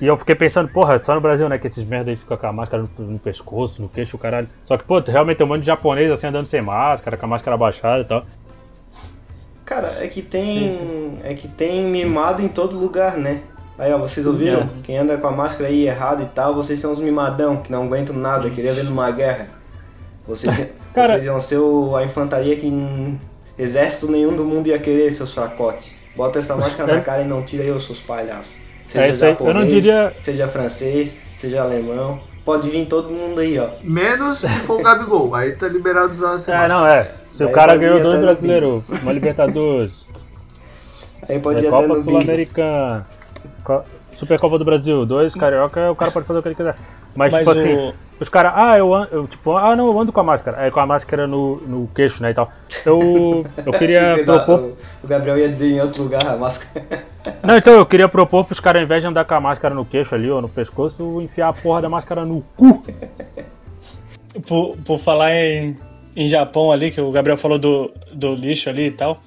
E 0.00 0.06
eu 0.06 0.16
fiquei 0.16 0.34
pensando, 0.34 0.68
porra, 0.68 0.98
só 0.98 1.14
no 1.14 1.20
Brasil, 1.20 1.48
né, 1.48 1.58
que 1.58 1.66
esses 1.66 1.84
merda 1.84 2.10
aí 2.10 2.16
ficam 2.16 2.36
com 2.36 2.46
a 2.46 2.52
máscara 2.52 2.84
no, 2.98 3.04
no 3.04 3.18
pescoço, 3.18 3.82
no 3.82 3.88
queixo, 3.88 4.16
o 4.16 4.18
caralho. 4.18 4.48
Só 4.64 4.76
que, 4.76 4.84
pô, 4.84 5.00
realmente 5.00 5.38
tem 5.38 5.46
um 5.46 5.48
monte 5.48 5.60
de 5.60 5.66
japonês 5.66 6.10
assim 6.10 6.28
andando 6.28 6.46
sem 6.46 6.62
máscara, 6.62 7.16
com 7.16 7.26
a 7.26 7.28
máscara 7.28 7.54
abaixada 7.54 8.02
e 8.02 8.04
tal. 8.04 8.24
Cara, 9.64 9.96
é 10.00 10.06
que 10.08 10.22
tem. 10.22 11.18
É 11.24 11.34
que 11.34 11.48
tem 11.48 11.84
mimado 11.84 12.40
em 12.40 12.48
todo 12.48 12.78
lugar, 12.78 13.16
né? 13.16 13.42
Aí, 13.78 13.92
ó, 13.92 13.98
vocês 13.98 14.26
ouviram? 14.26 14.60
É. 14.62 14.66
Quem 14.82 14.98
anda 14.98 15.16
com 15.18 15.26
a 15.28 15.30
máscara 15.30 15.68
aí 15.68 15.86
errada 15.86 16.22
e 16.22 16.26
tal, 16.26 16.54
vocês 16.54 16.80
são 16.80 16.90
os 16.92 16.98
mimadão, 16.98 17.58
que 17.58 17.70
não 17.70 17.84
aguentam 17.84 18.16
nada, 18.16 18.50
queria 18.50 18.74
ver 18.74 18.84
numa 18.84 19.10
guerra. 19.10 19.46
Vocês, 20.26 20.52
Cara- 20.94 21.14
vocês 21.14 21.26
iam 21.26 21.40
ser 21.40 21.58
o- 21.58 21.94
a 21.94 22.04
infantaria 22.04 22.56
que 22.56 22.66
em 22.66 23.18
exército 23.56 24.10
nenhum 24.10 24.34
do 24.34 24.44
mundo 24.44 24.66
ia 24.66 24.78
querer, 24.78 25.12
seus 25.12 25.32
fracotes. 25.32 25.92
Bota 26.16 26.40
essa 26.40 26.56
máscara 26.56 26.92
na 26.94 26.98
É. 27.00 27.02
cara 27.02 27.22
e 27.22 27.26
não 27.28 27.42
tira 27.42 27.62
aí 27.62 27.70
os 27.70 27.84
seus 27.84 28.00
palhaços. 28.00 28.50
É 28.94 29.10
isso 29.10 29.24
aí, 29.24 29.36
eu 29.38 29.54
não 29.54 29.66
diria- 29.66 30.12
Seja 30.22 30.48
francês, 30.48 31.10
seja 31.38 31.62
alemão. 31.62 32.18
Pode 32.44 32.68
vir 32.70 32.86
todo 32.86 33.10
mundo 33.10 33.40
aí, 33.40 33.58
ó. 33.58 33.68
Menos 33.84 34.38
se 34.38 34.48
for 34.60 34.80
o 34.80 34.82
Gabigol. 34.82 35.34
Aí 35.34 35.52
tá 35.52 35.68
liberado 35.68 36.10
usar 36.10 36.34
essa 36.34 36.50
É, 36.52 36.56
máscara. 36.58 36.80
não, 36.80 36.86
é. 36.86 37.04
Se 37.04 37.44
o 37.44 37.50
cara 37.52 37.76
ganhou 37.76 38.00
dois 38.00 38.20
brasileiros, 38.22 38.82
uma 39.02 39.12
Libertadores, 39.12 39.92
Aí 41.28 41.38
pode 41.38 41.62
ir 41.62 41.68
até 41.68 41.86
Copa. 41.86 42.00
Sul-Americana, 42.00 43.06
Supercopa 44.16 44.58
do 44.58 44.64
Brasil, 44.64 45.06
dois 45.06 45.34
carioca, 45.34 45.90
o 45.92 45.96
cara 45.96 46.10
pode 46.10 46.26
fazer 46.26 46.38
o 46.40 46.42
que 46.42 46.48
ele 46.48 46.54
quiser. 46.54 46.74
Mas, 47.14 47.32
Mas 47.32 47.46
tipo 47.46 47.50
o- 47.58 47.60
assim, 47.88 47.94
os 48.20 48.28
caras, 48.28 48.52
ah, 48.54 48.72
eu 48.76 48.92
ando, 48.94 49.08
eu, 49.12 49.26
tipo, 49.28 49.56
ah, 49.56 49.74
não, 49.76 49.86
eu 49.86 50.00
ando 50.00 50.12
com 50.12 50.20
a 50.20 50.24
máscara. 50.24 50.66
É, 50.66 50.70
com 50.70 50.80
a 50.80 50.86
máscara 50.86 51.26
no, 51.26 51.56
no 51.58 51.86
queixo, 51.94 52.22
né, 52.22 52.30
e 52.30 52.34
tal. 52.34 52.50
Eu, 52.84 53.44
eu 53.64 53.72
queria 53.78 54.22
propor... 54.24 54.58
o- 54.60 54.76
O 55.02 55.06
Gabriel 55.06 55.38
ia 55.38 55.48
dizer 55.48 55.70
em 55.72 55.80
outro 55.80 56.02
lugar 56.02 56.26
a 56.26 56.36
máscara. 56.36 57.06
Não, 57.42 57.56
então, 57.56 57.74
eu 57.74 57.84
queria 57.86 58.08
propor 58.08 58.44
pros 58.44 58.58
caras, 58.60 58.80
ao 58.80 58.84
invés 58.84 59.02
de 59.02 59.08
andar 59.08 59.24
com 59.24 59.34
a 59.34 59.40
máscara 59.40 59.74
no 59.74 59.84
queixo 59.84 60.14
ali, 60.14 60.30
ou 60.30 60.40
no 60.42 60.48
pescoço, 60.48 61.20
enfiar 61.20 61.48
a 61.48 61.52
porra 61.52 61.82
da 61.82 61.88
máscara 61.88 62.24
no 62.24 62.42
cu. 62.56 62.82
Por, 64.46 64.76
por 64.84 65.00
falar 65.00 65.34
em, 65.34 65.76
em 66.14 66.28
Japão 66.28 66.70
ali, 66.70 66.90
que 66.90 67.00
o 67.00 67.10
Gabriel 67.10 67.36
falou 67.36 67.58
do, 67.58 67.90
do 68.12 68.34
lixo 68.34 68.68
ali 68.68 68.86
e 68.86 68.90
tal. 68.90 69.18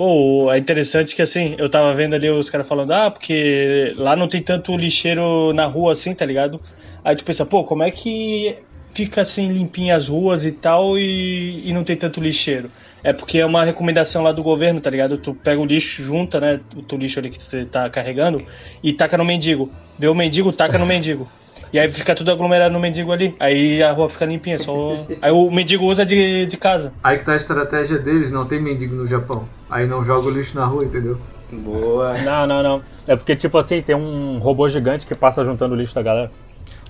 Pô, 0.00 0.50
é 0.50 0.56
interessante 0.56 1.14
que 1.14 1.20
assim, 1.20 1.54
eu 1.58 1.68
tava 1.68 1.92
vendo 1.92 2.14
ali 2.14 2.30
os 2.30 2.48
caras 2.48 2.66
falando, 2.66 2.90
ah, 2.90 3.10
porque 3.10 3.92
lá 3.98 4.16
não 4.16 4.28
tem 4.28 4.42
tanto 4.42 4.74
lixeiro 4.74 5.52
na 5.52 5.66
rua 5.66 5.92
assim, 5.92 6.14
tá 6.14 6.24
ligado? 6.24 6.58
Aí 7.04 7.14
tu 7.14 7.22
pensa, 7.22 7.44
pô, 7.44 7.64
como 7.64 7.82
é 7.82 7.90
que 7.90 8.56
fica 8.94 9.20
assim 9.20 9.52
limpinha 9.52 9.94
as 9.94 10.08
ruas 10.08 10.46
e 10.46 10.52
tal 10.52 10.98
e, 10.98 11.68
e 11.68 11.72
não 11.74 11.84
tem 11.84 11.96
tanto 11.96 12.18
lixeiro? 12.18 12.70
É 13.04 13.12
porque 13.12 13.40
é 13.40 13.44
uma 13.44 13.62
recomendação 13.62 14.22
lá 14.22 14.32
do 14.32 14.42
governo, 14.42 14.80
tá 14.80 14.88
ligado? 14.88 15.18
Tu 15.18 15.34
pega 15.34 15.60
o 15.60 15.66
lixo, 15.66 16.02
junta, 16.02 16.40
né? 16.40 16.60
O 16.74 16.80
teu 16.80 16.96
lixo 16.96 17.18
ali 17.18 17.28
que 17.28 17.38
tu 17.38 17.66
tá 17.66 17.90
carregando 17.90 18.42
e 18.82 18.94
taca 18.94 19.18
no 19.18 19.24
mendigo. 19.26 19.70
Vê 19.98 20.08
o 20.08 20.14
mendigo, 20.14 20.50
taca 20.50 20.78
no 20.78 20.86
mendigo. 20.86 21.30
E 21.72 21.78
aí 21.78 21.90
fica 21.90 22.14
tudo 22.14 22.30
aglomerado 22.30 22.72
no 22.72 22.80
mendigo 22.80 23.12
ali. 23.12 23.34
Aí 23.38 23.82
a 23.82 23.92
rua 23.92 24.08
fica 24.08 24.24
limpinha, 24.24 24.58
só. 24.58 24.96
Aí 25.22 25.30
o 25.30 25.50
mendigo 25.50 25.84
usa 25.84 26.04
de, 26.04 26.46
de 26.46 26.56
casa. 26.56 26.92
Aí 27.02 27.16
que 27.16 27.24
tá 27.24 27.32
a 27.32 27.36
estratégia 27.36 27.98
deles, 27.98 28.32
não 28.32 28.44
tem 28.44 28.60
mendigo 28.60 28.94
no 28.94 29.06
Japão. 29.06 29.48
Aí 29.70 29.86
não 29.86 30.02
joga 30.02 30.28
o 30.28 30.30
lixo 30.30 30.56
na 30.56 30.64
rua, 30.64 30.84
entendeu? 30.84 31.18
Boa. 31.52 32.14
Não, 32.18 32.46
não, 32.46 32.62
não. 32.62 32.82
É 33.06 33.16
porque, 33.16 33.34
tipo 33.36 33.56
assim, 33.58 33.82
tem 33.82 33.94
um 33.94 34.38
robô 34.38 34.68
gigante 34.68 35.06
que 35.06 35.14
passa 35.14 35.44
juntando 35.44 35.74
o 35.74 35.76
lixo 35.76 35.94
da 35.94 36.02
galera. 36.02 36.30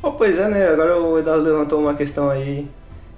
Oh, 0.02 0.12
pois 0.12 0.38
é, 0.38 0.48
né? 0.48 0.68
Agora 0.68 0.98
o 0.98 1.18
Eduardo 1.18 1.44
levantou 1.44 1.80
uma 1.80 1.94
questão 1.94 2.30
aí. 2.30 2.66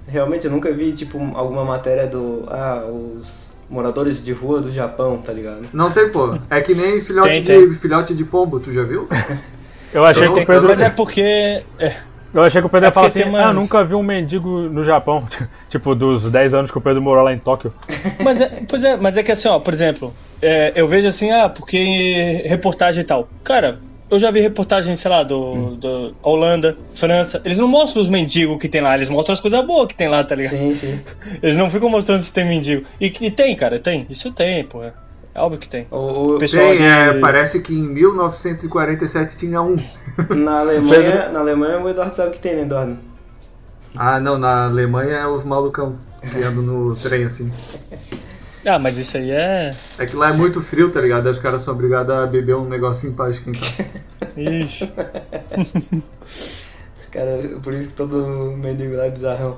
Realmente 0.07 0.45
eu 0.45 0.51
nunca 0.51 0.71
vi, 0.71 0.91
tipo, 0.91 1.17
alguma 1.33 1.63
matéria 1.63 2.07
do. 2.07 2.43
Ah, 2.49 2.85
os 2.85 3.25
moradores 3.69 4.23
de 4.23 4.31
rua 4.33 4.59
do 4.61 4.69
Japão, 4.71 5.17
tá 5.17 5.31
ligado? 5.31 5.67
Não 5.73 5.91
tem, 5.91 6.09
pô. 6.09 6.37
É 6.49 6.61
que 6.61 6.75
nem 6.75 6.99
filhote, 6.99 7.31
Tem, 7.31 7.41
de, 7.41 7.47
tem. 7.47 7.71
filhote 7.73 8.13
de 8.13 8.23
pombo, 8.25 8.59
tu 8.59 8.71
já 8.71 8.83
viu? 8.83 9.07
Eu 9.93 10.03
achei 10.03 10.25
Eu 10.27 10.33
que 10.33 10.39
o 10.41 10.45
Pedro. 10.45 10.69
Mas 10.69 10.81
é 10.81 10.89
porque. 10.89 11.61
é, 11.79 11.95
Eu 12.33 12.41
achei 12.41 12.61
que 12.61 12.67
o 12.67 12.69
Pedro 12.69 12.85
É 12.85 12.89
ia 12.89 12.91
falar 12.93 13.07
porque 13.09 13.19
assim, 13.19 13.29
tem 13.31 13.39
umas- 13.39 13.49
ah, 13.49 13.53
nunca 13.53 13.83
vi 13.83 13.93
um 13.95 14.01
mendigo 14.03 14.49
no 14.61 14.83
Japão. 14.83 15.23
tipo, 15.69 15.93
dos 15.93 16.29
10 16.29 16.53
anos 16.53 16.71
que 16.71 16.77
o 16.77 16.81
Pedro 16.81 17.01
morou 17.01 17.23
lá 17.23 17.33
em 17.33 17.37
Tóquio. 17.37 17.73
Mas 18.23 18.41
é, 18.41 18.49
pois 18.67 18.83
é, 18.83 18.97
mas 18.97 19.17
é 19.17 19.23
que 19.23 19.31
assim, 19.31 19.47
ó, 19.47 19.59
por 19.59 19.73
exemplo, 19.73 20.13
é, 20.41 20.71
eu 20.75 20.87
vejo 20.87 21.07
assim, 21.07 21.31
ah, 21.31 21.47
porque 21.47 22.41
reportagem 22.45 23.01
e 23.01 23.05
tal. 23.05 23.27
Cara, 23.43 23.79
eu 24.09 24.19
já 24.19 24.29
vi 24.31 24.39
reportagem, 24.41 24.95
sei 24.95 25.09
lá, 25.09 25.23
do, 25.23 25.75
do 25.75 26.15
Holanda, 26.21 26.75
França. 26.93 27.41
Eles 27.45 27.57
não 27.57 27.67
mostram 27.67 28.01
os 28.01 28.09
mendigos 28.09 28.59
que 28.59 28.69
tem 28.69 28.81
lá, 28.81 28.95
eles 28.95 29.09
mostram 29.09 29.33
as 29.33 29.39
coisas 29.39 29.65
boas 29.65 29.87
que 29.87 29.95
tem 29.95 30.07
lá, 30.07 30.23
tá 30.23 30.35
ligado? 30.35 30.53
Sim, 30.55 30.75
sim. 30.75 30.99
Eles 31.41 31.55
não 31.57 31.69
ficam 31.69 31.89
mostrando 31.89 32.21
se 32.21 32.31
tem 32.33 32.45
mendigo. 32.45 32.85
E, 33.01 33.05
e 33.21 33.31
tem, 33.31 33.55
cara, 33.55 33.79
tem. 33.79 34.05
Isso 34.09 34.31
tem, 34.31 34.63
pô. 34.63 34.81
É 35.35 35.39
óbvio 35.41 35.59
que 35.59 35.67
tem. 35.67 35.87
O, 35.89 36.35
o- 36.35 36.39
Pessoal 36.39 36.67
Tem, 36.69 36.77
de- 36.77 36.83
é, 36.83 37.19
parece 37.19 37.61
que 37.61 37.73
em 37.73 37.87
1947 37.87 39.37
tinha 39.37 39.61
um. 39.61 39.75
na, 40.29 40.59
Alemanha, 40.59 41.29
na 41.29 41.39
Alemanha 41.39 41.79
o 41.79 41.89
Eduardo 41.89 42.15
sabe 42.15 42.31
que 42.31 42.39
tem, 42.39 42.55
né, 42.55 42.61
Eduardo? 42.61 42.97
Ah, 43.95 44.19
não, 44.19 44.37
na 44.37 44.65
Alemanha 44.65 45.17
é 45.17 45.27
os 45.27 45.43
malucão 45.43 45.97
que 46.31 46.37
andam 46.43 46.63
no 46.63 46.95
trem 46.95 47.23
assim. 47.23 47.51
Ah, 48.65 48.79
mas 48.79 48.97
isso 48.97 49.17
aí 49.17 49.29
é. 49.29 49.71
É 49.99 50.05
que 50.05 50.15
lá 50.15 50.29
é 50.29 50.33
muito 50.33 50.61
frio, 50.61 50.89
tá 50.89 51.01
ligado? 51.01 51.25
Aí 51.25 51.31
os 51.33 51.37
caras 51.37 51.59
são 51.61 51.73
obrigados 51.73 52.15
a 52.15 52.25
beber 52.25 52.55
um 52.55 52.63
negocinho 52.63 53.11
pra 53.13 53.29
esquentar. 53.29 53.67
Ixi. 54.37 54.89
Os 56.97 57.05
caras, 57.11 57.45
por 57.61 57.73
isso 57.73 57.89
que 57.89 57.93
todo 57.93 58.53
mendigo 58.57 58.95
lá 58.95 59.07
é 59.07 59.09
bizarrão. 59.09 59.57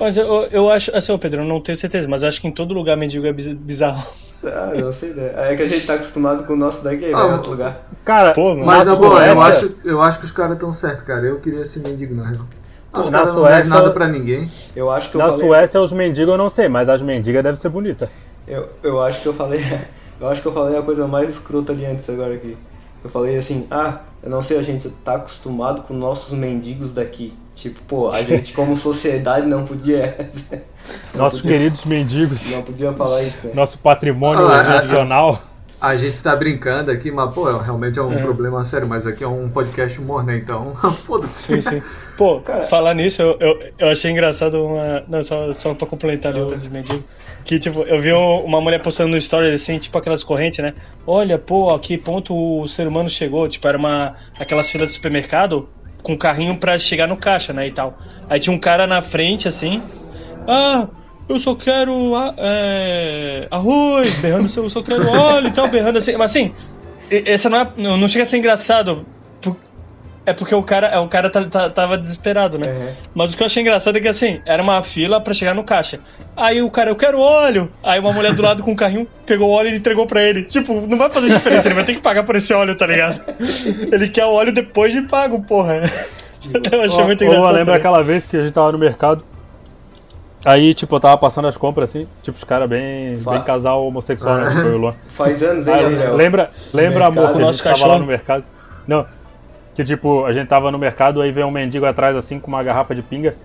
Mas 0.00 0.16
eu, 0.16 0.26
eu 0.50 0.68
acho, 0.68 0.94
assim, 0.96 1.16
Pedro, 1.18 1.42
eu 1.42 1.46
não 1.46 1.60
tenho 1.60 1.78
certeza, 1.78 2.08
mas 2.08 2.24
eu 2.24 2.28
acho 2.28 2.40
que 2.40 2.48
em 2.48 2.52
todo 2.52 2.74
lugar 2.74 2.96
mendigo 2.96 3.24
é 3.26 3.32
biz- 3.32 3.52
bizarro. 3.52 4.04
Ah, 4.44 4.72
não 4.74 4.92
sei 4.92 5.10
ideia. 5.10 5.32
É 5.36 5.56
que 5.56 5.62
a 5.62 5.66
gente 5.68 5.86
tá 5.86 5.94
acostumado 5.94 6.44
com 6.44 6.52
o 6.52 6.56
nosso 6.56 6.82
daqui, 6.84 7.06
né, 7.06 7.12
Ah, 7.14 7.26
em 7.28 7.32
outro 7.32 7.50
lugar. 7.52 7.82
Cara, 8.04 8.32
Pô, 8.32 8.54
Mas 8.54 8.86
na 8.86 8.94
boa, 8.94 9.26
eu 9.26 9.34
Suécia- 9.34 9.66
acho, 9.68 9.76
eu 9.84 10.00
acho 10.02 10.18
que 10.20 10.24
os 10.26 10.32
caras 10.32 10.52
estão 10.52 10.72
certos, 10.72 11.02
cara. 11.04 11.26
Eu 11.26 11.40
queria 11.40 11.64
ser 11.64 11.80
mendigo 11.80 12.14
na 12.14 12.24
real. 12.28 12.46
Ah, 12.92 13.00
os 13.00 13.10
caras 13.10 13.34
não 13.34 13.40
Suécia- 13.42 13.68
nada 13.68 13.90
pra 13.90 14.06
ninguém. 14.08 14.50
Eu 14.76 14.90
acho 14.90 15.10
que 15.10 15.16
eu 15.16 15.18
Na 15.20 15.30
falei... 15.30 15.46
Suécia, 15.46 15.80
os 15.80 15.92
mendigos 15.92 16.30
eu 16.32 16.38
não 16.38 16.48
sei, 16.48 16.68
mas 16.68 16.88
as 16.88 17.02
mendigas 17.02 17.42
devem 17.42 17.60
ser 17.60 17.68
bonitas. 17.68 18.08
Eu, 18.46 18.68
eu 18.82 19.02
acho 19.02 19.20
que 19.22 19.26
eu 19.28 19.34
falei. 19.34 19.60
Eu 20.20 20.26
acho 20.26 20.42
que 20.42 20.48
eu 20.48 20.52
falei 20.52 20.76
a 20.76 20.82
coisa 20.82 21.06
mais 21.06 21.30
escrota 21.30 21.70
ali 21.72 21.86
antes 21.86 22.10
agora 22.10 22.34
aqui. 22.34 22.56
Eu 23.04 23.08
falei 23.08 23.36
assim, 23.38 23.68
ah, 23.70 23.98
eu 24.20 24.28
não 24.28 24.42
sei, 24.42 24.58
a 24.58 24.62
gente 24.62 24.88
tá 25.04 25.14
acostumado 25.14 25.82
com 25.82 25.94
nossos 25.94 26.36
mendigos 26.36 26.90
daqui. 26.92 27.38
Tipo, 27.58 27.80
pô, 27.88 28.08
a 28.08 28.22
gente 28.22 28.52
como 28.52 28.76
sociedade 28.76 29.44
não 29.44 29.64
podia. 29.64 30.16
não 31.12 31.24
Nossos 31.24 31.40
podia, 31.42 31.58
queridos 31.58 31.84
mendigos, 31.84 32.48
Não 32.50 32.62
podia 32.62 32.92
falar 32.92 33.20
isso, 33.22 33.44
né? 33.48 33.52
nosso 33.52 33.76
patrimônio 33.78 34.46
Ah, 34.48 34.60
é, 34.60 34.62
nacional. 34.62 35.42
A 35.80 35.96
gente 35.96 36.20
tá 36.22 36.34
brincando 36.36 36.90
aqui, 36.92 37.10
mas, 37.10 37.32
pô, 37.34 37.48
é- 37.50 37.62
realmente 37.64 37.98
é 37.98 38.02
um 38.02 38.16
problema 38.20 38.62
sério. 38.62 38.86
Mas 38.88 39.06
aqui 39.08 39.22
é 39.24 39.28
um 39.28 39.48
podcast 39.48 40.00
humor, 40.00 40.24
né? 40.24 40.36
Então, 40.36 40.72
foda-se. 40.94 41.60
Sim, 41.60 41.80
sim. 41.80 41.82
Pô, 42.16 42.40
Cara- 42.40 42.66
falar 42.68 42.94
nisso, 42.94 43.22
eu, 43.22 43.36
eu, 43.40 43.58
eu 43.76 43.88
achei 43.88 44.10
engraçado 44.10 44.64
uma. 44.64 45.02
Não, 45.08 45.22
só, 45.24 45.52
só 45.54 45.74
pra 45.74 45.86
complementar 45.86 46.30
ali 46.32 46.40
outra 46.40 46.58
de 46.58 46.70
mendigo. 46.70 47.02
Que, 47.44 47.58
tipo, 47.58 47.80
eu 47.82 48.00
vi 48.00 48.12
um- 48.12 48.44
uma 48.44 48.60
mulher 48.60 48.80
postando 48.82 49.10
no 49.10 49.16
story 49.16 49.50
assim, 49.52 49.78
tipo 49.78 49.96
aquelas 49.98 50.22
correntes, 50.22 50.58
né? 50.60 50.74
Olha, 51.06 51.38
pô, 51.38 51.72
a 51.74 51.78
que 51.80 51.96
ponto 51.98 52.34
o 52.36 52.68
ser 52.68 52.86
humano 52.86 53.08
chegou. 53.08 53.48
Tipo, 53.48 53.66
era 53.68 53.78
uma. 53.78 54.14
aquelas 54.38 54.68
filas 54.70 54.88
de 54.88 54.94
supermercado 54.94 55.68
com 56.02 56.16
carrinho 56.16 56.56
pra 56.56 56.78
chegar 56.78 57.06
no 57.06 57.16
caixa, 57.16 57.52
né? 57.52 57.66
E 57.66 57.70
tal. 57.70 57.98
Aí 58.28 58.40
tinha 58.40 58.54
um 58.54 58.58
cara 58.58 58.86
na 58.86 59.02
frente, 59.02 59.48
assim. 59.48 59.82
Ah, 60.46 60.88
eu 61.28 61.38
só 61.38 61.54
quero 61.54 62.16
ah, 62.16 62.34
é, 62.38 63.48
arroz, 63.50 64.14
berrando, 64.16 64.50
eu 64.56 64.70
só 64.70 64.82
quero 64.82 65.08
óleo 65.08 65.48
e 65.48 65.50
tal, 65.50 65.68
berrando 65.68 65.98
assim. 65.98 66.16
Mas 66.16 66.30
assim, 66.30 66.52
essa 67.10 67.50
não, 67.50 67.58
é, 67.60 67.68
não 67.76 68.08
chega 68.08 68.22
a 68.22 68.26
ser 68.26 68.38
engraçado. 68.38 69.06
É 70.28 70.32
porque 70.34 70.54
o 70.54 70.62
cara, 70.62 70.88
é, 70.88 70.98
o 70.98 71.08
cara 71.08 71.30
tá- 71.30 71.44
tá- 71.44 71.70
tava 71.70 71.96
desesperado, 71.96 72.58
né? 72.58 72.66
É. 72.68 72.92
Mas 73.14 73.32
o 73.32 73.36
que 73.36 73.42
eu 73.42 73.46
achei 73.46 73.62
engraçado 73.62 73.96
é 73.96 74.00
que 74.00 74.08
assim, 74.08 74.40
era 74.44 74.62
uma 74.62 74.82
fila 74.82 75.20
pra 75.20 75.32
chegar 75.32 75.54
no 75.54 75.64
caixa. 75.64 76.00
Aí 76.36 76.60
o 76.60 76.70
cara, 76.70 76.90
eu 76.90 76.96
quero 76.96 77.18
óleo. 77.20 77.70
Aí 77.82 77.98
uma 77.98 78.12
mulher 78.12 78.34
do 78.34 78.42
lado 78.42 78.62
com 78.62 78.72
o 78.72 78.76
carrinho 78.76 79.06
pegou 79.24 79.48
o 79.48 79.52
óleo 79.52 79.70
e 79.70 79.76
entregou 79.76 80.06
pra 80.06 80.22
ele. 80.22 80.42
Tipo, 80.42 80.80
não 80.86 80.98
vai 80.98 81.10
fazer 81.10 81.28
diferença, 81.28 81.66
ele 81.68 81.74
vai 81.74 81.84
ter 81.84 81.94
que 81.94 82.00
pagar 82.02 82.24
por 82.24 82.36
esse 82.36 82.52
óleo, 82.52 82.76
tá 82.76 82.86
ligado? 82.86 83.20
Ele 83.90 84.08
quer 84.08 84.26
o 84.26 84.32
óleo 84.32 84.52
depois 84.52 84.92
de 84.92 85.00
pago, 85.02 85.42
porra. 85.44 85.80
Eu 86.72 86.82
achei 86.82 87.04
muito 87.04 87.22
Ou 87.24 87.26
engraçado. 87.28 87.46
eu 87.50 87.56
lembro 87.58 87.64
também. 87.66 87.74
aquela 87.74 88.02
vez 88.02 88.24
que 88.24 88.36
a 88.36 88.42
gente 88.42 88.52
tava 88.52 88.70
no 88.72 88.78
mercado. 88.78 89.24
Aí, 90.44 90.72
tipo, 90.72 90.94
eu 90.94 91.00
tava 91.00 91.16
passando 91.18 91.48
as 91.48 91.56
compras 91.56 91.90
assim, 91.90 92.06
tipo, 92.22 92.38
os 92.38 92.44
caras 92.44 92.68
bem, 92.68 93.18
Fa- 93.18 93.32
bem 93.32 93.42
casal 93.42 93.84
homossexual, 93.86 94.36
né? 94.38 94.50
Foi 94.50 94.72
o 94.72 94.78
Luan. 94.78 94.94
Faz 95.14 95.42
anos, 95.42 95.66
hein, 95.66 95.74
Aí, 95.74 95.82
Gabriel? 95.82 96.16
lembra, 96.16 96.50
lembra 96.72 97.06
amor, 97.06 97.32
que 97.32 97.42
a 97.42 97.44
gente 97.52 97.62
tava 97.62 97.86
lá 97.86 97.98
no 97.98 98.06
mercado? 98.06 98.44
Não, 98.86 99.04
que 99.78 99.84
tipo, 99.84 100.24
a 100.24 100.32
gente 100.32 100.48
tava 100.48 100.72
no 100.72 100.78
mercado, 100.78 101.22
aí 101.22 101.30
veio 101.30 101.46
um 101.46 101.52
mendigo 101.52 101.86
atrás 101.86 102.16
assim, 102.16 102.40
com 102.40 102.48
uma 102.48 102.64
garrafa 102.64 102.96
de 102.96 103.02
pinga. 103.02 103.36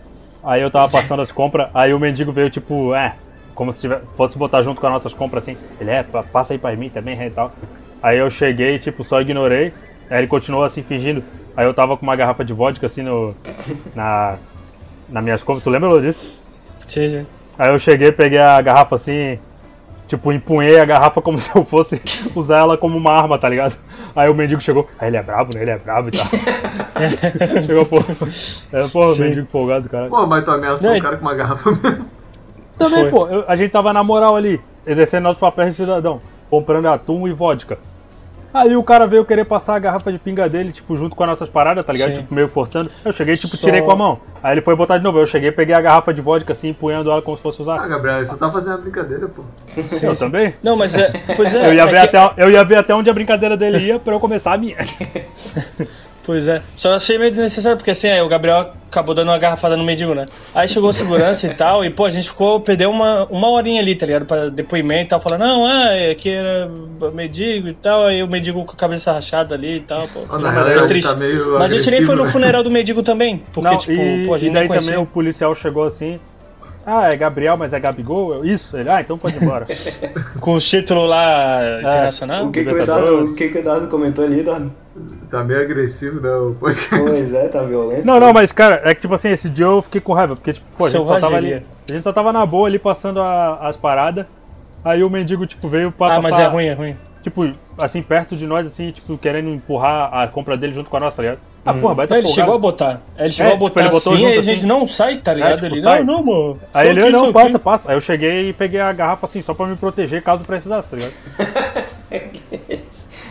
Aí 0.43 0.63
eu 0.63 0.71
tava 0.71 0.89
passando 0.89 1.21
as 1.21 1.31
compras, 1.31 1.69
aí 1.75 1.93
o 1.93 1.99
mendigo 1.99 2.31
veio 2.31 2.49
tipo, 2.49 2.95
é, 2.95 3.15
como 3.53 3.71
se 3.71 3.81
tiver, 3.81 4.01
fosse 4.17 4.35
botar 4.35 4.63
junto 4.63 4.81
com 4.81 4.87
as 4.87 4.93
nossas 4.93 5.13
compras 5.13 5.43
assim. 5.43 5.59
Ele 5.79 5.91
é, 5.91 6.01
pa- 6.01 6.23
passa 6.23 6.53
aí 6.53 6.57
pra 6.57 6.75
mim 6.75 6.89
também, 6.89 7.19
é, 7.21 7.27
e 7.27 7.31
tal. 7.31 7.55
Aí 8.01 8.17
eu 8.17 8.31
cheguei, 8.31 8.79
tipo, 8.79 9.03
só 9.03 9.21
ignorei. 9.21 9.75
Aí 10.09 10.17
ele 10.19 10.27
continuou 10.27 10.63
assim, 10.63 10.81
fingindo. 10.83 11.23
Aí 11.55 11.65
eu 11.67 11.73
tava 11.75 11.95
com 11.97 12.03
uma 12.03 12.15
garrafa 12.15 12.43
de 12.43 12.51
vodka 12.53 12.87
assim 12.87 13.03
no. 13.03 13.35
Na. 13.93 14.39
nas 15.07 15.23
minhas 15.23 15.43
compras, 15.43 15.63
tu 15.63 15.69
lembra 15.69 16.01
disso? 16.01 16.41
Sim, 16.87 17.09
sim. 17.09 17.27
Aí 17.57 17.69
eu 17.71 17.79
cheguei, 17.79 18.11
peguei 18.11 18.39
a 18.39 18.59
garrafa 18.61 18.95
assim, 18.95 19.39
tipo, 20.15 20.31
empunhei 20.31 20.79
a 20.79 20.85
garrafa 20.85 21.21
como 21.21 21.37
se 21.39 21.49
eu 21.55 21.65
fosse 21.65 22.01
usar 22.35 22.59
ela 22.59 22.77
como 22.77 22.97
uma 22.97 23.11
arma, 23.11 23.37
tá 23.37 23.49
ligado? 23.49 23.77
Aí 24.15 24.29
o 24.29 24.33
mendigo 24.33 24.61
chegou, 24.61 24.87
aí 24.99 25.07
ele 25.09 25.17
é 25.17 25.23
brabo, 25.23 25.53
né? 25.55 25.61
Ele 25.61 25.71
é 25.71 25.77
brabo 25.77 26.09
e 26.09 26.11
tal. 26.11 26.27
chegou, 27.65 27.85
pô. 27.85 27.97
É, 28.71 28.87
porra, 28.87 29.13
Sim. 29.15 29.21
mendigo 29.23 29.47
folgado, 29.51 29.89
cara. 29.89 30.07
Pô, 30.07 30.25
mas 30.27 30.43
tu 30.43 30.51
ameaçou 30.51 30.91
Não, 30.91 30.97
o 30.97 31.01
cara 31.01 31.17
com 31.17 31.25
uma 31.25 31.33
garrafa 31.33 31.71
mesmo. 31.71 32.05
Também, 32.77 33.01
foi. 33.01 33.09
pô, 33.11 33.27
eu- 33.27 33.45
a 33.47 33.55
gente 33.55 33.71
tava 33.71 33.91
na 33.93 34.03
moral 34.03 34.35
ali, 34.35 34.61
exercendo 34.85 35.23
nossos 35.23 35.39
papéis 35.39 35.75
de 35.75 35.81
cidadão, 35.81 36.19
comprando 36.49 36.87
atum 36.87 37.27
e 37.27 37.31
vodka. 37.33 37.77
Aí 38.53 38.75
o 38.77 38.83
cara 38.83 39.07
veio 39.07 39.25
querer 39.25 39.45
passar 39.45 39.75
a 39.75 39.79
garrafa 39.79 40.11
de 40.11 40.19
pinga 40.19 40.47
dele, 40.47 40.71
tipo, 40.71 40.95
junto 40.95 41.15
com 41.15 41.23
as 41.23 41.29
nossas 41.31 41.49
paradas, 41.49 41.83
tá 41.83 41.91
ligado? 41.91 42.09
Sim. 42.15 42.21
Tipo, 42.21 42.35
meio 42.35 42.47
forçando. 42.47 42.91
Eu 43.03 43.11
cheguei, 43.11 43.35
tipo, 43.35 43.57
Só- 43.57 43.65
tirei 43.65 43.81
com 43.81 43.91
a 43.91 43.95
mão. 43.95 44.19
Aí 44.43 44.53
ele 44.53 44.61
foi 44.61 44.75
botar 44.75 44.97
de 44.99 45.03
novo. 45.03 45.17
Eu 45.19 45.25
cheguei, 45.25 45.51
peguei 45.51 45.73
a 45.73 45.81
garrafa 45.81 46.13
de 46.13 46.21
vodka 46.21 46.53
assim, 46.53 46.69
empunhando 46.69 47.09
ela 47.09 47.21
como 47.21 47.35
se 47.35 47.41
fosse 47.43 47.59
Ah, 47.61 47.63
usar. 47.63 47.87
Gabriel, 47.87 48.25
você 48.25 48.37
tá 48.37 48.51
fazendo 48.51 48.73
uma 48.75 48.81
brincadeira, 48.81 49.27
pô. 49.27 49.41
Eu 50.01 50.15
também? 50.15 50.53
Não, 50.61 50.75
mas 50.75 50.93
é. 50.93 51.11
Pois 51.35 51.53
é. 51.55 51.63
Eu 51.69 51.73
ia, 51.73 51.81
é 51.81 51.85
ver 51.87 52.07
que- 52.09 52.15
até, 52.17 52.43
eu 52.43 52.51
ia 52.51 52.63
ver 52.63 52.77
até 52.77 52.93
onde 52.93 53.09
a 53.09 53.13
brincadeira 53.13 53.57
dele 53.57 53.79
ia 53.79 53.97
pra 53.99 54.13
eu 54.13 54.19
começar 54.19 54.53
a 54.53 54.57
minha. 54.57 54.77
Pois 56.25 56.47
é. 56.47 56.61
Só 56.75 56.93
achei 56.93 57.17
meio 57.17 57.31
desnecessário, 57.31 57.77
porque 57.77 57.91
assim, 57.91 58.07
aí 58.09 58.21
o 58.21 58.27
Gabriel 58.29 58.71
acabou 58.89 59.13
dando 59.13 59.27
uma 59.27 59.37
garrafada 59.37 59.75
no 59.75 59.83
mendigo, 59.83 60.13
né? 60.15 60.25
Aí 60.55 60.69
chegou 60.69 60.89
a 60.89 60.93
segurança 60.93 61.47
e 61.47 61.49
tal, 61.55 61.83
e 61.83 61.89
pô, 61.89 62.05
a 62.05 62.11
gente 62.11 62.29
ficou, 62.29 62.61
perdeu 62.61 62.89
uma, 62.89 63.25
uma 63.25 63.49
horinha 63.49 63.81
ali, 63.81 63.93
tá 63.95 64.05
ligado? 64.05 64.25
Pra 64.25 64.47
depoimento 64.49 65.03
e 65.03 65.09
tal, 65.09 65.19
falando, 65.19 65.41
não, 65.41 65.65
ah, 65.65 65.89
aqui 66.11 66.29
era 66.29 66.69
mendigo 67.13 67.67
e 67.67 67.73
tal, 67.73 68.05
aí 68.05 68.23
o 68.23 68.27
mendigo 68.27 68.63
com 68.63 68.71
a 68.71 68.75
cabeça 68.75 69.11
rachada 69.11 69.55
ali 69.55 69.77
e 69.77 69.79
tal, 69.81 70.07
pô. 70.07 70.21
Ah, 70.29 70.37
na 70.37 70.53
Foi 70.53 70.73
real, 70.73 70.87
triste. 70.87 71.09
tá 71.09 71.15
meio 71.15 71.59
Mas 71.59 71.71
a 71.71 71.75
gente 71.75 71.91
nem 71.91 72.03
foi 72.03 72.15
no 72.15 72.23
né? 72.23 72.31
funeral 72.31 72.63
do 72.63 72.71
mendigo 72.71 73.03
também, 73.03 73.41
porque, 73.51 73.69
Não, 73.69 73.77
tipo, 73.77 74.01
e, 74.01 74.25
pô, 74.25 74.33
a 74.33 74.37
gente 74.37 74.49
e 74.51 74.53
daí 74.53 74.63
não 74.63 74.67
conhecia. 74.69 74.91
também 74.91 75.03
o 75.03 75.07
policial 75.07 75.53
chegou 75.53 75.83
assim. 75.83 76.19
Ah, 76.85 77.11
é 77.11 77.15
Gabriel, 77.15 77.55
mas 77.55 77.73
é 77.73 77.79
Gabigol? 77.79 78.33
Eu, 78.33 78.45
Isso, 78.45 78.75
ele, 78.77 78.89
ah, 78.89 78.99
então 78.99 79.17
pode 79.17 79.37
ir 79.37 79.43
embora. 79.43 79.65
Com 80.39 80.53
o 80.55 80.59
título 80.59 81.05
lá 81.05 81.79
internacional. 81.79 82.45
O 82.47 82.51
que, 82.51 82.63
que, 82.63 82.69
o. 82.71 82.77
Eduardo, 82.77 83.25
o 83.25 83.35
que, 83.35 83.49
que 83.49 83.57
o 83.57 83.59
Eduardo 83.59 83.87
comentou 83.87 84.23
ali, 84.25 84.41
Eduardo? 84.41 84.71
Tá 85.29 85.43
meio 85.43 85.61
agressivo, 85.61 86.19
né? 86.21 86.29
O 86.29 86.55
podcast. 86.59 86.99
Pois 86.99 87.33
é, 87.33 87.47
tá 87.47 87.63
violento. 87.63 88.05
Não, 88.05 88.19
não, 88.19 88.33
mas 88.33 88.51
cara, 88.51 88.81
é 88.83 88.93
que 88.93 89.01
tipo 89.01 89.13
assim, 89.13 89.29
esse 89.29 89.49
dia 89.49 89.65
eu 89.65 89.81
fiquei 89.81 90.01
com 90.01 90.13
raiva, 90.13 90.35
porque 90.35 90.53
tipo, 90.53 90.67
pô, 90.77 90.85
a 90.85 90.89
gente 90.89 91.07
só 91.07 91.19
tava 91.19 91.35
ali. 91.37 91.53
A 91.53 91.93
gente 91.93 92.03
só 92.03 92.13
tava 92.13 92.31
na 92.33 92.45
boa 92.45 92.67
ali 92.67 92.77
passando 92.77 93.19
a- 93.21 93.57
as 93.61 93.77
paradas. 93.77 94.25
Aí 94.85 95.03
o 95.03 95.09
mendigo, 95.09 95.47
tipo, 95.47 95.69
veio 95.69 95.91
pra 95.91 96.15
Ah, 96.15 96.21
mas 96.21 96.31
passar, 96.35 96.43
é 96.43 96.47
ruim, 96.49 96.65
é 96.65 96.73
ruim. 96.73 96.97
tipo, 97.21 97.49
assim, 97.77 98.01
perto 98.01 98.35
de 98.35 98.45
nós, 98.45 98.67
assim, 98.67 98.91
tipo, 98.91 99.17
querendo 99.17 99.49
empurrar 99.49 100.13
a 100.13 100.27
compra 100.27 100.57
dele 100.57 100.73
junto 100.73 100.89
com 100.89 100.97
a 100.97 100.99
nossa, 100.99 101.15
tá 101.17 101.21
ligado? 101.23 101.39
Ah, 101.65 101.73
porra, 101.73 101.93
vai 101.95 102.07
Não, 102.07 102.17
ele 102.17 102.27
chegou 102.27 102.55
a 102.55 102.57
botar. 102.57 103.01
Ele 103.17 103.31
chegou 103.31 103.51
É, 103.51 103.55
a 103.55 103.57
tipo, 103.57 103.69
botar 103.69 103.81
ele 103.81 103.89
botou 103.89 104.13
assim, 104.13 104.25
aí 104.25 104.35
a 104.35 104.39
assim. 104.39 104.55
gente 104.55 104.65
não 104.65 104.87
sai, 104.87 105.17
tá 105.17 105.33
ligado? 105.33 105.61
tipo, 105.61 105.65
ele, 105.67 105.81
sai. 105.81 106.03
não, 106.03 106.17
não, 106.17 106.23
mano. 106.23 106.59
Aí 106.73 106.89
ele, 106.89 107.01
aqui, 107.01 107.11
não, 107.11 107.31
passa, 107.31 107.57
aqui. 107.57 107.63
passa. 107.63 107.89
Aí 107.91 107.95
eu 107.95 108.01
cheguei 108.01 108.49
e 108.49 108.53
peguei 108.53 108.81
a 108.81 108.91
garrafa 108.91 109.25
assim, 109.27 109.41
só 109.41 109.53
pra 109.53 109.65
me 109.67 109.75
proteger 109.77 110.21
caso 110.21 110.43
precisasse, 110.43 110.89
tá 110.89 110.97
ligado? 110.97 111.13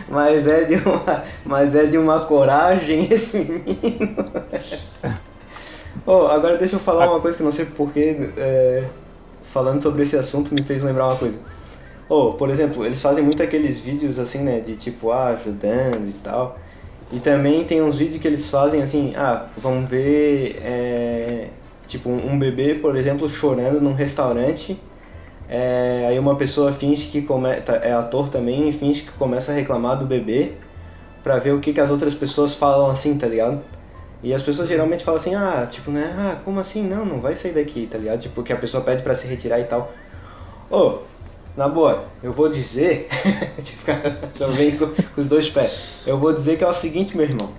Mas 0.09 0.45
é 0.45 0.63
de 0.65 0.75
uma, 0.75 1.23
mas 1.43 1.75
é 1.75 1.85
de 1.85 1.97
uma 1.97 2.19
coragem 2.25 3.07
esse 3.11 3.39
menino. 3.39 4.15
oh, 6.05 6.27
agora 6.27 6.57
deixa 6.57 6.75
eu 6.75 6.79
falar 6.79 7.09
uma 7.09 7.19
coisa 7.19 7.35
que 7.35 7.41
eu 7.41 7.45
não 7.45 7.51
sei 7.51 7.65
porquê, 7.65 8.31
é, 8.37 8.83
falando 9.51 9.81
sobre 9.81 10.03
esse 10.03 10.15
assunto 10.15 10.53
me 10.53 10.61
fez 10.61 10.83
lembrar 10.83 11.07
uma 11.07 11.15
coisa. 11.15 11.39
Oh, 12.09 12.33
por 12.33 12.49
exemplo, 12.49 12.85
eles 12.85 13.01
fazem 13.01 13.23
muito 13.23 13.41
aqueles 13.41 13.79
vídeos 13.79 14.19
assim, 14.19 14.39
né, 14.39 14.59
de 14.59 14.75
tipo, 14.75 15.09
ah, 15.11 15.29
ajudando 15.29 16.07
e 16.09 16.13
tal. 16.13 16.59
E 17.13 17.19
também 17.19 17.63
tem 17.63 17.81
uns 17.81 17.95
vídeos 17.95 18.19
que 18.21 18.27
eles 18.27 18.49
fazem 18.49 18.81
assim, 18.81 19.13
ah, 19.15 19.45
vamos 19.57 19.89
ver, 19.89 20.59
é, 20.63 21.47
tipo, 21.87 22.09
um 22.09 22.37
bebê, 22.39 22.75
por 22.75 22.95
exemplo, 22.95 23.29
chorando 23.29 23.79
num 23.79 23.93
restaurante 23.93 24.79
é, 25.47 26.05
aí 26.07 26.17
uma 26.17 26.35
pessoa 26.35 26.71
finge 26.71 27.07
que 27.07 27.21
come, 27.21 27.55
tá- 27.61 27.75
é 27.75 27.93
ator 27.93 28.29
também 28.29 28.71
finge 28.71 29.01
que 29.01 29.11
começa 29.11 29.51
a 29.51 29.55
reclamar 29.55 29.99
do 29.99 30.05
bebê 30.05 30.53
pra 31.23 31.37
ver 31.39 31.53
o 31.53 31.59
que, 31.59 31.73
que 31.73 31.79
as 31.79 31.89
outras 31.91 32.13
pessoas 32.15 32.55
falam 32.55 32.89
assim, 32.89 33.17
tá 33.17 33.27
ligado? 33.27 33.61
E 34.23 34.33
as 34.33 34.41
pessoas 34.41 34.67
geralmente 34.69 35.03
falam 35.03 35.19
assim, 35.19 35.35
ah, 35.35 35.67
tipo, 35.69 35.91
né, 35.91 36.13
ah, 36.17 36.37
como 36.43 36.59
assim? 36.59 36.81
Não, 36.81 37.05
não 37.05 37.19
vai 37.19 37.35
sair 37.35 37.51
daqui, 37.53 37.87
tá 37.87 37.97
ligado? 37.97 38.21
Tipo, 38.21 38.41
que 38.41 38.53
a 38.53 38.57
pessoa 38.57 38.83
pede 38.83 39.03
pra 39.03 39.13
se 39.13 39.27
retirar 39.27 39.59
e 39.59 39.65
tal. 39.65 39.91
Ô, 40.71 40.99
na 41.55 41.67
boa, 41.67 42.05
eu 42.21 42.33
vou 42.33 42.49
dizer, 42.49 43.07
já 44.35 44.47
vem 44.47 44.75
com, 44.75 44.87
com 44.87 45.21
os 45.21 45.27
dois 45.27 45.49
pés. 45.49 45.83
Eu 46.05 46.17
vou 46.17 46.33
dizer 46.33 46.57
que 46.57 46.63
é 46.63 46.67
o 46.67 46.73
seguinte, 46.73 47.15
meu 47.15 47.25
irmão. 47.25 47.49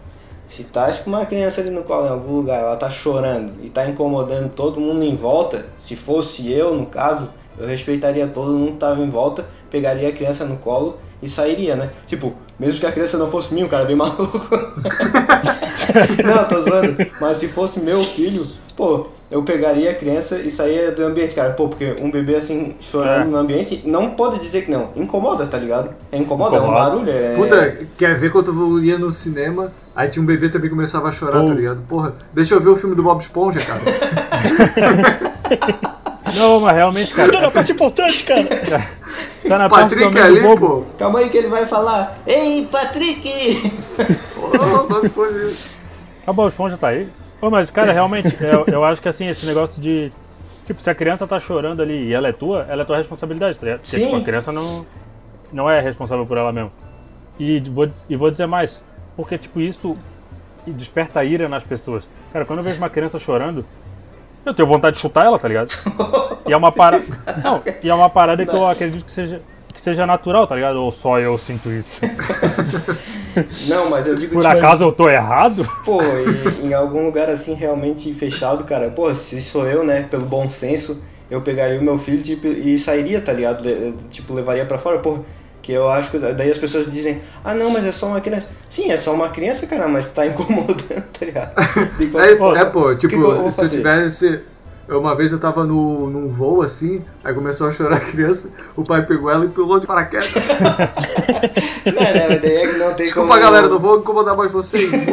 Se 0.48 0.64
tá 0.64 0.92
com 0.92 1.10
uma 1.10 1.24
criança 1.24 1.60
ali 1.60 1.70
no 1.70 1.82
colo 1.82 2.06
em 2.06 2.10
algum 2.10 2.36
lugar, 2.36 2.60
ela 2.60 2.76
tá 2.76 2.90
chorando 2.90 3.52
e 3.62 3.70
tá 3.70 3.88
incomodando 3.88 4.50
todo 4.50 4.80
mundo 4.80 5.02
em 5.02 5.16
volta, 5.16 5.66
se 5.80 5.96
fosse 5.96 6.50
eu, 6.52 6.74
no 6.74 6.86
caso, 6.86 7.28
eu 7.58 7.66
respeitaria 7.66 8.26
todo 8.26 8.52
mundo 8.52 8.72
que 8.72 8.78
tava 8.78 9.00
em 9.00 9.08
volta, 9.08 9.46
pegaria 9.70 10.08
a 10.08 10.12
criança 10.12 10.44
no 10.44 10.56
colo 10.56 10.98
e 11.22 11.28
sairia, 11.28 11.74
né? 11.76 11.90
Tipo, 12.06 12.34
mesmo 12.58 12.78
que 12.78 12.86
a 12.86 12.92
criança 12.92 13.16
não 13.16 13.28
fosse 13.28 13.52
minha, 13.54 13.66
o 13.66 13.68
cara 13.68 13.84
é 13.84 13.86
bem 13.86 13.96
maluco. 13.96 14.38
não, 16.24 16.44
tô 16.48 16.62
zoando. 16.62 16.96
Mas 17.20 17.38
se 17.38 17.48
fosse 17.48 17.80
meu 17.80 18.04
filho, 18.04 18.46
pô, 18.76 19.08
eu 19.34 19.42
pegaria 19.42 19.90
a 19.90 19.94
criança 19.94 20.38
e 20.38 20.48
saía 20.48 20.92
do 20.92 21.04
ambiente, 21.04 21.34
cara. 21.34 21.50
Pô, 21.54 21.68
porque 21.68 21.96
um 22.00 22.08
bebê 22.08 22.36
assim, 22.36 22.76
chorando 22.80 23.22
É. 23.22 23.24
no 23.24 23.36
ambiente, 23.36 23.82
não 23.84 24.10
pode 24.10 24.38
dizer 24.38 24.62
que 24.64 24.70
não. 24.70 24.90
Incomoda, 24.94 25.44
tá 25.46 25.58
ligado? 25.58 25.92
É 26.12 26.16
incomoda, 26.18 26.56
é 26.56 26.60
um 26.60 26.64
Incomoda. 26.66 26.84
barulho, 26.90 27.10
é... 27.10 27.34
Puta, 27.34 27.78
quer 27.96 28.14
ver 28.14 28.30
quando 28.30 28.52
eu 28.52 28.80
ia 28.84 28.96
no 28.96 29.10
cinema, 29.10 29.72
aí 29.96 30.08
tinha 30.08 30.22
um 30.22 30.26
bebê 30.26 30.48
também 30.48 30.68
que 30.70 30.74
começava 30.76 31.08
a 31.08 31.12
chorar, 31.12 31.40
Oh. 31.42 31.48
tá 31.48 31.54
ligado? 31.54 31.80
Porra, 31.88 32.14
deixa 32.32 32.54
eu 32.54 32.60
ver 32.60 32.68
o 32.68 32.76
filme 32.76 32.94
do 32.94 33.02
Bob 33.02 33.20
Esponja, 33.20 33.60
cara. 33.60 33.80
Não, 36.36 36.60
mas 36.60 36.74
realmente, 36.74 37.12
cara, 37.14 37.30
Tô 37.32 37.40
na 37.40 37.50
parte 37.50 37.72
importante, 37.72 38.22
cara. 38.24 38.44
tá 39.48 39.58
na 39.58 39.68
parte 39.68 39.94
Patrick 39.96 40.10
do 40.10 40.22
ali, 40.22 40.40
bobo. 40.40 40.66
pô. 40.68 40.84
Calma 40.98 41.18
aí 41.20 41.28
que 41.28 41.36
ele 41.38 41.48
vai 41.48 41.66
falar. 41.66 42.18
Ei, 42.26 42.66
Patrick! 42.70 43.72
Ô, 44.38 44.84
Bob 44.88 45.06
Esponja. 45.06 45.52
A 46.26 46.32
Bob 46.32 46.48
Esponja 46.50 46.76
tá 46.76 46.88
aí. 46.88 47.08
Pô, 47.44 47.50
mas, 47.50 47.68
cara, 47.68 47.92
realmente, 47.92 48.34
eu, 48.42 48.64
eu 48.72 48.84
acho 48.86 49.02
que 49.02 49.08
assim, 49.08 49.28
esse 49.28 49.44
negócio 49.44 49.78
de. 49.78 50.10
Tipo, 50.64 50.80
se 50.80 50.88
a 50.88 50.94
criança 50.94 51.26
tá 51.26 51.38
chorando 51.38 51.82
ali 51.82 52.06
e 52.06 52.14
ela 52.14 52.26
é 52.26 52.32
tua, 52.32 52.64
ela 52.70 52.80
é 52.80 52.84
tua 52.86 52.96
responsabilidade, 52.96 53.58
tá 53.58 53.66
ligado? 53.66 53.80
Porque, 53.80 53.96
Sim. 53.96 54.04
tipo, 54.06 54.16
a 54.16 54.22
criança 54.22 54.50
não, 54.50 54.86
não 55.52 55.70
é 55.70 55.78
responsável 55.78 56.24
por 56.24 56.38
ela 56.38 56.54
mesmo. 56.54 56.72
E 57.38 57.60
vou, 57.60 57.86
e 58.08 58.16
vou 58.16 58.30
dizer 58.30 58.46
mais, 58.46 58.82
porque, 59.14 59.36
tipo, 59.36 59.60
isso 59.60 59.94
desperta 60.66 61.22
ira 61.22 61.46
nas 61.46 61.62
pessoas. 61.62 62.08
Cara, 62.32 62.46
quando 62.46 62.60
eu 62.60 62.64
vejo 62.64 62.78
uma 62.78 62.88
criança 62.88 63.18
chorando, 63.18 63.62
eu 64.46 64.54
tenho 64.54 64.66
vontade 64.66 64.96
de 64.96 65.02
chutar 65.02 65.26
ela, 65.26 65.38
tá 65.38 65.46
ligado? 65.46 65.70
E 66.46 66.52
é 66.52 66.56
uma 66.56 66.70
parada. 66.70 67.04
Não, 67.42 67.62
e 67.82 67.88
é 67.88 67.94
uma 67.94 68.10
parada 68.10 68.44
que 68.44 68.54
eu 68.54 68.66
acredito 68.66 69.06
que 69.06 69.12
seja, 69.12 69.40
que 69.74 69.80
seja 69.80 70.06
natural, 70.06 70.46
tá 70.46 70.54
ligado? 70.54 70.76
Ou 70.76 70.92
só 70.92 71.18
eu 71.18 71.36
sinto 71.36 71.70
isso. 71.70 72.00
Não, 73.68 73.90
mas 73.90 74.06
eu 74.06 74.14
digo 74.14 74.32
Por 74.32 74.42
tipo, 74.42 74.56
acaso 74.56 74.84
eu 74.84 74.92
tô 74.92 75.08
errado? 75.08 75.68
Pô, 75.84 75.98
e, 76.00 76.66
em 76.66 76.72
algum 76.72 77.04
lugar 77.04 77.28
assim 77.28 77.54
realmente 77.54 78.12
fechado, 78.14 78.64
cara, 78.64 78.90
pô, 78.90 79.14
se 79.14 79.42
sou 79.42 79.66
eu, 79.66 79.84
né, 79.84 80.06
pelo 80.10 80.24
bom 80.24 80.50
senso, 80.50 81.02
eu 81.30 81.42
pegaria 81.42 81.78
o 81.78 81.82
meu 81.82 81.98
filho 81.98 82.22
tipo, 82.22 82.46
e 82.46 82.78
sairia, 82.78 83.20
tá 83.20 83.32
ligado? 83.32 83.62
Le- 83.64 83.94
tipo, 84.10 84.32
levaria 84.32 84.64
pra 84.64 84.78
fora, 84.78 84.98
pô. 84.98 85.18
Que 85.62 85.72
eu 85.72 85.88
acho 85.88 86.10
que. 86.10 86.18
Daí 86.18 86.50
as 86.50 86.58
pessoas 86.58 86.90
dizem, 86.92 87.22
ah 87.42 87.54
não, 87.54 87.70
mas 87.70 87.86
é 87.86 87.92
só 87.92 88.06
uma 88.08 88.20
criança. 88.20 88.48
Sim, 88.68 88.90
é 88.90 88.98
só 88.98 89.14
uma 89.14 89.30
criança, 89.30 89.66
cara, 89.66 89.88
mas 89.88 90.06
tá 90.08 90.26
incomodando, 90.26 91.04
tá 91.18 91.24
ligado? 91.24 91.52
É, 92.18 92.36
forma. 92.36 92.58
é, 92.60 92.64
pô, 92.66 92.90
O 92.92 92.96
que 92.96 92.98
tipo, 92.98 93.14
que 93.16 93.22
eu 93.22 93.34
vou 93.34 93.50
se 93.50 93.64
eu 93.64 93.70
tivesse. 93.70 94.40
Uma 94.88 95.14
vez 95.14 95.32
eu 95.32 95.40
tava 95.40 95.64
no, 95.64 96.10
num 96.10 96.28
voo 96.28 96.62
assim, 96.62 97.02
aí 97.22 97.32
começou 97.32 97.66
a 97.66 97.70
chorar 97.70 97.96
a 97.96 98.00
criança, 98.00 98.52
o 98.76 98.84
pai 98.84 99.04
pegou 99.06 99.30
ela 99.30 99.44
e 99.44 99.48
pulou 99.48 99.80
de 99.80 99.86
paraquedas. 99.86 100.50
Não, 101.84 102.02
é 102.02 102.78
não 102.78 102.94
tem 102.94 103.04
Desculpa, 103.04 103.28
como... 103.28 103.40
galera, 103.40 103.68
não 103.68 103.78
vou 103.78 103.98
incomodar 103.98 104.34
mais 104.34 104.50
vocês. 104.50 104.90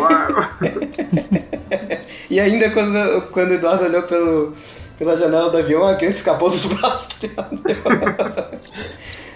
E 2.32 2.40
ainda 2.40 2.70
quando, 2.70 3.22
quando 3.32 3.52
o 3.52 3.54
Eduardo 3.56 3.84
olhou 3.84 4.04
pelo, 4.04 4.54
pela 4.98 5.18
janela 5.18 5.50
do 5.50 5.58
avião, 5.58 5.84
a 5.84 5.96
criança 5.96 6.20
escapou 6.20 6.50
dos 6.50 6.66
braços, 6.66 7.10
ligado? 7.22 7.60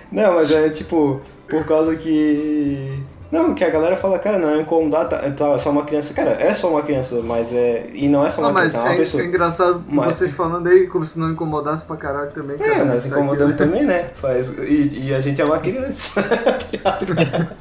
Não, 0.10 0.36
mas 0.36 0.50
é 0.50 0.70
tipo, 0.70 1.20
por 1.50 1.66
causa 1.66 1.94
que. 1.98 2.98
Não, 3.36 3.54
que 3.54 3.64
a 3.66 3.70
galera 3.70 3.98
fala, 3.98 4.18
cara, 4.18 4.38
não 4.40 4.50
é 4.50 4.62
incomodar, 4.62 5.10
tá, 5.10 5.18
tá, 5.32 5.50
é 5.50 5.58
só 5.58 5.70
uma 5.70 5.84
criança. 5.84 6.14
Cara, 6.14 6.32
é 6.40 6.54
só 6.54 6.70
uma 6.70 6.82
criança, 6.82 7.20
mas 7.22 7.52
é. 7.54 7.88
E 7.94 8.08
não 8.08 8.26
é 8.26 8.30
só 8.30 8.40
uma 8.42 8.50
Ah, 8.50 8.54
mas 8.54 8.72
criança, 8.74 8.78
é 8.80 8.90
uma 8.90 8.94
é, 8.94 8.98
pessoa. 8.98 9.24
é 9.24 9.26
engraçado 9.26 9.84
Mas- 9.90 10.16
vocês 10.16 10.36
falando 10.36 10.68
aí, 10.68 10.88
como 10.88 11.04
se 11.04 11.20
não 11.20 11.30
incomodasse 11.32 11.84
pra 11.86 11.98
caralho 11.98 12.32
também. 12.32 12.56
É, 12.56 12.60
cara. 12.70 12.86
nós 12.86 13.06
incomodamos 13.06 13.56
também, 13.58 13.84
né? 13.84 14.10
Faz, 14.22 14.48
e, 14.60 15.08
e 15.08 15.14
a 15.14 15.20
gente 15.20 15.42
é 15.42 15.46
uma 15.46 15.60
criança. 15.60 16.22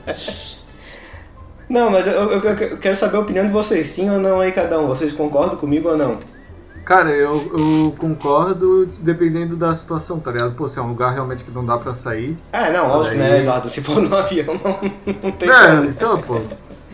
não, 1.68 1.90
mas 1.90 2.06
eu, 2.06 2.12
eu- 2.12 2.40
eu 2.44 2.76
quero 2.78 2.94
saber 2.96 3.16
a 3.16 3.20
opinião 3.20 3.46
de 3.46 3.52
vocês, 3.52 3.86
sim 3.88 4.08
ou 4.10 4.18
não 4.18 4.40
aí 4.40 4.52
cada 4.52 4.78
um. 4.78 4.86
Vocês 4.86 5.12
concordam 5.12 5.56
comigo 5.58 5.88
ou 5.88 5.96
não? 5.96 6.18
Cara, 6.84 7.10
eu, 7.10 7.50
eu 7.56 7.94
concordo 7.96 8.86
dependendo 9.00 9.56
da 9.56 9.74
situação, 9.74 10.20
tá 10.20 10.30
ligado? 10.30 10.54
Pô, 10.54 10.68
se 10.68 10.78
é 10.78 10.82
um 10.82 10.88
lugar 10.88 11.14
realmente 11.14 11.42
que 11.42 11.50
não 11.50 11.64
dá 11.64 11.78
pra 11.78 11.94
sair. 11.94 12.36
Ah, 12.52 12.70
não, 12.70 12.88
lógico, 12.88 13.14
Aí- 13.14 13.20
né, 13.22 13.40
Eduardo? 13.40 13.70
Se 13.70 13.80
for 13.80 14.02
no 14.02 14.14
avião, 14.14 14.54
não, 14.62 14.80
não 15.22 15.32
tem 15.32 15.48
É, 15.50 15.74
então, 15.88 16.20
pô. 16.20 16.40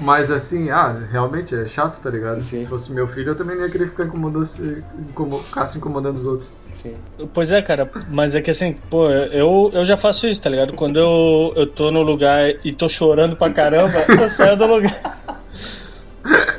Mas 0.03 0.31
assim, 0.31 0.71
ah, 0.71 0.97
realmente 1.11 1.55
é 1.55 1.67
chato, 1.67 2.01
tá 2.01 2.09
ligado? 2.09 2.41
Sim. 2.41 2.57
Se 2.59 2.69
fosse 2.69 2.91
meu 2.93 3.07
filho, 3.07 3.31
eu 3.33 3.35
também 3.35 3.55
não 3.57 3.65
ia 3.65 3.71
querer 3.71 3.87
ficar 3.87 4.05
incomodando, 4.05 4.47
se- 4.47 4.83
incomo- 4.99 5.41
ficar 5.41 5.67
se 5.67 5.77
incomodando 5.77 6.15
os 6.17 6.25
outros. 6.25 6.53
Sim. 6.81 6.95
Pois 7.35 7.51
é, 7.53 7.61
cara, 7.61 7.91
mas 8.09 8.35
é 8.35 8.41
que 8.41 8.51
assim, 8.51 8.75
pô, 8.89 9.11
eu, 9.11 9.71
eu 9.75 9.85
já 9.85 9.99
faço 9.99 10.27
isso, 10.27 10.41
tá 10.41 10.49
ligado? 10.49 10.73
Quando 10.73 10.99
eu, 10.99 11.53
eu 11.55 11.67
tô 11.67 11.91
no 11.91 12.01
lugar 12.01 12.49
e 12.65 12.73
tô 12.73 12.89
chorando 12.89 13.37
pra 13.37 13.51
caramba, 13.51 13.93
eu 14.09 14.31
saio 14.31 14.57
do 14.57 14.67
lugar. 14.67 15.19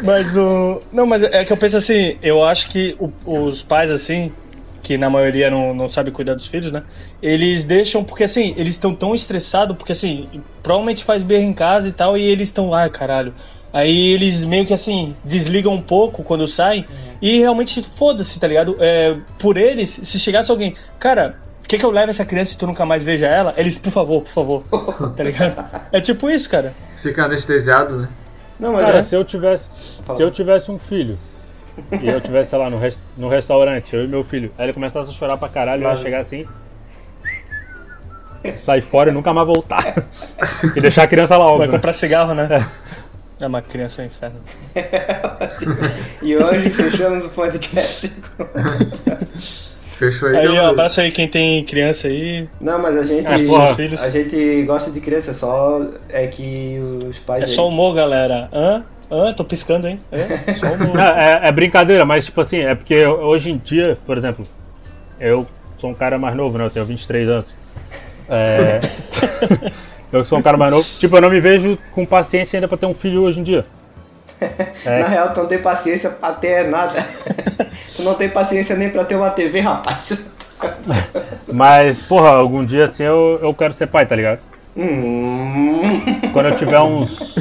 Mas 0.01 0.36
o. 0.38 0.82
Não, 0.91 1.05
mas 1.05 1.24
é 1.24 1.43
que 1.45 1.53
eu 1.53 1.57
penso 1.57 1.78
assim, 1.78 2.18
eu 2.22 2.43
acho 2.43 2.70
que 2.70 2.95
o- 2.99 3.12
os 3.26 3.62
pais, 3.62 3.91
assim, 3.91 4.32
que 4.82 4.97
na 4.97 5.09
maioria 5.09 5.49
não, 5.51 5.74
não 5.76 5.88
sabem 5.88 6.12
cuidar 6.12 6.34
dos 6.34 6.47
filhos, 6.47 6.72
né? 6.72 6.84
Eles 7.22 7.66
deixam, 7.66 8.03
porque 8.03 8.24
assim, 8.24 8.53
eles 8.57 8.74
estão 8.74 8.95
tão 8.95 9.14
estressados, 9.14 9.78
porque 9.78 9.91
assim, 9.91 10.28
provavelmente 10.64 11.03
faz 11.03 11.24
berra 11.24 11.43
em 11.43 11.53
casa 11.53 11.88
e 11.88 11.91
tal, 11.91 12.18
e 12.18 12.24
eles 12.24 12.49
estão, 12.49 12.74
ai 12.74 12.89
caralho. 12.89 13.34
Aí 13.74 14.12
eles 14.14 14.43
meio 14.43 14.66
que 14.66 14.74
assim, 14.74 15.16
desligam 15.24 15.74
um 15.74 15.82
pouco 15.82 16.24
quando 16.24 16.45
saem 16.47 16.84
e 17.22 17.38
realmente 17.39 17.82
foda-se, 17.95 18.38
tá 18.39 18.47
ligado? 18.47 18.76
É, 18.80 19.16
por 19.39 19.55
eles, 19.55 19.97
se 20.03 20.20
chegasse 20.20 20.51
alguém, 20.51 20.76
cara, 20.99 21.38
quer 21.68 21.78
que 21.78 21.86
eu 21.86 21.91
leve 21.91 22.09
essa 22.09 22.26
criança 22.26 22.53
e 22.53 22.57
tu 22.57 22.68
nunca 22.68 22.86
mais 22.86 23.01
veja 23.01 23.28
ela? 23.28 23.53
Eles, 23.55 23.78
por 23.78 23.91
favor, 23.91 24.24
por 24.24 24.30
favor, 24.32 24.64
tá 25.16 25.24
ligado? 25.24 25.64
É 25.91 26.01
tipo 26.01 26.30
isso, 26.30 26.49
cara. 26.49 26.74
Fica 26.97 27.24
anestesiado, 27.24 27.95
né? 27.97 28.09
Não, 28.62 28.72
mas 28.74 28.86
Cara, 28.86 28.97
é- 28.99 29.03
se 29.03 29.16
eu 29.16 29.26
tivesse. 29.26 29.70
Fala. 30.05 30.16
Se 30.18 30.24
eu 30.24 30.32
tivesse 30.32 30.72
um 30.72 30.78
filho 30.80 31.18
e 32.01 32.07
eu 32.07 32.22
tivesse, 32.22 32.51
sei 32.51 32.59
lá, 32.59 32.70
no, 32.70 32.78
res- 32.78 32.99
no 33.18 33.28
restaurante, 33.28 33.95
eu 33.95 34.03
e 34.05 34.07
meu 34.07 34.24
filho, 34.24 34.51
aí 34.57 34.66
ele 34.68 34.74
começasse 34.74 35.09
a 35.09 35.14
chorar 35.14 35.36
pra 35.38 35.49
caralho, 35.49 35.84
eu 35.84 35.89
ia 35.89 35.97
chegar 35.97 36.20
assim. 36.20 36.45
Sair 38.57 38.82
fora 38.82 39.09
e 39.09 39.14
nunca 39.14 39.34
mais 39.34 39.47
voltar. 39.47 40.05
e 40.76 40.80
deixar 40.80 41.03
a 41.03 41.07
criança 41.07 41.36
lá, 41.38 41.43
Vai 41.45 41.53
óbvio. 41.53 41.68
né? 41.72 41.78
comprar 41.78 41.93
cigarro, 41.93 42.34
né? 42.34 42.66
É 43.39 43.47
uma 43.47 43.62
criança 43.62 44.01
é 44.01 44.05
um 44.05 44.07
inferno. 44.07 44.39
E 46.22 46.36
hoje 46.38 46.70
fechamos 46.70 47.26
o 47.26 47.30
podcast. 47.30 48.12
Fechou 50.02 50.30
aí. 50.30 50.38
Aí, 50.38 50.47
ó, 50.58 50.72
abraço 50.72 50.99
aí 50.99 51.12
quem 51.12 51.28
tem 51.28 51.64
criança 51.64 52.08
aí. 52.08 52.49
Não, 52.60 52.82
mas 52.82 52.97
a 52.97 53.04
gente. 53.04 53.28
É, 53.28 53.45
porra. 53.45 53.76
filhos. 53.76 54.02
A 54.02 54.10
gente 54.10 54.64
gosta 54.64 54.89
de 54.89 54.99
criança, 54.99 55.32
só 55.32 55.80
é 56.10 56.26
que 56.26 56.80
os 57.08 57.20
pais. 57.20 57.43
É 57.43 57.45
aí- 57.45 57.52
só 57.52 57.68
humor, 57.68 57.93
galera. 57.93 58.49
Hã? 58.52 58.84
Hã? 59.12 59.32
Tô 59.32 59.45
piscando, 59.45 59.88
hein? 59.88 59.99
É, 60.12 60.56
só 60.56 60.66
humor. 60.66 60.89
Não, 60.97 61.04
é, 61.04 61.41
é 61.43 61.52
brincadeira, 61.52 62.04
mas 62.04 62.26
tipo 62.26 62.41
assim, 62.41 62.62
é 62.62 62.74
porque 62.74 63.06
hoje 63.06 63.52
em 63.52 63.58
dia, 63.58 63.95
por 64.04 64.18
exemplo, 64.18 64.43
eu 65.20 65.45
sou 65.78 65.91
um 65.91 65.93
cara 65.93 66.18
mais 66.18 66.36
novo, 66.36 66.58
né? 66.58 66.66
Eu 66.66 66.72
tenho 66.72 66.86
23 66.88 67.30
anos. 67.30 67.45
É... 68.28 68.80
eu 70.12 70.26
sou 70.26 70.39
um 70.39 70.41
cara 70.41 70.58
mais 70.58 70.72
novo. 70.72 70.89
Tipo, 70.97 71.18
eu 71.18 71.22
não 71.22 71.30
me 71.30 71.39
vejo 71.39 71.78
com 71.91 72.08
paciência 72.08 72.58
ainda 72.58 72.68
pra 72.68 72.76
ter 72.76 72.88
um 72.88 72.95
filho 72.95 73.22
hoje 73.22 73.39
em 73.39 73.43
dia. 73.43 73.68
É. 74.85 74.99
Na 74.99 75.07
real, 75.07 75.33
tu 75.33 75.41
não 75.41 75.47
tem 75.47 75.61
paciência 75.61 76.09
pra 76.09 76.33
ter 76.33 76.67
nada. 76.67 76.93
tu 77.95 78.01
não 78.01 78.15
tem 78.15 78.29
paciência 78.29 78.75
nem 78.75 78.89
pra 78.89 79.05
ter 79.05 79.15
uma 79.15 79.29
TV, 79.29 79.59
rapaz. 79.59 80.25
Mas, 81.51 81.99
porra, 82.01 82.29
algum 82.29 82.65
dia 82.65 82.85
assim 82.85 83.03
eu, 83.03 83.39
eu 83.41 83.53
quero 83.53 83.73
ser 83.73 83.87
pai, 83.87 84.05
tá 84.05 84.15
ligado? 84.15 84.39
Hum. 84.75 85.81
Quando 86.33 86.47
eu 86.47 86.55
tiver 86.55 86.79
uns. 86.79 87.35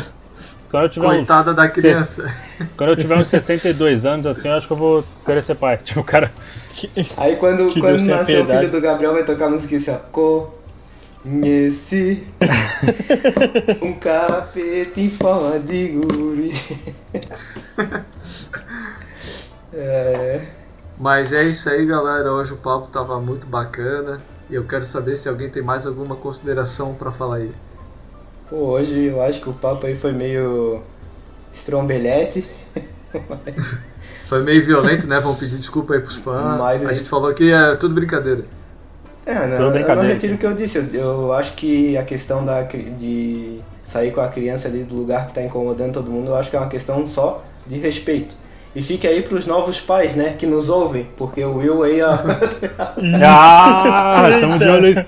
Quando 0.71 0.85
eu 0.85 0.89
tiver 0.89 1.07
uns. 1.07 1.17
Coitada 1.17 1.55
da 1.55 1.69
criança. 1.69 2.35
Quando 2.77 2.91
eu 2.91 2.97
tiver 2.97 3.17
uns 3.17 3.29
62 3.29 4.05
anos, 4.05 4.27
assim, 4.27 4.49
eu 4.49 4.55
acho 4.55 4.67
que 4.67 4.73
eu 4.73 4.77
vou 4.77 5.05
querer 5.25 5.43
ser 5.43 5.55
pai. 5.55 5.79
Tipo, 5.85 6.03
cara. 6.03 6.33
Aí 7.17 7.37
quando, 7.37 7.67
Que 7.67 7.81
quando 7.81 8.01
nascer 8.03 8.43
o 8.43 8.47
filho 8.47 8.71
do 8.71 8.81
Gabriel 8.81 9.13
vai 9.13 9.25
tocar 9.25 9.47
a 9.47 9.51
música 9.51 9.77
assim, 9.77 9.91
ó. 9.91 10.60
Conheci 11.23 12.27
um 13.83 13.93
capeta 13.95 15.01
em 15.01 15.11
forma 15.11 15.59
de 15.59 15.89
guri. 15.89 16.53
É. 19.73 20.49
Mas 20.99 21.33
é 21.33 21.45
isso 21.45 21.71
aí, 21.71 21.87
galera. 21.87 22.33
Hoje 22.33 22.53
o 22.53 22.57
papo 22.57 22.89
tava 22.89 23.21
muito 23.21 23.47
bacana. 23.47 24.21
E 24.51 24.55
eu 24.57 24.65
quero 24.65 24.85
saber 24.85 25.17
se 25.17 25.29
alguém 25.29 25.49
tem 25.49 25.63
mais 25.63 25.87
alguma 25.87 26.17
consideração 26.17 26.93
pra 26.95 27.13
falar 27.13 27.37
aí. 27.37 27.53
Pô, 28.49 28.57
hoje 28.57 29.05
eu 29.05 29.23
acho 29.23 29.41
que 29.41 29.49
o 29.49 29.53
papo 29.53 29.87
aí 29.87 29.97
foi 29.97 30.11
meio 30.13 30.83
estrombelhete. 31.55 32.47
Foi 34.29 34.45
meio 34.45 34.65
violento, 34.65 35.09
né? 35.09 35.19
Vamos 35.19 35.41
pedir 35.41 35.59
desculpa 35.59 35.95
aí 35.95 36.01
pros 36.01 36.15
fãs. 36.15 36.57
Mas 36.57 36.87
a 36.87 36.93
é 36.93 36.95
gente 36.95 37.09
falou 37.09 37.35
que 37.35 37.53
é 37.53 37.75
tudo 37.75 37.93
brincadeira. 37.93 38.45
É, 39.31 39.47
não, 39.47 39.71
Tudo 39.71 39.79
eu 39.79 39.97
não 39.97 40.03
retiro 40.03 40.35
o 40.35 40.39
que 40.39 40.47
eu 40.47 40.55
disse. 40.55 40.79
Eu, 40.79 40.89
eu 40.93 41.33
acho 41.33 41.53
que 41.55 41.97
a 41.97 42.03
questão 42.03 42.45
da, 42.45 42.63
de 42.63 43.61
sair 43.85 44.11
com 44.11 44.21
a 44.21 44.29
criança 44.29 44.67
ali 44.67 44.83
do 44.83 44.97
lugar 44.97 45.27
que 45.29 45.35
tá 45.35 45.43
incomodando 45.43 45.93
todo 45.95 46.11
mundo, 46.11 46.31
eu 46.33 46.37
acho 46.37 46.51
que 46.51 46.57
é 46.57 46.59
uma 46.59 46.69
questão 46.69 47.07
só 47.07 47.43
de 47.67 47.79
respeito. 47.79 48.35
E 48.75 48.83
fique 48.83 49.07
aí 49.07 49.23
pros 49.23 49.47
novos 49.47 49.81
pais, 49.81 50.15
né, 50.15 50.35
que 50.39 50.47
nos 50.47 50.69
ouvem, 50.69 51.07
porque 51.17 51.45
o 51.45 51.57
Will 51.59 51.83
aí, 51.85 52.03
ó. 52.03 52.17
Ah, 53.23 54.27
estamos 54.31 54.59
de 54.59 54.69
olho 54.69 54.87
aí. 54.99 55.07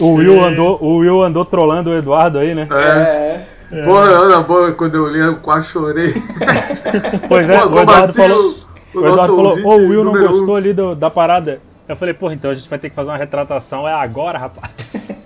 O 0.00 0.14
Will 0.14 0.42
andou, 0.44 0.78
o 0.80 0.96
Will 0.98 1.22
andou 1.22 1.44
trolando 1.44 1.90
o 1.90 1.94
Eduardo 1.96 2.38
aí, 2.38 2.54
né? 2.54 2.66
É. 2.70 3.40
é. 3.72 3.82
Porra, 3.84 4.08
Ana, 4.10 4.40
boa, 4.40 4.72
quando 4.72 4.94
eu 4.96 5.08
li, 5.08 5.20
eu 5.20 5.36
quase 5.36 5.68
chorei. 5.68 6.12
Pois 7.28 7.48
é, 7.48 7.58
Pô, 7.60 7.66
o 7.68 7.78
Eduardo 7.80 7.92
assim 7.92 8.12
falou. 8.12 8.54
o, 8.94 8.98
o 8.98 9.06
Eduardo 9.06 9.36
falou, 9.36 9.58
ô, 9.64 9.76
o 9.76 9.88
Will 9.88 10.04
não 10.04 10.12
número 10.12 10.28
um? 10.28 10.38
gostou 10.38 10.56
ali 10.56 10.72
do- 10.72 10.94
da 10.94 11.10
parada. 11.10 11.60
Eu 11.92 11.96
falei, 11.96 12.14
porra, 12.14 12.34
então 12.34 12.50
a 12.50 12.54
gente 12.54 12.68
vai 12.68 12.78
ter 12.78 12.90
que 12.90 12.96
fazer 12.96 13.10
uma 13.10 13.16
retratação. 13.18 13.86
É 13.88 13.92
agora, 13.92 14.38
rapaz. 14.38 14.72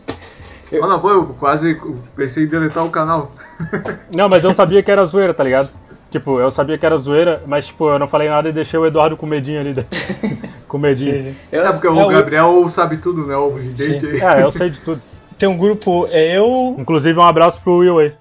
Olha, 0.73 0.97
boa, 0.99 1.15
eu 1.15 1.27
quase 1.39 1.81
pensei 2.17 2.45
em 2.45 2.49
deletar 2.49 2.85
o 2.85 2.91
canal. 2.91 3.33
Não, 4.11 4.29
mas 4.29 4.43
eu 4.43 4.53
sabia 4.53 4.83
que 4.83 4.91
era 4.91 5.05
zoeira, 5.05 5.33
tá 5.33 5.45
ligado? 5.45 5.71
Tipo, 6.11 6.41
eu 6.41 6.51
sabia 6.51 6.77
que 6.79 6.85
era 6.87 6.97
zoeira, 6.97 7.43
mas 7.47 7.67
tipo, 7.67 7.89
eu 7.89 7.99
não 7.99 8.07
falei 8.09 8.29
nada 8.29 8.49
e 8.49 8.53
deixei 8.53 8.79
o 8.79 8.87
Eduardo 8.87 9.17
com 9.17 9.27
medinho 9.27 9.61
ali. 9.61 9.75
com 10.69 10.79
medinho. 10.79 11.35
Eu- 11.51 11.67
É 11.67 11.73
porque 11.73 11.87
É, 11.87 11.91
o 11.91 12.09
Gabriel 12.09 12.69
sabe 12.69 12.97
tudo, 12.97 13.27
né? 13.27 13.37
O 13.37 13.51
vidente 13.51 14.07
aí. 14.07 14.21
É, 14.21 14.43
eu 14.43 14.53
sei 14.53 14.71
de 14.71 14.81
tudo. 14.81 15.03
Tem 15.37 15.49
um 15.49 15.57
grupo, 15.57 16.07
é 16.11 16.37
eu, 16.39 16.75
Inclusive, 16.79 17.19
um 17.19 17.23
abraço 17.27 17.61
pro 17.61 17.79
Will 17.79 17.99
aí. 17.99 18.13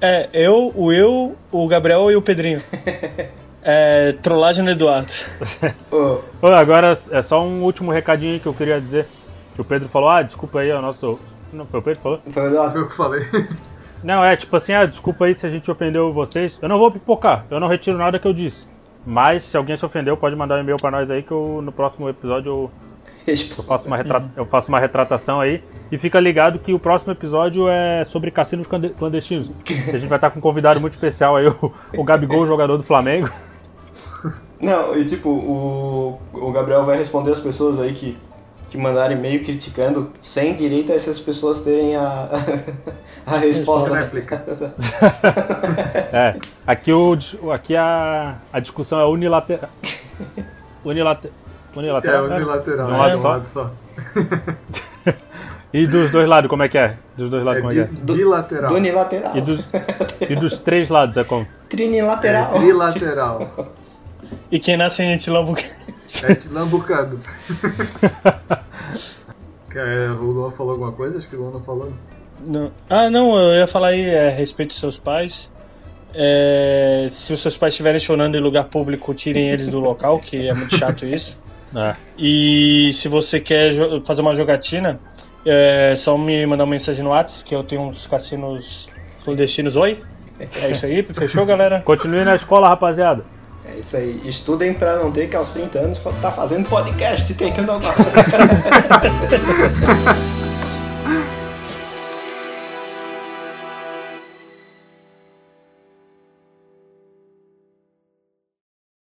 é 0.00 0.28
eu, 0.32 0.72
o 0.74 0.92
eu, 0.92 1.36
o 1.52 1.68
Gabriel 1.68 2.10
e 2.10 2.16
o 2.16 2.22
Pedrinho. 2.22 2.60
É, 3.68 4.12
trollagem 4.22 4.64
no 4.64 4.70
Eduardo. 4.70 5.12
Ô, 5.90 6.20
Ô, 6.40 6.46
agora 6.54 6.96
é 7.10 7.20
só 7.20 7.44
um 7.44 7.64
último 7.64 7.90
recadinho 7.90 8.34
aí 8.34 8.38
que 8.38 8.46
eu 8.46 8.54
queria 8.54 8.80
dizer. 8.80 9.08
Que 9.56 9.60
o 9.60 9.64
Pedro 9.64 9.88
falou, 9.88 10.08
ah, 10.08 10.22
desculpa 10.22 10.60
aí, 10.60 10.70
é 10.70 10.78
o 10.78 10.80
nosso. 10.80 11.18
Não, 11.52 11.66
foi 11.66 11.80
o 11.80 11.82
Pedro 11.82 11.96
que 11.98 12.02
falou? 12.02 12.20
foi 12.30 12.42
o 12.44 12.46
Eduardo. 12.46 12.72
Foi 12.72 12.82
que 12.84 12.92
eu 12.92 12.96
falei. 12.96 13.26
Não, 14.04 14.22
é 14.22 14.36
tipo 14.36 14.54
assim, 14.56 14.72
ah, 14.72 14.84
desculpa 14.84 15.24
aí 15.24 15.34
se 15.34 15.44
a 15.46 15.48
gente 15.48 15.68
ofendeu 15.68 16.12
vocês. 16.12 16.58
Eu 16.62 16.68
não 16.68 16.78
vou 16.78 16.92
pipocar, 16.92 17.44
eu 17.50 17.58
não 17.58 17.66
retiro 17.66 17.98
nada 17.98 18.18
que 18.20 18.28
eu 18.28 18.32
disse. 18.32 18.68
Mas 19.04 19.42
se 19.42 19.56
alguém 19.56 19.76
se 19.76 19.84
ofendeu, 19.84 20.16
pode 20.16 20.36
mandar 20.36 20.56
um 20.56 20.60
e-mail 20.60 20.76
pra 20.76 20.90
nós 20.90 21.10
aí 21.10 21.22
que 21.22 21.32
eu, 21.32 21.60
no 21.62 21.72
próximo 21.72 22.08
episódio 22.08 22.50
eu, 22.52 22.70
eu 23.26 23.64
faço, 23.64 23.86
uma 23.86 23.98
eu 24.36 24.44
faço 24.44 24.68
uma 24.68 24.78
retratação 24.78 25.40
aí. 25.40 25.64
E 25.90 25.98
fica 25.98 26.20
ligado 26.20 26.58
que 26.58 26.72
o 26.72 26.78
próximo 26.78 27.10
episódio 27.12 27.68
é 27.68 28.04
sobre 28.04 28.30
cassinos 28.30 28.66
clande- 28.66 28.90
clandestinos. 28.90 29.50
Que 29.64 29.74
a 29.90 29.98
gente 29.98 30.08
vai 30.08 30.18
estar 30.18 30.30
com 30.30 30.38
um 30.38 30.42
convidado 30.42 30.80
muito 30.80 30.92
especial 30.92 31.34
aí, 31.34 31.48
o, 31.48 31.72
o 31.96 32.04
Gabigol, 32.04 32.46
jogador 32.46 32.76
do 32.76 32.84
Flamengo. 32.84 33.28
Não, 34.60 34.96
e 34.96 35.04
tipo, 35.04 35.28
o, 35.28 36.18
o 36.32 36.52
Gabriel 36.52 36.84
vai 36.84 36.96
responder 36.98 37.32
as 37.32 37.40
pessoas 37.40 37.78
aí 37.78 37.92
que, 37.92 38.16
que 38.70 38.78
mandaram 38.78 39.14
e-mail 39.14 39.44
criticando, 39.44 40.10
sem 40.22 40.54
direito 40.54 40.92
a 40.92 40.94
essas 40.94 41.20
pessoas 41.20 41.60
terem 41.62 41.94
a, 41.96 42.28
a 43.26 43.36
resposta. 43.36 43.94
Réplica. 43.94 44.42
É, 46.12 46.36
aqui, 46.66 46.92
o, 46.92 47.16
aqui 47.52 47.76
a, 47.76 48.36
a 48.52 48.60
discussão 48.60 48.98
é 49.00 49.04
unilateral. 49.06 49.68
Unilater, 50.84 51.30
É, 51.30 51.78
unilateral. 51.78 52.26
né? 52.28 52.36
unilateral. 52.36 52.86
De 52.86 52.92
um 52.92 52.94
é, 52.94 52.98
lado 52.98 53.10
de 53.10 53.16
um 53.16 53.22
só? 53.22 53.28
lado 53.28 53.44
só. 53.44 53.70
E 55.72 55.86
dos 55.86 56.10
dois 56.10 56.26
lados, 56.26 56.48
como 56.48 56.62
é 56.62 56.68
que 56.68 56.78
é? 56.78 56.96
Dos 57.16 57.28
dois 57.28 57.44
lados, 57.44 57.58
É 57.58 57.60
como 57.60 57.72
é 57.72 57.74
que 57.74 57.80
é? 57.82 57.84
bilateral. 58.20 58.70
E 59.36 59.40
dos, 59.42 59.64
e 60.30 60.36
dos 60.36 60.58
três 60.60 60.88
lados, 60.88 61.16
é 61.18 61.24
como? 61.24 61.46
Trinilateral. 61.68 62.54
É 62.54 62.58
trilateral. 62.58 63.68
E 64.50 64.58
quem 64.58 64.76
nasce 64.76 65.02
em 65.02 65.12
Etilambu... 65.12 65.56
É 66.22 66.34
tilambucado. 66.34 67.20
É, 69.74 70.08
o 70.18 70.24
Luan 70.24 70.50
falou 70.50 70.72
alguma 70.72 70.92
coisa? 70.92 71.18
Acho 71.18 71.28
que 71.28 71.36
o 71.36 71.40
Luan 71.40 71.52
não 71.52 71.62
falou. 71.62 71.92
Não. 72.46 72.70
Ah, 72.88 73.10
não, 73.10 73.36
eu 73.38 73.60
ia 73.60 73.66
falar 73.66 73.88
aí, 73.88 74.02
é, 74.02 74.28
respeite 74.28 74.74
seus 74.74 74.98
pais. 74.98 75.50
É, 76.14 77.08
se 77.10 77.32
os 77.32 77.40
seus 77.40 77.56
pais 77.56 77.74
estiverem 77.74 78.00
chorando 78.00 78.36
em 78.36 78.40
lugar 78.40 78.64
público, 78.64 79.12
tirem 79.12 79.50
eles 79.50 79.68
do 79.68 79.78
local, 79.80 80.18
que 80.18 80.48
é 80.48 80.54
muito 80.54 80.76
chato 80.76 81.04
isso. 81.04 81.36
É. 81.74 81.94
E 82.16 82.92
se 82.94 83.08
você 83.08 83.38
quer 83.38 83.72
fazer 84.06 84.22
uma 84.22 84.32
jogatina, 84.34 84.98
é 85.44 85.94
só 85.96 86.16
me 86.16 86.46
mandar 86.46 86.64
uma 86.64 86.70
mensagem 86.70 87.04
no 87.04 87.10
WhatsApp, 87.10 87.44
que 87.44 87.54
eu 87.54 87.62
tenho 87.64 87.82
uns 87.82 88.06
cassinos 88.06 88.88
clandestinos. 89.24 89.76
Oi? 89.76 90.00
É 90.62 90.70
isso 90.70 90.86
aí, 90.86 91.02
fechou, 91.02 91.44
galera? 91.44 91.82
Continue 91.84 92.24
na 92.24 92.36
escola, 92.36 92.68
rapaziada. 92.68 93.24
É 93.68 93.78
isso 93.80 93.96
aí. 93.96 94.20
Estudem 94.24 94.72
pra 94.74 94.96
não 94.96 95.10
ter 95.10 95.28
que 95.28 95.36
aos 95.36 95.50
30 95.50 95.78
anos 95.78 95.98
tá 96.20 96.30
fazendo 96.30 96.68
podcast, 96.68 97.32
tentando 97.34 97.72
alguma 97.72 97.92
coisa. 97.94 98.12